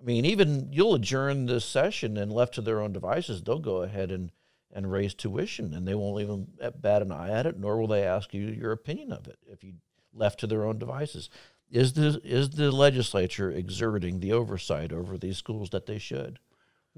I 0.00 0.04
mean, 0.04 0.24
even 0.24 0.68
you'll 0.72 0.94
adjourn 0.94 1.46
this 1.46 1.64
session 1.64 2.16
and 2.16 2.32
left 2.32 2.54
to 2.54 2.62
their 2.62 2.80
own 2.80 2.92
devices, 2.92 3.42
they'll 3.42 3.58
go 3.58 3.82
ahead 3.82 4.10
and, 4.10 4.32
and 4.72 4.90
raise 4.90 5.12
tuition 5.12 5.74
and 5.74 5.86
they 5.86 5.94
won't 5.94 6.22
even 6.22 6.46
bat 6.80 7.02
an 7.02 7.12
eye 7.12 7.30
at 7.30 7.46
it, 7.46 7.58
nor 7.58 7.78
will 7.78 7.88
they 7.88 8.04
ask 8.04 8.32
you 8.32 8.46
your 8.46 8.72
opinion 8.72 9.12
of 9.12 9.28
it 9.28 9.38
if 9.46 9.62
you 9.62 9.74
left 10.14 10.40
to 10.40 10.46
their 10.46 10.64
own 10.64 10.78
devices. 10.78 11.28
Is 11.70 11.92
the, 11.92 12.20
is 12.24 12.50
the 12.50 12.72
legislature 12.72 13.50
exerting 13.50 14.20
the 14.20 14.32
oversight 14.32 14.92
over 14.92 15.18
these 15.18 15.36
schools 15.36 15.70
that 15.70 15.86
they 15.86 15.98
should? 15.98 16.38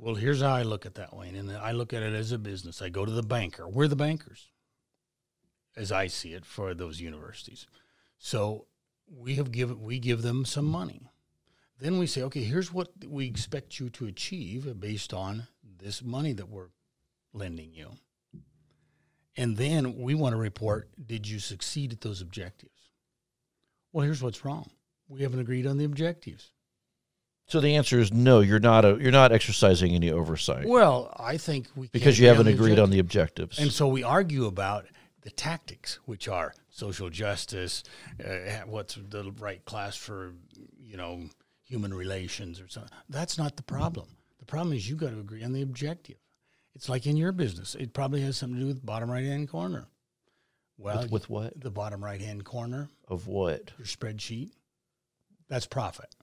Well, 0.02 0.16
here's 0.16 0.42
how 0.42 0.52
I 0.52 0.62
look 0.62 0.84
at 0.84 0.96
that, 0.96 1.14
Wayne. 1.14 1.36
And 1.36 1.52
I 1.52 1.70
look 1.70 1.92
at 1.92 2.02
it 2.02 2.12
as 2.12 2.32
a 2.32 2.38
business. 2.38 2.82
I 2.82 2.88
go 2.88 3.04
to 3.04 3.12
the 3.12 3.22
banker. 3.22 3.68
We're 3.68 3.86
the 3.86 3.94
bankers, 3.94 4.48
as 5.76 5.92
I 5.92 6.08
see 6.08 6.32
it, 6.32 6.44
for 6.44 6.74
those 6.74 7.00
universities. 7.00 7.68
So 8.18 8.66
we 9.06 9.36
have 9.36 9.52
given 9.52 9.80
we 9.80 10.00
give 10.00 10.22
them 10.22 10.44
some 10.44 10.64
money. 10.64 11.08
Then 11.78 12.00
we 12.00 12.08
say, 12.08 12.22
okay, 12.22 12.42
here's 12.42 12.72
what 12.72 12.88
we 13.06 13.28
expect 13.28 13.78
you 13.78 13.90
to 13.90 14.06
achieve 14.06 14.80
based 14.80 15.14
on 15.14 15.46
this 15.62 16.02
money 16.02 16.32
that 16.32 16.48
we're 16.48 16.70
lending 17.32 17.72
you. 17.72 17.92
And 19.36 19.56
then 19.56 19.96
we 19.98 20.16
want 20.16 20.32
to 20.32 20.36
report, 20.36 20.90
did 21.06 21.28
you 21.28 21.38
succeed 21.38 21.92
at 21.92 22.00
those 22.00 22.20
objectives? 22.20 22.90
Well, 23.92 24.04
here's 24.04 24.22
what's 24.22 24.44
wrong. 24.44 24.68
We 25.06 25.22
haven't 25.22 25.38
agreed 25.38 25.68
on 25.68 25.78
the 25.78 25.84
objectives. 25.84 26.50
So 27.46 27.60
the 27.60 27.76
answer 27.76 27.98
is 27.98 28.12
no. 28.12 28.40
You're 28.40 28.60
not 28.60 28.84
a, 28.84 28.96
you're 29.00 29.12
not 29.12 29.32
exercising 29.32 29.94
any 29.94 30.10
oversight 30.10 30.66
Well, 30.66 31.14
I 31.18 31.36
think 31.36 31.68
we 31.76 31.88
because 31.88 32.18
you 32.18 32.28
haven't 32.28 32.46
agreed 32.48 32.78
on 32.78 32.90
the 32.90 32.98
objectives. 32.98 33.58
And 33.58 33.70
so 33.70 33.88
we 33.88 34.02
argue 34.02 34.46
about 34.46 34.86
the 35.22 35.30
tactics, 35.30 35.98
which 36.04 36.28
are 36.28 36.54
social 36.70 37.10
justice, 37.10 37.84
uh, 38.24 38.62
what's 38.66 38.94
the 38.94 39.32
right 39.38 39.64
class 39.64 39.96
for, 39.96 40.32
you 40.80 40.96
know, 40.96 41.28
human 41.62 41.94
relations 41.94 42.60
or 42.60 42.68
something. 42.68 42.92
That's 43.08 43.38
not 43.38 43.56
the 43.56 43.62
problem. 43.62 44.08
The 44.40 44.46
problem 44.46 44.74
is 44.74 44.88
you 44.88 44.96
got 44.96 45.10
to 45.10 45.20
agree 45.20 45.44
on 45.44 45.52
the 45.52 45.62
objective. 45.62 46.16
It's 46.74 46.88
like 46.88 47.06
in 47.06 47.16
your 47.16 47.32
business. 47.32 47.74
It 47.74 47.92
probably 47.92 48.22
has 48.22 48.36
something 48.36 48.56
to 48.56 48.62
do 48.62 48.66
with 48.66 48.84
bottom 48.84 49.10
right 49.10 49.24
hand 49.24 49.48
corner. 49.48 49.86
Well, 50.78 51.02
with, 51.02 51.12
with 51.12 51.30
what 51.30 51.60
the 51.60 51.70
bottom 51.70 52.02
right 52.04 52.20
hand 52.20 52.44
corner, 52.44 52.88
of 53.08 53.26
what? 53.26 53.70
your 53.78 53.86
spreadsheet, 53.86 54.50
that's 55.48 55.66
profit. 55.66 56.14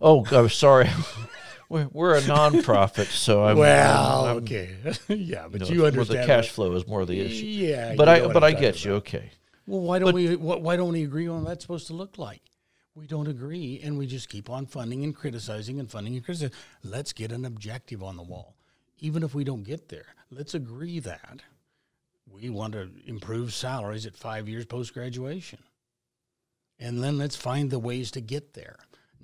Oh, 0.00 0.24
I'm 0.26 0.48
sorry. 0.48 0.88
we're, 1.68 1.88
we're 1.92 2.16
a 2.16 2.20
nonprofit, 2.20 3.06
so 3.06 3.44
I'm 3.44 3.56
well, 3.56 4.24
I'm- 4.24 4.36
okay, 4.38 4.70
yeah, 5.08 5.48
but 5.50 5.60
you, 5.62 5.66
you, 5.66 5.74
know, 5.74 5.78
more 5.80 5.86
understand 5.88 6.22
the 6.22 6.26
cash 6.26 6.50
flow 6.50 6.72
is 6.74 6.86
more 6.86 7.04
the 7.06 7.20
issue. 7.20 7.46
Yeah, 7.46 7.94
but 7.96 8.08
you 8.08 8.28
I 8.28 8.32
but 8.32 8.44
I 8.44 8.52
get 8.52 8.84
you. 8.84 8.92
about. 8.92 9.06
Okay. 9.08 9.30
Well, 9.66 9.80
why 9.80 9.98
don't 9.98 10.08
But- 10.08 10.14
we? 10.14 10.36
Why 10.36 10.76
don't 10.76 10.92
we 10.92 11.04
agree 11.04 11.28
on 11.28 11.42
what 11.42 11.48
that's 11.48 11.64
supposed 11.64 11.86
to 11.88 11.94
look 11.94 12.18
like? 12.18 12.42
We 12.94 13.06
don't 13.06 13.26
agree, 13.28 13.80
and 13.82 13.96
we 13.96 14.06
just 14.06 14.28
keep 14.28 14.50
on 14.50 14.66
funding 14.66 15.02
and 15.02 15.16
criticizing 15.16 15.80
and 15.80 15.90
funding 15.90 16.14
and 16.14 16.22
criticizing. 16.24 16.54
Let's 16.84 17.14
get 17.14 17.32
an 17.32 17.46
objective 17.46 18.02
on 18.02 18.16
the 18.18 18.22
wall, 18.22 18.54
even 18.98 19.22
if 19.22 19.34
we 19.34 19.44
don't 19.44 19.62
get 19.62 19.88
there. 19.88 20.14
Let's 20.30 20.52
agree 20.54 20.98
that 21.00 21.40
we 22.30 22.50
want 22.50 22.74
to 22.74 22.90
improve 23.06 23.54
salaries 23.54 24.04
at 24.04 24.14
five 24.14 24.46
years 24.46 24.66
post 24.66 24.92
graduation, 24.92 25.60
and 26.78 27.02
then 27.02 27.16
let's 27.16 27.36
find 27.36 27.70
the 27.70 27.78
ways 27.78 28.10
to 28.10 28.20
get 28.20 28.52
there, 28.52 28.76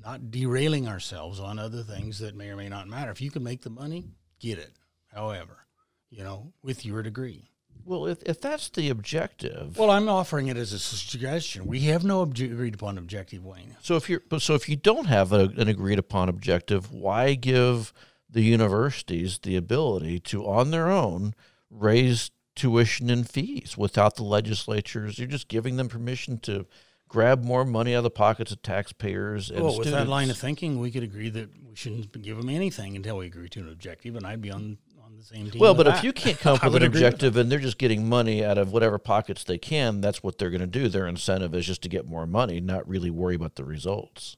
not 0.02 0.30
derailing 0.30 0.86
ourselves 0.88 1.40
on 1.40 1.58
other 1.58 1.82
things 1.82 2.18
that 2.20 2.34
may 2.36 2.48
or 2.50 2.56
may 2.56 2.68
not 2.68 2.88
matter. 2.88 3.10
If 3.10 3.20
you 3.20 3.30
can 3.30 3.42
make 3.42 3.62
the 3.62 3.70
money, 3.70 4.06
get 4.40 4.58
it. 4.58 4.72
However, 5.12 5.66
you 6.10 6.22
know, 6.22 6.52
with 6.62 6.84
your 6.86 7.02
degree. 7.02 7.50
Well, 7.84 8.06
if, 8.06 8.22
if 8.24 8.40
that's 8.40 8.68
the 8.68 8.90
objective, 8.90 9.78
Well, 9.78 9.90
I'm 9.90 10.08
offering 10.08 10.48
it 10.48 10.56
as 10.56 10.72
a 10.72 10.78
suggestion. 10.78 11.66
We 11.66 11.80
have 11.80 12.04
no 12.04 12.26
obje- 12.26 12.52
agreed 12.52 12.74
upon 12.74 12.98
objective, 12.98 13.44
Wayne. 13.44 13.76
so 13.82 13.96
if 13.96 14.10
you're 14.10 14.22
so 14.38 14.54
if 14.54 14.68
you 14.68 14.76
don't 14.76 15.06
have 15.06 15.32
a, 15.32 15.50
an 15.56 15.68
agreed 15.68 15.98
upon 15.98 16.28
objective, 16.28 16.92
why 16.92 17.34
give 17.34 17.92
the 18.28 18.42
universities 18.42 19.38
the 19.38 19.56
ability 19.56 20.20
to 20.20 20.46
on 20.46 20.70
their 20.70 20.90
own 20.90 21.34
raise 21.70 22.30
tuition 22.54 23.08
and 23.08 23.28
fees 23.28 23.76
without 23.78 24.16
the 24.16 24.24
legislatures? 24.24 25.18
You're 25.18 25.28
just 25.28 25.48
giving 25.48 25.76
them 25.76 25.88
permission 25.88 26.38
to 26.40 26.66
grab 27.08 27.42
more 27.42 27.64
money 27.64 27.94
out 27.94 27.98
of 27.98 28.04
the 28.04 28.10
pockets 28.10 28.52
of 28.52 28.62
taxpayers 28.62 29.50
and 29.50 29.62
Well, 29.62 29.78
with 29.78 29.90
that 29.90 30.08
line 30.08 30.30
of 30.30 30.38
thinking, 30.38 30.78
we 30.78 30.90
could 30.90 31.02
agree 31.02 31.30
that 31.30 31.50
we 31.68 31.74
shouldn't 31.74 32.20
give 32.22 32.36
them 32.36 32.48
anything 32.48 32.96
until 32.96 33.16
we 33.18 33.26
agree 33.26 33.48
to 33.50 33.60
an 33.60 33.68
objective, 33.68 34.16
and 34.16 34.26
I'd 34.26 34.42
be 34.42 34.50
on 34.50 34.78
on 35.04 35.16
the 35.16 35.24
same 35.24 35.50
team. 35.50 35.60
Well, 35.60 35.74
but 35.74 35.86
if 35.86 36.04
you 36.04 36.12
can't 36.12 36.38
come 36.40 36.56
up 36.56 36.64
with 36.64 36.76
an 36.76 36.82
agree 36.82 36.88
with 36.88 36.96
objective 36.96 37.36
and 37.36 37.50
they're 37.50 37.58
just 37.58 37.78
getting 37.78 38.08
money 38.08 38.44
out 38.44 38.58
of 38.58 38.72
whatever 38.72 38.98
pockets 38.98 39.44
they 39.44 39.58
can, 39.58 40.00
that's 40.00 40.22
what 40.22 40.38
they're 40.38 40.50
going 40.50 40.60
to 40.60 40.66
do. 40.66 40.88
Their 40.88 41.06
incentive 41.06 41.54
is 41.54 41.66
just 41.66 41.82
to 41.82 41.88
get 41.88 42.06
more 42.06 42.26
money, 42.26 42.60
not 42.60 42.88
really 42.88 43.10
worry 43.10 43.34
about 43.34 43.56
the 43.56 43.64
results. 43.64 44.36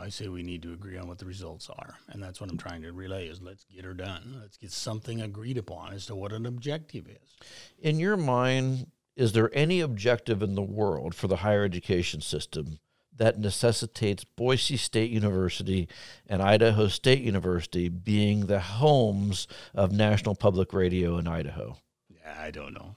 I 0.00 0.10
say 0.10 0.28
we 0.28 0.44
need 0.44 0.62
to 0.62 0.72
agree 0.72 0.96
on 0.96 1.08
what 1.08 1.18
the 1.18 1.26
results 1.26 1.68
are, 1.68 1.96
and 2.08 2.22
that's 2.22 2.40
what 2.40 2.50
I'm 2.50 2.56
trying 2.56 2.82
to 2.82 2.92
relay. 2.92 3.26
Is 3.26 3.42
let's 3.42 3.64
get 3.64 3.84
her 3.84 3.94
done. 3.94 4.38
Let's 4.40 4.56
get 4.56 4.70
something 4.70 5.20
agreed 5.20 5.58
upon 5.58 5.92
as 5.92 6.06
to 6.06 6.14
what 6.14 6.32
an 6.32 6.46
objective 6.46 7.08
is. 7.08 7.36
In 7.80 7.98
your 7.98 8.16
mind, 8.16 8.86
is 9.18 9.32
there 9.32 9.50
any 9.52 9.80
objective 9.80 10.42
in 10.42 10.54
the 10.54 10.62
world 10.62 11.12
for 11.12 11.26
the 11.26 11.38
higher 11.38 11.64
education 11.64 12.20
system 12.20 12.78
that 13.16 13.36
necessitates 13.36 14.22
Boise 14.22 14.76
State 14.76 15.10
University 15.10 15.88
and 16.28 16.40
Idaho 16.40 16.86
State 16.86 17.20
University 17.20 17.88
being 17.88 18.46
the 18.46 18.60
homes 18.60 19.48
of 19.74 19.90
National 19.90 20.36
Public 20.36 20.72
Radio 20.72 21.18
in 21.18 21.26
Idaho? 21.26 21.76
Yeah, 22.08 22.36
I 22.40 22.52
don't 22.52 22.72
know. 22.72 22.94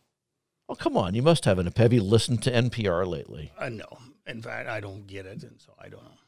Oh, 0.69 0.75
come 0.75 0.95
on. 0.95 1.15
You 1.15 1.23
must 1.23 1.45
have 1.45 1.57
an 1.57 1.73
Have 1.75 1.91
you 1.91 2.03
listened 2.03 2.43
to 2.43 2.51
NPR 2.51 3.07
lately? 3.07 3.51
Uh, 3.59 3.63
I 3.63 3.69
know. 3.69 3.97
In 4.27 4.43
fact, 4.43 4.69
I 4.69 4.79
don't 4.79 5.07
get 5.07 5.25
it, 5.25 5.41
and 5.41 5.59
so 5.59 5.73
I 5.79 5.89
don't 5.89 6.03
know. 6.03 6.20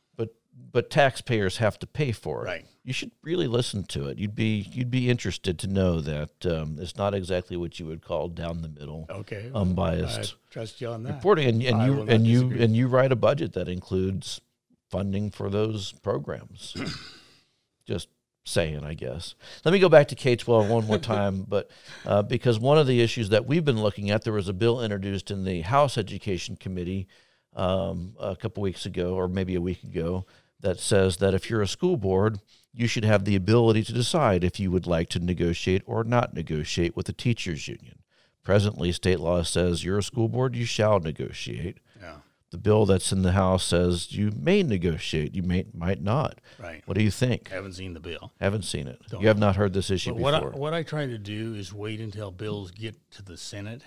But 0.71 0.89
taxpayers 0.89 1.57
have 1.57 1.77
to 1.79 1.87
pay 1.87 2.11
for 2.11 2.43
it. 2.45 2.47
Right. 2.47 2.65
You 2.83 2.93
should 2.93 3.11
really 3.21 3.47
listen 3.47 3.83
to 3.85 4.07
it. 4.07 4.17
You'd 4.17 4.35
be 4.35 4.67
you'd 4.71 4.91
be 4.91 5.09
interested 5.09 5.57
to 5.59 5.67
know 5.67 6.01
that 6.01 6.45
um, 6.45 6.77
it's 6.81 6.97
not 6.97 7.13
exactly 7.13 7.55
what 7.55 7.79
you 7.79 7.85
would 7.85 8.01
call 8.03 8.27
down 8.27 8.61
the 8.61 8.67
middle 8.69 9.05
Okay, 9.09 9.49
unbiased 9.55 10.35
I 10.35 10.51
trust 10.53 10.81
you 10.81 10.89
on 10.89 11.03
that. 11.03 11.13
reporting, 11.15 11.47
and, 11.47 11.63
and 11.63 11.85
you 11.85 12.01
and 12.01 12.27
you 12.27 12.39
disagree. 12.41 12.63
and 12.65 12.75
you 12.75 12.87
write 12.87 13.11
a 13.11 13.15
budget 13.15 13.53
that 13.53 13.69
includes 13.69 14.41
funding 14.89 15.31
for 15.31 15.49
those 15.49 15.91
programs. 16.03 16.75
Just 17.85 18.09
saying, 18.45 18.83
I 18.83 18.93
guess. 18.93 19.35
Let 19.63 19.71
me 19.71 19.79
go 19.79 19.87
back 19.89 20.09
to 20.09 20.15
K 20.15 20.35
twelve 20.35 20.69
one 20.69 20.85
more 20.85 20.97
time, 20.97 21.43
but 21.47 21.69
uh, 22.05 22.21
because 22.23 22.59
one 22.59 22.77
of 22.77 22.87
the 22.87 22.99
issues 23.01 23.29
that 23.29 23.45
we've 23.45 23.63
been 23.65 23.81
looking 23.81 24.11
at, 24.11 24.23
there 24.23 24.33
was 24.33 24.49
a 24.49 24.53
bill 24.53 24.81
introduced 24.81 25.31
in 25.31 25.45
the 25.45 25.61
House 25.61 25.97
Education 25.97 26.57
Committee 26.57 27.07
um, 27.55 28.15
a 28.19 28.35
couple 28.35 28.61
weeks 28.63 28.85
ago, 28.85 29.13
or 29.15 29.27
maybe 29.27 29.55
a 29.55 29.61
week 29.61 29.83
ago, 29.83 30.25
that 30.63 30.79
says 30.79 31.17
that 31.17 31.33
if 31.35 31.49
you're 31.49 31.61
a 31.61 31.67
school 31.67 31.95
board, 31.97 32.39
you 32.73 32.87
should 32.87 33.05
have 33.05 33.23
the 33.25 33.35
ability 33.35 33.83
to 33.83 33.93
decide 33.93 34.43
if 34.43 34.59
you 34.59 34.71
would 34.71 34.87
like 34.87 35.07
to 35.09 35.19
negotiate 35.19 35.83
or 35.85 36.03
not 36.03 36.33
negotiate 36.33 36.95
with 36.95 37.05
the 37.05 37.13
teachers 37.13 37.67
union. 37.67 37.99
Presently, 38.43 38.91
state 38.91 39.19
law 39.19 39.43
says 39.43 39.83
you're 39.85 39.99
a 39.99 40.03
school 40.03 40.27
board, 40.27 40.55
you 40.55 40.65
shall 40.65 40.99
negotiate. 40.99 41.77
Yeah, 42.01 42.15
The 42.51 42.57
bill 42.57 42.85
that's 42.85 43.11
in 43.11 43.21
the 43.21 43.33
House 43.33 43.63
says 43.63 44.11
you 44.11 44.31
may 44.35 44.63
negotiate, 44.63 45.33
you 45.35 45.43
may 45.43 45.65
might 45.73 46.01
not. 46.01 46.41
right. 46.59 46.81
What 46.85 46.97
do 46.97 47.03
you 47.03 47.11
think? 47.11 47.49
I 47.51 47.55
Haven't 47.55 47.73
seen 47.73 47.93
the 47.93 47.99
bill. 48.01 48.31
Haven't 48.41 48.63
seen 48.63 48.87
it. 48.87 48.99
Don't 49.09 49.21
You 49.21 49.27
have 49.27 49.37
not 49.37 49.55
heard 49.55 49.73
this 49.73 49.89
issue 49.91 50.11
But 50.13 50.19
what 50.21 50.33
I, 50.33 50.39
before. 50.39 50.59
what 50.59 50.73
I 50.73 50.83
try 50.83 51.05
to 51.05 51.17
do 51.17 51.53
is 51.55 51.71
wait 51.73 51.99
until 52.01 52.31
bills 52.31 52.71
get 52.71 52.95
to 53.11 53.21
the 53.21 53.37
Senate 53.37 53.81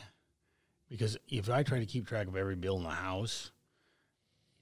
because 0.89 1.17
if 1.29 1.51
I 1.51 1.63
try 1.65 1.81
to 1.81 1.87
keep 1.87 2.07
track 2.07 2.29
of 2.29 2.37
every 2.37 2.55
bill 2.55 2.77
in 2.77 2.85
the 2.85 2.91
House, 2.91 3.51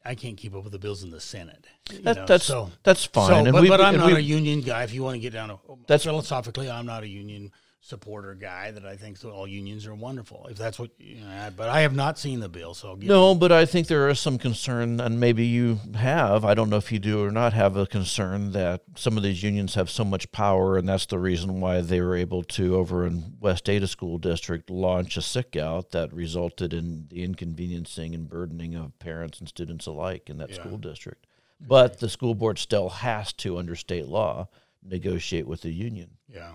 I 0.05 0.15
can't 0.15 0.37
keep 0.37 0.55
up 0.55 0.65
with 0.65 0.73
the 0.73 0.79
bills 0.79 1.03
in 1.03 1.11
the 1.11 1.21
Senate. 1.21 1.67
That, 2.03 2.17
know, 2.17 2.27
that's 2.27 2.45
so. 2.45 2.71
that's 2.83 3.07
fine. 3.07 3.29
So, 3.29 3.35
and 3.37 3.53
but, 3.53 3.67
but 3.67 3.81
I'm 3.81 3.97
not 3.97 4.13
a 4.13 4.23
union 4.23 4.61
guy. 4.61 4.83
If 4.83 4.93
you 4.93 5.03
want 5.03 5.15
to 5.15 5.21
get 5.21 5.33
down 5.33 5.49
to 5.49 5.59
That's- 5.87 6.05
philosophically, 6.05 6.71
I'm 6.71 6.87
not 6.87 7.03
a 7.03 7.09
union 7.09 7.53
supporter 7.87 8.35
guy. 8.35 8.71
That 8.71 8.87
I 8.87 8.97
think 8.97 9.23
all 9.25 9.47
unions 9.47 9.87
are 9.87 9.95
wonderful. 9.95 10.47
If 10.51 10.57
that's 10.57 10.79
what, 10.79 10.91
you 10.99 11.17
know, 11.17 11.51
but 11.55 11.69
I 11.69 11.81
have 11.83 11.95
not 11.95 12.19
seen 12.19 12.41
the 12.41 12.49
bill. 12.49 12.73
So 12.73 12.89
I'll 12.89 12.97
give 12.97 13.09
No, 13.11 13.35
but 13.35 13.53
I 13.53 13.67
think 13.67 13.87
there 13.89 14.09
is 14.09 14.19
some 14.19 14.39
concern, 14.39 14.99
and 15.01 15.21
maybe 15.21 15.45
you 15.45 15.79
have. 15.95 16.45
I 16.47 16.55
don't 16.55 16.71
know 16.71 16.79
if 16.79 16.91
you 16.91 16.99
do 16.99 17.23
or 17.23 17.31
not 17.31 17.53
have 17.53 17.77
a 17.77 17.87
concern 17.87 18.53
that 18.53 18.81
some 18.97 19.19
of 19.19 19.23
these 19.23 19.43
unions 19.43 19.75
have 19.75 19.91
so 19.91 20.03
much 20.05 20.33
power, 20.33 20.79
and 20.79 20.89
that's 20.89 21.05
the 21.07 21.19
reason 21.19 21.61
why 21.61 21.83
they 21.83 22.01
were 22.01 22.17
able 22.17 22.43
to, 22.45 22.75
over 22.77 23.07
in 23.07 23.37
West 23.39 23.69
Ada 23.69 23.87
School 23.87 24.17
District, 24.17 24.71
launch 24.71 25.17
a 25.19 25.23
sick 25.23 25.55
out 25.55 25.91
that 25.91 26.11
resulted 26.13 26.73
in 26.73 27.07
the 27.11 27.23
inconveniencing 27.23 28.15
and 28.15 28.29
burdening 28.29 28.75
of 28.75 28.99
parents 28.99 29.39
and 29.41 29.49
students 29.49 29.85
alike 29.87 30.31
in 30.31 30.39
that 30.39 30.49
Yeah. 30.51 30.57
school 30.57 30.79
district. 30.79 31.27
But 31.61 32.01
the 32.01 32.09
school 32.09 32.35
board 32.35 32.59
still 32.59 32.89
has 32.89 33.33
to, 33.35 33.59
under 33.59 33.77
state 33.77 34.07
law, 34.09 34.49
negotiate 34.83 35.47
with 35.47 35.61
the 35.61 35.71
union. 35.73 36.17
yeah. 36.29 36.53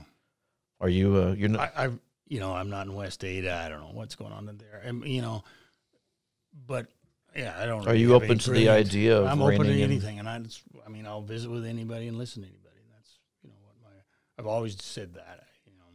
Are 0.80 0.90
you? 0.90 1.18
Uh, 1.18 1.34
you're 1.34 1.50
not. 1.50 1.74
I, 1.76 1.86
I, 1.86 1.90
you 2.28 2.40
know, 2.40 2.54
I'm 2.54 2.70
not 2.70 2.88
in 2.88 2.94
West 2.94 3.24
Ada. 3.24 3.54
I 3.54 3.70
don't 3.70 3.82
know 3.82 3.92
what's 3.94 4.16
going 4.16 4.32
on 4.32 4.48
in 4.48 4.58
there. 4.58 4.82
And 4.84 5.06
you 5.06 5.22
know, 5.22 5.44
but 6.68 6.88
yeah, 7.36 7.56
I 7.58 7.66
don't. 7.66 7.82
Know. 7.82 7.90
Are 7.90 7.94
really 7.94 8.02
you 8.02 8.14
open 8.14 8.38
to 8.38 8.52
the 8.52 8.70
idea 8.70 9.18
of 9.18 9.28
I'm 9.28 9.42
open 9.42 9.66
to 9.66 9.72
in- 9.72 9.82
anything, 9.82 10.20
and 10.20 10.30
I, 10.30 10.40
just, 10.40 10.62
I 10.86 10.90
mean, 10.90 11.06
I'll 11.06 11.22
visit 11.22 11.50
with 11.50 11.66
anybody 11.66 12.08
and 12.08 12.18
listen 12.18 12.44
to 12.44 12.48
anybody. 12.48 12.78
That's 12.96 13.20
you 13.44 13.50
know 13.50 13.56
what 13.64 13.76
my. 13.84 13.98
I've 14.38 14.48
always 14.48 14.82
said 14.82 15.14
that. 15.16 15.48
You 15.66 15.74
know, 15.78 15.86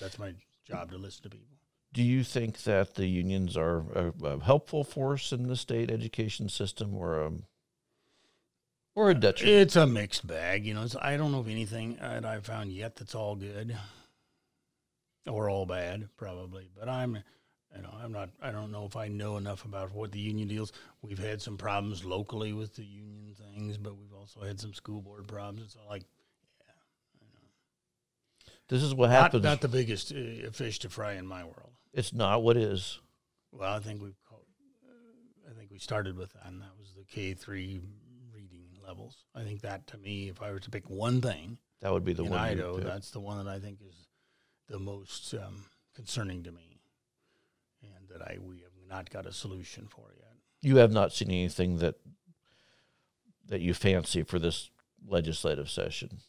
that's 0.00 0.18
my 0.18 0.34
job 0.66 0.90
to 0.90 0.98
listen 0.98 1.22
to 1.24 1.30
people. 1.30 1.46
Do 1.92 2.02
you 2.02 2.22
think 2.22 2.62
that 2.64 2.96
the 2.96 3.06
unions 3.06 3.56
are 3.56 3.84
a, 3.94 4.12
a 4.24 4.40
helpful 4.40 4.84
force 4.84 5.32
in 5.32 5.46
the 5.46 5.56
state 5.56 5.90
education 5.90 6.48
system, 6.48 6.94
or 6.94 7.22
a 7.22 7.32
or 8.96 9.10
a 9.10 9.14
detriment? 9.14 9.58
It's 9.58 9.76
a 9.76 9.86
mixed 9.86 10.26
bag. 10.26 10.66
You 10.66 10.74
know, 10.74 10.82
it's, 10.82 10.96
I 10.96 11.16
don't 11.16 11.30
know 11.30 11.38
of 11.38 11.48
anything 11.48 11.98
that 12.00 12.24
I've 12.24 12.44
found 12.44 12.72
yet 12.72 12.96
that's 12.96 13.14
all 13.14 13.36
good 13.36 13.76
or 15.28 15.48
all 15.50 15.66
bad, 15.66 16.08
probably. 16.16 16.70
But 16.78 16.88
I'm, 16.88 17.16
you 17.76 17.82
know, 17.82 17.90
I'm 18.02 18.12
not. 18.12 18.30
I 18.42 18.50
don't 18.50 18.72
know 18.72 18.84
if 18.86 18.96
I 18.96 19.08
know 19.08 19.36
enough 19.36 19.64
about 19.64 19.92
what 19.92 20.12
the 20.12 20.18
union 20.18 20.48
deals. 20.48 20.72
We've 21.02 21.18
had 21.18 21.40
some 21.42 21.56
problems 21.56 22.04
locally 22.04 22.52
with 22.52 22.74
the 22.74 22.84
union 22.84 23.34
things, 23.34 23.76
but 23.76 23.96
we've 23.96 24.12
also 24.14 24.40
had 24.40 24.58
some 24.58 24.74
school 24.74 25.00
board 25.02 25.26
problems. 25.28 25.62
It's 25.62 25.76
all 25.76 25.88
like 25.88 26.04
yeah, 26.60 26.72
This 28.68 28.82
is 28.82 28.94
what 28.94 29.10
happens. 29.10 29.44
not 29.44 29.60
the 29.60 29.68
biggest 29.68 30.12
uh, 30.12 30.50
fish 30.52 30.78
to 30.80 30.88
fry 30.88 31.12
in 31.14 31.26
my 31.26 31.44
world. 31.44 31.72
it's 31.92 32.12
not 32.12 32.42
what 32.42 32.56
is. 32.56 32.98
Well, 33.52 33.72
I 33.72 33.78
think 33.80 34.02
we've 34.02 34.20
called, 34.28 34.42
uh, 34.86 35.50
I 35.50 35.54
think 35.58 35.70
we 35.70 35.78
started 35.78 36.16
with 36.16 36.32
that, 36.34 36.46
and 36.46 36.60
that 36.60 36.72
was 36.78 36.92
the 36.96 37.04
K 37.04 37.32
three 37.34 37.80
reading 38.34 38.66
levels. 38.86 39.24
I 39.34 39.42
think 39.42 39.62
that 39.62 39.86
to 39.88 39.98
me, 39.98 40.28
if 40.28 40.42
I 40.42 40.50
were 40.52 40.60
to 40.60 40.70
pick 40.70 40.88
one 40.90 41.20
thing. 41.20 41.58
That 41.80 41.92
would 41.92 42.04
be 42.04 42.12
the 42.12 42.24
one. 42.24 42.38
Idaho, 42.38 42.78
that's 42.80 43.10
the 43.12 43.20
one 43.20 43.42
that 43.44 43.50
I 43.50 43.58
think 43.60 43.78
is 43.86 43.94
the 44.68 44.78
most 44.78 45.34
um, 45.34 45.64
concerning 45.94 46.42
to 46.44 46.52
me, 46.52 46.80
and 47.82 48.08
that 48.08 48.22
I 48.22 48.38
we 48.40 48.58
have 48.58 48.72
not 48.88 49.10
got 49.10 49.26
a 49.26 49.32
solution 49.32 49.86
for 49.88 50.06
yet. 50.16 50.32
You 50.60 50.76
have 50.76 50.92
not 50.92 51.12
seen 51.12 51.28
anything 51.28 51.78
that 51.78 51.96
that 53.48 53.60
you 53.60 53.74
fancy 53.74 54.22
for 54.22 54.38
this 54.38 54.70
legislative 55.06 55.70
session 55.70 56.20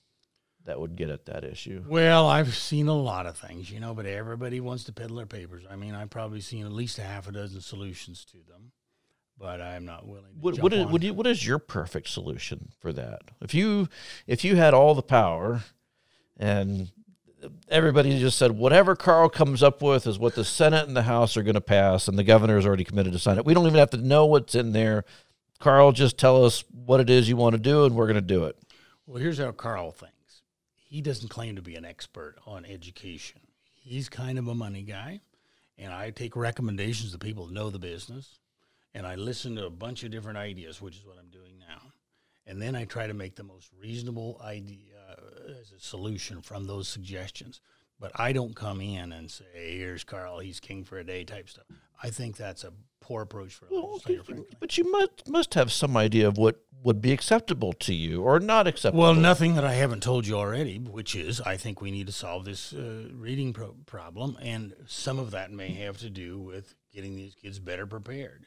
that 0.66 0.80
would 0.80 0.96
get 0.96 1.10
at 1.10 1.26
that 1.26 1.44
issue. 1.44 1.84
Well, 1.88 2.28
I've 2.28 2.56
seen 2.56 2.88
a 2.88 2.96
lot 2.96 3.26
of 3.26 3.38
things, 3.38 3.72
you 3.72 3.80
know, 3.80 3.94
but 3.94 4.06
everybody 4.06 4.60
wants 4.60 4.84
to 4.86 4.94
peddle 4.94 5.18
their 5.18 5.26
papers. 5.26 5.64
I 5.70 5.76
mean, 5.76 5.96
I've 5.96 6.10
probably 6.10 6.42
seen 6.42 6.66
at 6.66 6.72
least 6.72 7.00
a 7.00 7.04
half 7.04 7.28
a 7.28 7.32
dozen 7.32 7.62
solutions 7.62 8.26
to 8.26 8.38
them, 8.38 8.72
but 9.38 9.62
I'm 9.62 9.86
not 9.86 10.08
willing 10.08 10.36
to. 10.36 10.40
What, 10.40 10.60
what, 10.60 10.74
is, 10.74 10.86
on 10.86 10.92
what, 10.92 11.02
do 11.02 11.08
you, 11.08 11.14
what 11.14 11.28
is 11.28 11.46
your 11.46 11.60
perfect 11.60 12.10
solution 12.10 12.70
for 12.80 12.94
that? 12.94 13.22
If 13.42 13.54
you 13.54 13.90
if 14.28 14.44
you 14.44 14.58
had 14.58 14.74
all 14.74 14.94
the 14.96 15.02
power, 15.02 15.64
and 16.38 16.92
everybody 17.70 18.18
just 18.20 18.38
said 18.38 18.52
whatever 18.52 18.96
Carl 18.96 19.30
comes 19.30 19.64
up 19.64 19.82
with 19.82 20.08
is 20.08 20.20
what 20.20 20.36
the 20.36 20.44
Senate 20.44 20.88
and 20.88 20.96
the 20.96 21.04
House 21.04 21.38
are 21.38 21.44
going 21.44 21.56
to 21.56 21.62
pass, 21.62 22.08
and 22.08 22.18
the 22.18 22.24
governor 22.24 22.58
is 22.58 22.66
already 22.66 22.84
committed 22.84 23.14
to 23.14 23.20
sign 23.20 23.38
it. 23.38 23.46
We 23.46 23.54
don't 23.54 23.66
even 23.68 23.80
have 23.80 23.92
to 23.92 23.98
know 23.98 24.26
what's 24.26 24.56
in 24.56 24.74
there. 24.74 25.06
Carl, 25.60 25.92
just 25.92 26.18
tell 26.18 26.46
us 26.46 26.64
what 26.72 27.00
it 27.00 27.10
is 27.10 27.28
you 27.28 27.36
want 27.36 27.54
to 27.54 27.62
do, 27.62 27.86
and 27.86 27.96
we're 27.96 28.08
going 28.08 28.16
to 28.16 28.22
do 28.22 28.46
it. 28.46 28.58
Well, 29.06 29.22
here's 29.22 29.40
how 29.40 29.52
Carl 29.52 29.92
thinks. 29.92 30.42
He 30.76 31.02
doesn't 31.02 31.30
claim 31.30 31.56
to 31.56 31.62
be 31.62 31.76
an 31.76 31.86
expert 31.86 32.36
on 32.46 32.66
education. 32.66 33.42
He's 33.82 34.10
kind 34.10 34.40
of 34.40 34.48
a 34.48 34.56
money 34.56 34.84
guy, 34.84 35.22
and 35.78 35.94
I 35.94 36.12
take 36.12 36.36
recommendations 36.36 37.14
of 37.14 37.20
people 37.20 37.48
who 37.48 37.54
know 37.54 37.70
the 37.70 37.80
business, 37.80 38.40
and 38.94 39.06
I 39.06 39.16
listen 39.16 39.56
to 39.56 39.66
a 39.66 39.72
bunch 39.72 40.04
of 40.04 40.12
different 40.12 40.38
ideas, 40.38 40.82
which 40.82 40.98
is 40.98 41.06
what 41.06 41.18
I'm 41.20 41.30
doing 41.30 41.60
now. 41.60 41.92
And 42.48 42.62
then 42.62 42.76
I 42.76 42.86
try 42.86 43.08
to 43.08 43.14
make 43.14 43.36
the 43.36 43.44
most 43.44 43.70
reasonable 43.80 44.42
idea 44.44 44.99
uh, 45.10 45.52
as 45.60 45.72
a 45.72 45.80
solution 45.80 46.42
from 46.42 46.66
those 46.66 46.88
suggestions. 46.88 47.62
But 48.00 48.12
I 48.16 48.32
don't 48.32 48.56
come 48.56 48.80
in 48.82 49.12
and 49.12 49.30
say, 49.30 49.44
"Here's 49.78 50.04
Carl, 50.06 50.40
he's 50.40 50.60
king 50.60 50.84
for 50.86 50.98
a 51.00 51.04
day" 51.04 51.24
type 51.26 51.50
stuff. 51.50 51.66
I 52.02 52.10
think 52.10 52.38
that's 52.38 52.64
a 52.64 52.72
poor 53.02 53.24
approach 53.24 53.54
for 53.54 53.66
a 53.66 53.70
Well, 53.72 53.92
legislator. 53.94 54.24
frankly. 54.24 54.56
but 54.60 54.78
you 54.78 54.90
must 54.90 55.28
must 55.28 55.54
have 55.56 55.72
some 55.72 55.98
idea 55.98 56.28
of 56.28 56.38
what 56.38 56.62
would 56.82 57.02
be 57.02 57.12
acceptable 57.12 57.74
to 57.74 57.94
you 57.94 58.22
or 58.22 58.40
not 58.40 58.66
acceptable. 58.68 59.02
Well, 59.04 59.16
nothing 59.16 59.56
that 59.56 59.66
I 59.66 59.74
haven't 59.74 60.02
told 60.02 60.26
you 60.26 60.36
already, 60.36 60.78
which 60.80 61.14
is 61.14 61.42
I 61.42 61.58
think 61.58 61.82
we 61.82 61.92
need 61.92 62.08
to 62.08 62.14
solve 62.14 62.46
this 62.46 62.72
uh, 62.72 63.10
reading 63.14 63.52
pro- 63.52 63.76
problem, 63.86 64.38
and 64.42 64.74
some 64.88 65.20
of 65.20 65.32
that 65.32 65.52
may 65.52 65.72
have 65.74 65.98
to 65.98 66.10
do 66.10 66.40
with 66.40 66.76
getting 66.94 67.18
these 67.18 67.36
kids 67.36 67.60
better 67.60 67.86
prepared 67.86 68.46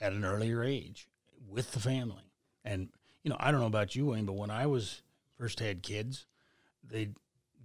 at 0.00 0.12
an 0.12 0.24
earlier 0.24 0.64
age 0.64 1.08
with 1.48 1.70
the 1.70 1.78
family. 1.80 2.32
And 2.64 2.88
you 3.22 3.30
know, 3.30 3.36
I 3.38 3.52
don't 3.52 3.60
know 3.60 3.66
about 3.66 3.94
you, 3.94 4.06
Wayne, 4.06 4.26
but 4.26 4.32
when 4.34 4.50
I 4.50 4.66
was 4.66 5.02
first 5.38 5.60
had 5.60 5.82
kids, 5.82 6.26
they 6.82 7.10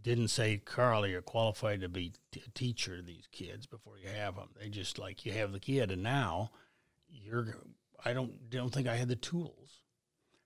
didn't 0.01 0.27
say, 0.29 0.57
"Carl, 0.57 1.07
you're 1.07 1.21
qualified 1.21 1.81
to 1.81 1.89
be 1.89 2.13
t- 2.31 2.43
a 2.45 2.49
teacher 2.51 2.97
to 2.97 3.01
these 3.01 3.27
kids 3.31 3.65
before 3.65 3.97
you 3.97 4.09
have 4.09 4.35
them." 4.35 4.49
They 4.59 4.69
just 4.69 4.99
like 4.99 5.25
you 5.25 5.31
have 5.33 5.51
the 5.51 5.59
kid, 5.59 5.91
and 5.91 6.03
now 6.03 6.51
you're. 7.09 7.57
I 8.05 8.13
don't 8.13 8.49
don't 8.49 8.73
think 8.73 8.87
I 8.87 8.95
had 8.95 9.07
the 9.07 9.15
tools 9.15 9.83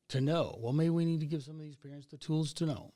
to 0.10 0.22
know. 0.22 0.58
Well, 0.62 0.74
maybe 0.74 0.92
we 0.92 1.06
need 1.06 1.20
to 1.22 1.26
give 1.26 1.44
some 1.44 1.56
of 1.56 1.62
these 1.62 1.76
parents 1.76 2.08
the 2.08 2.18
tools 2.18 2.54
to 2.54 2.66
know. 2.66 2.94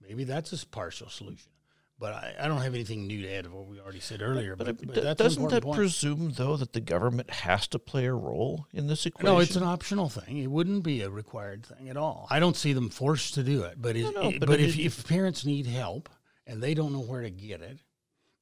Maybe 0.00 0.24
that's 0.24 0.52
a 0.52 0.66
partial 0.66 1.08
solution. 1.08 1.50
But 1.98 2.12
I, 2.12 2.34
I 2.40 2.48
don't 2.48 2.60
have 2.60 2.74
anything 2.74 3.06
new 3.06 3.22
to 3.22 3.32
add 3.32 3.44
to 3.44 3.50
what 3.50 3.66
we 3.66 3.80
already 3.80 4.00
said 4.00 4.20
earlier. 4.20 4.54
But, 4.54 4.76
But, 4.78 4.94
but 4.94 5.16
doesn't 5.16 5.48
that 5.48 5.62
point. 5.62 5.76
presume, 5.78 6.32
though, 6.36 6.56
that 6.58 6.74
the 6.74 6.80
government 6.80 7.30
has 7.30 7.66
to 7.68 7.78
play 7.78 8.04
a 8.04 8.12
role 8.12 8.66
in 8.74 8.86
this 8.86 9.06
equation? 9.06 9.34
no, 9.34 9.40
it's 9.40 9.56
an 9.56 9.62
optional 9.62 10.10
thing. 10.10 10.36
It 10.38 10.50
wouldn't 10.50 10.82
be 10.82 11.00
a 11.00 11.08
required 11.08 11.64
thing 11.64 11.88
at 11.88 11.96
all. 11.96 12.26
I 12.28 12.38
don't 12.38 12.54
see 12.56 12.74
them 12.74 12.90
forced 12.90 13.32
to 13.34 13.42
do 13.42 13.62
it. 13.62 13.80
But, 13.80 13.96
it, 13.96 14.02
No, 14.02 14.10
no, 14.10 14.28
it- 14.28 14.40
but 14.40 14.48
but, 14.50 14.60
if, 14.60 14.78
if 14.78 15.08
parents 15.08 15.46
need 15.46 15.66
help 15.66 16.10
and 16.46 16.62
they 16.62 16.74
don't 16.74 16.92
know 16.92 17.00
where 17.00 17.22
to 17.22 17.30
get 17.30 17.62
it, 17.62 17.78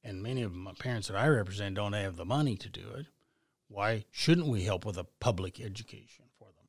and 0.03 0.21
many 0.21 0.41
of 0.41 0.53
my 0.53 0.73
parents 0.77 1.07
that 1.07 1.15
I 1.15 1.27
represent 1.29 1.75
don't 1.75 1.93
have 1.93 2.17
the 2.17 2.25
money 2.25 2.57
to 2.57 2.69
do 2.69 2.89
it, 2.97 3.05
why 3.69 4.03
shouldn't 4.11 4.47
we 4.47 4.63
help 4.63 4.85
with 4.85 4.97
a 4.97 5.05
public 5.21 5.61
education 5.61 6.25
for 6.37 6.49
them? 6.49 6.67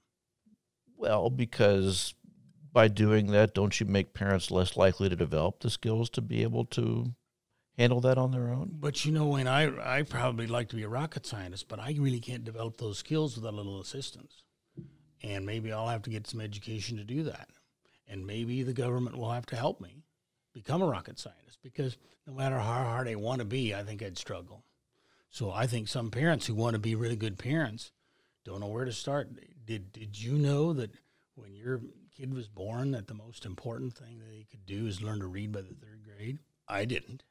Well, 0.96 1.30
because 1.30 2.14
by 2.76 2.88
doing 2.88 3.28
that, 3.28 3.54
don't 3.54 3.80
you 3.80 3.86
make 3.86 4.12
parents 4.12 4.50
less 4.50 4.76
likely 4.76 5.08
to 5.08 5.16
develop 5.16 5.60
the 5.60 5.70
skills 5.70 6.10
to 6.10 6.20
be 6.20 6.42
able 6.42 6.66
to 6.66 7.14
handle 7.78 8.02
that 8.02 8.18
on 8.18 8.32
their 8.32 8.50
own? 8.50 8.68
But 8.70 9.02
you 9.02 9.12
know, 9.12 9.28
Wayne, 9.28 9.48
I 9.48 9.98
I 9.98 10.02
probably 10.02 10.46
like 10.46 10.68
to 10.68 10.76
be 10.76 10.82
a 10.82 10.88
rocket 10.88 11.24
scientist, 11.24 11.68
but 11.68 11.80
I 11.80 11.96
really 11.98 12.20
can't 12.20 12.44
develop 12.44 12.76
those 12.76 12.98
skills 12.98 13.34
without 13.34 13.54
a 13.54 13.56
little 13.56 13.80
assistance. 13.80 14.42
And 15.22 15.46
maybe 15.46 15.72
I'll 15.72 15.88
have 15.88 16.02
to 16.02 16.10
get 16.10 16.26
some 16.26 16.42
education 16.42 16.98
to 16.98 17.04
do 17.04 17.22
that. 17.22 17.48
And 18.06 18.26
maybe 18.26 18.62
the 18.62 18.74
government 18.74 19.16
will 19.16 19.30
have 19.30 19.46
to 19.46 19.56
help 19.56 19.80
me 19.80 20.04
become 20.52 20.82
a 20.82 20.86
rocket 20.86 21.18
scientist 21.18 21.60
because 21.62 21.96
no 22.26 22.34
matter 22.34 22.58
how 22.58 22.84
hard 22.84 23.08
I 23.08 23.14
want 23.14 23.38
to 23.38 23.46
be, 23.46 23.74
I 23.74 23.84
think 23.84 24.02
I'd 24.02 24.18
struggle. 24.18 24.64
So 25.30 25.50
I 25.50 25.66
think 25.66 25.88
some 25.88 26.10
parents 26.10 26.44
who 26.44 26.54
want 26.54 26.74
to 26.74 26.78
be 26.78 26.94
really 26.94 27.16
good 27.16 27.38
parents 27.38 27.92
don't 28.44 28.60
know 28.60 28.66
where 28.66 28.84
to 28.84 28.92
start. 28.92 29.30
Did 29.64 29.94
did 29.94 30.20
you 30.20 30.34
know 30.34 30.74
that 30.74 30.90
when 31.36 31.54
your 31.54 31.80
kid 32.16 32.34
was 32.34 32.48
born 32.48 32.92
that 32.92 33.08
the 33.08 33.14
most 33.14 33.44
important 33.44 33.94
thing 33.94 34.18
that 34.18 34.34
he 34.34 34.46
could 34.50 34.64
do 34.66 34.86
is 34.86 35.02
learn 35.02 35.20
to 35.20 35.26
read 35.26 35.52
by 35.52 35.60
the 35.60 35.74
third 35.74 36.02
grade? 36.04 36.38
I 36.68 36.84
didn't 36.84 37.22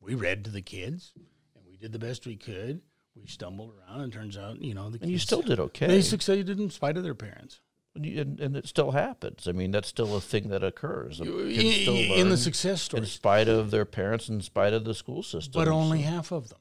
we 0.00 0.14
read 0.14 0.44
to 0.44 0.50
the 0.50 0.62
kids 0.62 1.12
and 1.54 1.64
we 1.66 1.76
did 1.76 1.92
the 1.92 1.98
best 1.98 2.26
we 2.26 2.36
could. 2.36 2.80
We 3.14 3.26
stumbled 3.26 3.72
around 3.72 4.02
and 4.02 4.12
turns 4.12 4.36
out, 4.36 4.60
you 4.60 4.74
know, 4.74 4.90
the 4.90 4.98
And 5.00 5.10
you 5.10 5.18
still 5.18 5.42
did 5.42 5.58
okay. 5.58 5.86
They 5.86 6.02
succeeded 6.02 6.60
in 6.60 6.70
spite 6.70 6.96
of 6.96 7.02
their 7.02 7.14
parents. 7.14 7.60
And, 7.94 8.38
and, 8.38 8.56
it 8.58 8.68
still 8.68 8.90
happens. 8.90 9.48
I 9.48 9.52
mean, 9.52 9.70
that's 9.70 9.88
still 9.88 10.14
a 10.16 10.20
thing 10.20 10.50
that 10.50 10.62
occurs. 10.62 11.18
In 11.18 12.28
the 12.28 12.36
success 12.36 12.92
in 12.92 13.06
spite 13.06 13.48
of 13.48 13.70
their 13.70 13.86
parents, 13.86 14.28
in 14.28 14.42
spite 14.42 14.74
of 14.74 14.84
the 14.84 14.94
school 14.94 15.22
system. 15.22 15.58
but 15.58 15.68
only 15.68 16.02
half 16.02 16.30
of 16.30 16.50
them. 16.50 16.58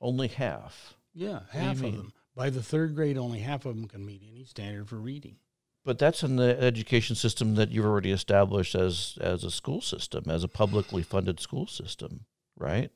only 0.00 0.28
half. 0.28 0.94
Yeah, 1.12 1.40
half 1.50 1.76
of 1.76 1.82
mean? 1.82 1.96
them. 1.98 2.12
By 2.34 2.48
the 2.48 2.62
third 2.62 2.94
grade, 2.94 3.18
only 3.18 3.40
half 3.40 3.66
of 3.66 3.76
them 3.76 3.86
can 3.86 4.06
meet 4.06 4.22
any 4.26 4.44
standard 4.44 4.88
for 4.88 4.96
reading. 4.96 5.36
But 5.84 5.98
that's 5.98 6.22
in 6.22 6.36
the 6.36 6.60
education 6.60 7.16
system 7.16 7.54
that 7.54 7.70
you've 7.70 7.86
already 7.86 8.12
established 8.12 8.74
as 8.74 9.16
as 9.20 9.44
a 9.44 9.50
school 9.50 9.80
system, 9.80 10.24
as 10.28 10.44
a 10.44 10.48
publicly 10.48 11.02
funded 11.02 11.40
school 11.40 11.66
system, 11.66 12.26
right? 12.56 12.90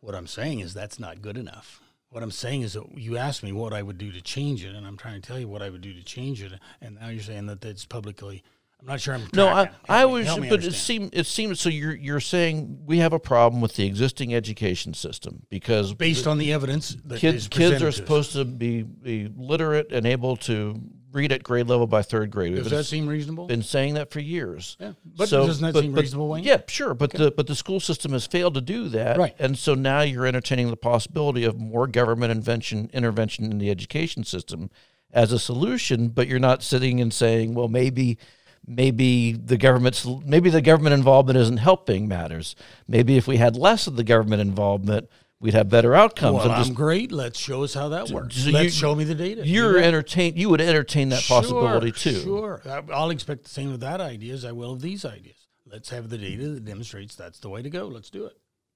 What 0.00 0.14
I'm 0.14 0.26
saying 0.26 0.60
is 0.60 0.74
that's 0.74 0.98
not 0.98 1.22
good 1.22 1.36
enough. 1.36 1.80
What 2.10 2.22
I'm 2.22 2.30
saying 2.30 2.62
is 2.62 2.72
that 2.72 2.84
you 2.98 3.16
asked 3.16 3.42
me 3.42 3.52
what 3.52 3.72
I 3.72 3.82
would 3.82 3.96
do 3.96 4.10
to 4.10 4.20
change 4.20 4.64
it, 4.64 4.74
and 4.74 4.86
I'm 4.86 4.96
trying 4.96 5.20
to 5.20 5.26
tell 5.26 5.38
you 5.38 5.46
what 5.46 5.62
I 5.62 5.70
would 5.70 5.80
do 5.80 5.94
to 5.94 6.02
change 6.02 6.42
it, 6.42 6.52
and 6.80 6.98
now 6.98 7.08
you're 7.08 7.22
saying 7.22 7.46
that 7.46 7.64
it's 7.64 7.84
publicly. 7.84 8.42
I'm 8.80 8.86
not 8.86 9.00
sure 9.00 9.14
I'm. 9.14 9.28
No, 9.34 9.46
I. 9.46 9.70
I 9.88 10.06
was, 10.06 10.26
but 10.26 10.38
it 10.38 10.52
understand. 10.52 10.74
seemed 10.74 11.10
it 11.14 11.26
seems 11.26 11.60
so. 11.60 11.68
You're 11.68 11.94
you're 11.94 12.20
saying 12.20 12.80
we 12.86 12.98
have 12.98 13.12
a 13.12 13.18
problem 13.18 13.60
with 13.60 13.76
the 13.76 13.86
existing 13.86 14.34
education 14.34 14.94
system 14.94 15.42
because 15.50 15.92
based 15.92 16.26
on 16.26 16.38
the 16.38 16.52
evidence 16.52 16.96
that 17.04 17.18
kids 17.18 17.46
kids 17.46 17.82
are 17.82 17.92
supposed 17.92 18.32
to 18.32 18.44
be, 18.44 18.82
be 18.82 19.30
literate 19.36 19.92
and 19.92 20.06
able 20.06 20.36
to 20.38 20.80
read 21.12 21.32
at 21.32 21.42
grade 21.42 21.66
level 21.68 21.86
by 21.86 22.02
third 22.02 22.30
grade. 22.30 22.54
We've 22.54 22.62
Does 22.62 22.72
that 22.72 22.84
seem 22.84 23.06
reasonable? 23.06 23.46
been 23.46 23.62
saying 23.62 23.94
that 23.94 24.10
for 24.10 24.20
years. 24.20 24.76
Yeah, 24.80 24.92
but 25.04 25.30
doesn't 25.30 25.72
that 25.72 25.80
seem 25.80 25.92
reasonable, 25.92 26.28
Wayne? 26.28 26.44
Yeah, 26.44 26.62
sure. 26.68 26.94
But 26.94 27.12
the 27.12 27.30
but 27.30 27.46
the 27.46 27.54
school 27.54 27.80
system 27.80 28.12
has 28.12 28.26
failed 28.26 28.54
to 28.54 28.60
do 28.60 28.88
that, 28.90 29.18
Right. 29.18 29.34
And 29.38 29.58
so 29.58 29.74
now 29.74 30.00
you're 30.02 30.26
entertaining 30.26 30.70
the 30.70 30.76
possibility 30.76 31.44
of 31.44 31.58
more 31.58 31.86
government 31.86 32.32
invention 32.32 32.90
intervention 32.92 33.50
in 33.50 33.58
the 33.58 33.70
education 33.70 34.24
system 34.24 34.70
as 35.12 35.32
a 35.32 35.38
solution. 35.38 36.08
But 36.08 36.28
you're 36.28 36.38
not 36.38 36.62
sitting 36.62 37.00
and 37.00 37.12
saying, 37.12 37.54
well, 37.54 37.68
maybe 37.68 38.18
maybe 38.66 39.32
the 39.32 39.56
government's 39.56 40.06
maybe 40.24 40.50
the 40.50 40.62
government 40.62 40.94
involvement 40.94 41.38
isn't 41.38 41.58
helping 41.58 42.08
matters. 42.08 42.54
Maybe 42.86 43.16
if 43.16 43.26
we 43.26 43.36
had 43.36 43.56
less 43.56 43.86
of 43.86 43.96
the 43.96 44.04
government 44.04 44.40
involvement, 44.40 45.08
we'd 45.40 45.54
have 45.54 45.68
better 45.68 45.94
outcomes. 45.94 46.34
well, 46.38 46.50
I'm 46.50 46.58
just 46.58 46.70
I'm 46.70 46.74
great. 46.74 47.10
Let's 47.10 47.38
show 47.38 47.64
us 47.64 47.74
how 47.74 47.88
that 47.90 48.10
works. 48.10 48.36
so 48.36 48.50
Let's 48.50 48.64
you- 48.66 48.70
show 48.70 48.94
me 48.94 49.04
the 49.04 49.14
data. 49.14 49.46
You 49.46 49.62
you're 49.62 49.78
entertain 49.78 50.36
you 50.36 50.48
would 50.50 50.60
entertain 50.60 51.08
that 51.10 51.24
possibility 51.26 51.92
too. 51.92 52.20
Sure, 52.20 52.62
I'll 52.92 53.10
expect 53.10 53.44
the 53.44 53.50
same 53.50 53.72
of 53.72 53.80
that 53.80 54.00
idea 54.00 54.34
as 54.34 54.44
I 54.44 54.52
will 54.52 54.72
of 54.72 54.80
these 54.80 55.04
ideas. 55.04 55.36
Let's 55.66 55.90
have 55.90 56.08
the 56.08 56.18
data 56.18 56.48
that 56.48 56.64
demonstrates 56.64 57.14
that's 57.14 57.38
the 57.38 57.48
way 57.48 57.62
to 57.62 57.70
go. 57.70 57.86
Let's 57.86 58.10
do 58.10 58.24
it. 58.26 58.32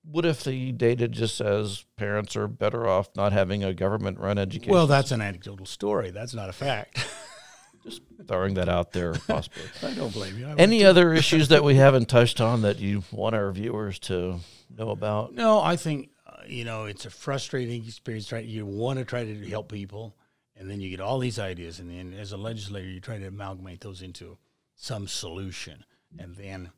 What 0.07 0.27
if 0.27 0.45
the 0.45 0.71
data 0.73 1.09
just 1.09 1.37
says 1.37 1.87
parents 1.97 2.37
are 2.37 2.47
better 2.47 2.87
off 2.87 3.09
not 3.17 3.33
having 3.33 3.65
a 3.65 3.73
government 3.73 4.19
run 4.19 4.37
education? 4.39 4.73
Well, 4.73 4.87
that's 4.87 5.11
an 5.11 5.23
anecdotal 5.23 5.65
story. 5.67 6.11
That's 6.11 6.35
not 6.35 6.49
a 6.49 6.53
fact. 6.53 7.07
Just 7.85 8.01
throwing 8.27 8.55
that 8.55 8.69
out 8.69 8.93
there 8.93 9.13
possibly. 9.13 9.63
I 9.83 9.93
don't 9.95 10.13
blame 10.13 10.39
you. 10.39 10.47
I 10.47 10.55
Any 10.55 10.85
other 10.85 11.13
issues 11.13 11.49
that 11.49 11.63
we 11.65 11.75
haven't 11.75 12.09
touched 12.09 12.41
on 12.41 12.63
that 12.63 12.79
you 12.79 13.03
want 13.13 13.35
our 13.35 13.51
viewers 13.53 13.99
to 14.01 14.41
know 14.75 14.91
about? 14.91 15.35
No, 15.35 15.61
I 15.61 15.77
think 15.77 16.09
you 16.49 16.65
know 16.65 16.85
it's 16.85 17.07
a 17.07 17.11
frustrating 17.11 17.85
experience. 17.85 18.33
Right, 18.33 18.45
you 18.45 18.67
want 18.67 18.99
to 18.99 19.05
try 19.05 19.25
to 19.25 19.49
help 19.49 19.71
people, 19.71 20.17
and 20.57 20.71
then 20.71 20.81
you 20.81 20.91
get 20.91 21.01
all 21.01 21.19
these 21.19 21.39
ideas, 21.39 21.81
and 21.81 21.91
then 21.91 22.19
as 22.19 22.33
a 22.33 22.37
legislator, 22.37 22.89
you 22.89 23.01
try 23.01 23.19
to 23.19 23.27
amalgamate 23.27 23.81
those 23.81 24.03
into 24.03 24.39
some 24.75 25.07
solution, 25.09 25.85
and 26.19 26.35
then 26.37 26.71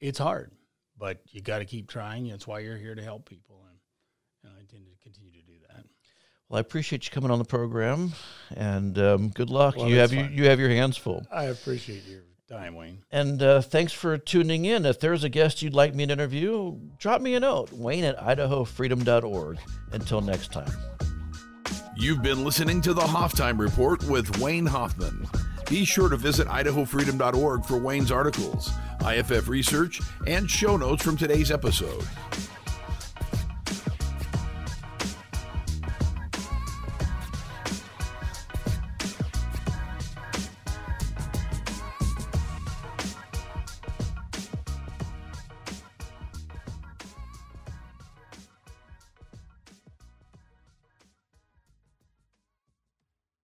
it's 0.00 0.18
hard, 0.18 0.52
but 0.98 1.20
you 1.30 1.40
got 1.40 1.58
to 1.58 1.64
keep 1.64 1.88
trying. 1.88 2.28
That's 2.28 2.46
why 2.46 2.60
you're 2.60 2.76
here 2.76 2.94
to 2.94 3.02
help 3.02 3.28
people, 3.28 3.64
and, 3.68 3.78
and 4.44 4.52
I 4.58 4.60
intend 4.60 4.84
to 4.86 5.02
continue 5.02 5.32
to 5.32 5.46
do 5.46 5.58
that. 5.68 5.84
Well, 6.48 6.58
I 6.58 6.60
appreciate 6.60 7.06
you 7.06 7.10
coming 7.10 7.30
on 7.30 7.38
the 7.38 7.44
program, 7.44 8.12
and 8.54 8.98
um, 8.98 9.28
good 9.30 9.50
luck. 9.50 9.76
Well, 9.76 9.88
you 9.88 9.98
have 9.98 10.12
you, 10.12 10.24
you 10.24 10.44
have 10.46 10.60
your 10.60 10.70
hands 10.70 10.96
full. 10.96 11.26
I 11.32 11.44
appreciate 11.44 12.04
your 12.06 12.22
time, 12.52 12.74
Wayne. 12.74 13.02
And 13.10 13.42
uh, 13.42 13.62
thanks 13.62 13.92
for 13.92 14.18
tuning 14.18 14.64
in. 14.64 14.84
If 14.84 15.00
there's 15.00 15.24
a 15.24 15.28
guest 15.28 15.62
you'd 15.62 15.74
like 15.74 15.94
me 15.94 16.06
to 16.06 16.12
interview, 16.12 16.78
drop 16.98 17.22
me 17.22 17.34
a 17.34 17.40
note. 17.40 17.72
Wayne 17.72 18.04
at 18.04 18.18
idahofreedom.org. 18.18 19.58
Until 19.92 20.20
next 20.20 20.52
time. 20.52 20.70
You've 21.96 22.22
been 22.22 22.44
listening 22.44 22.80
to 22.82 22.94
the 22.94 23.02
Hoftime 23.02 23.58
Report 23.58 24.02
with 24.04 24.38
Wayne 24.38 24.66
Hoffman. 24.66 25.26
Be 25.68 25.84
sure 25.84 26.08
to 26.08 26.16
visit 26.16 26.46
idahofreedom.org 26.48 27.64
for 27.64 27.78
Wayne's 27.78 28.10
articles, 28.10 28.70
IFF 29.06 29.48
research, 29.48 30.00
and 30.26 30.50
show 30.50 30.76
notes 30.76 31.02
from 31.02 31.16
today's 31.16 31.50
episode. 31.50 32.06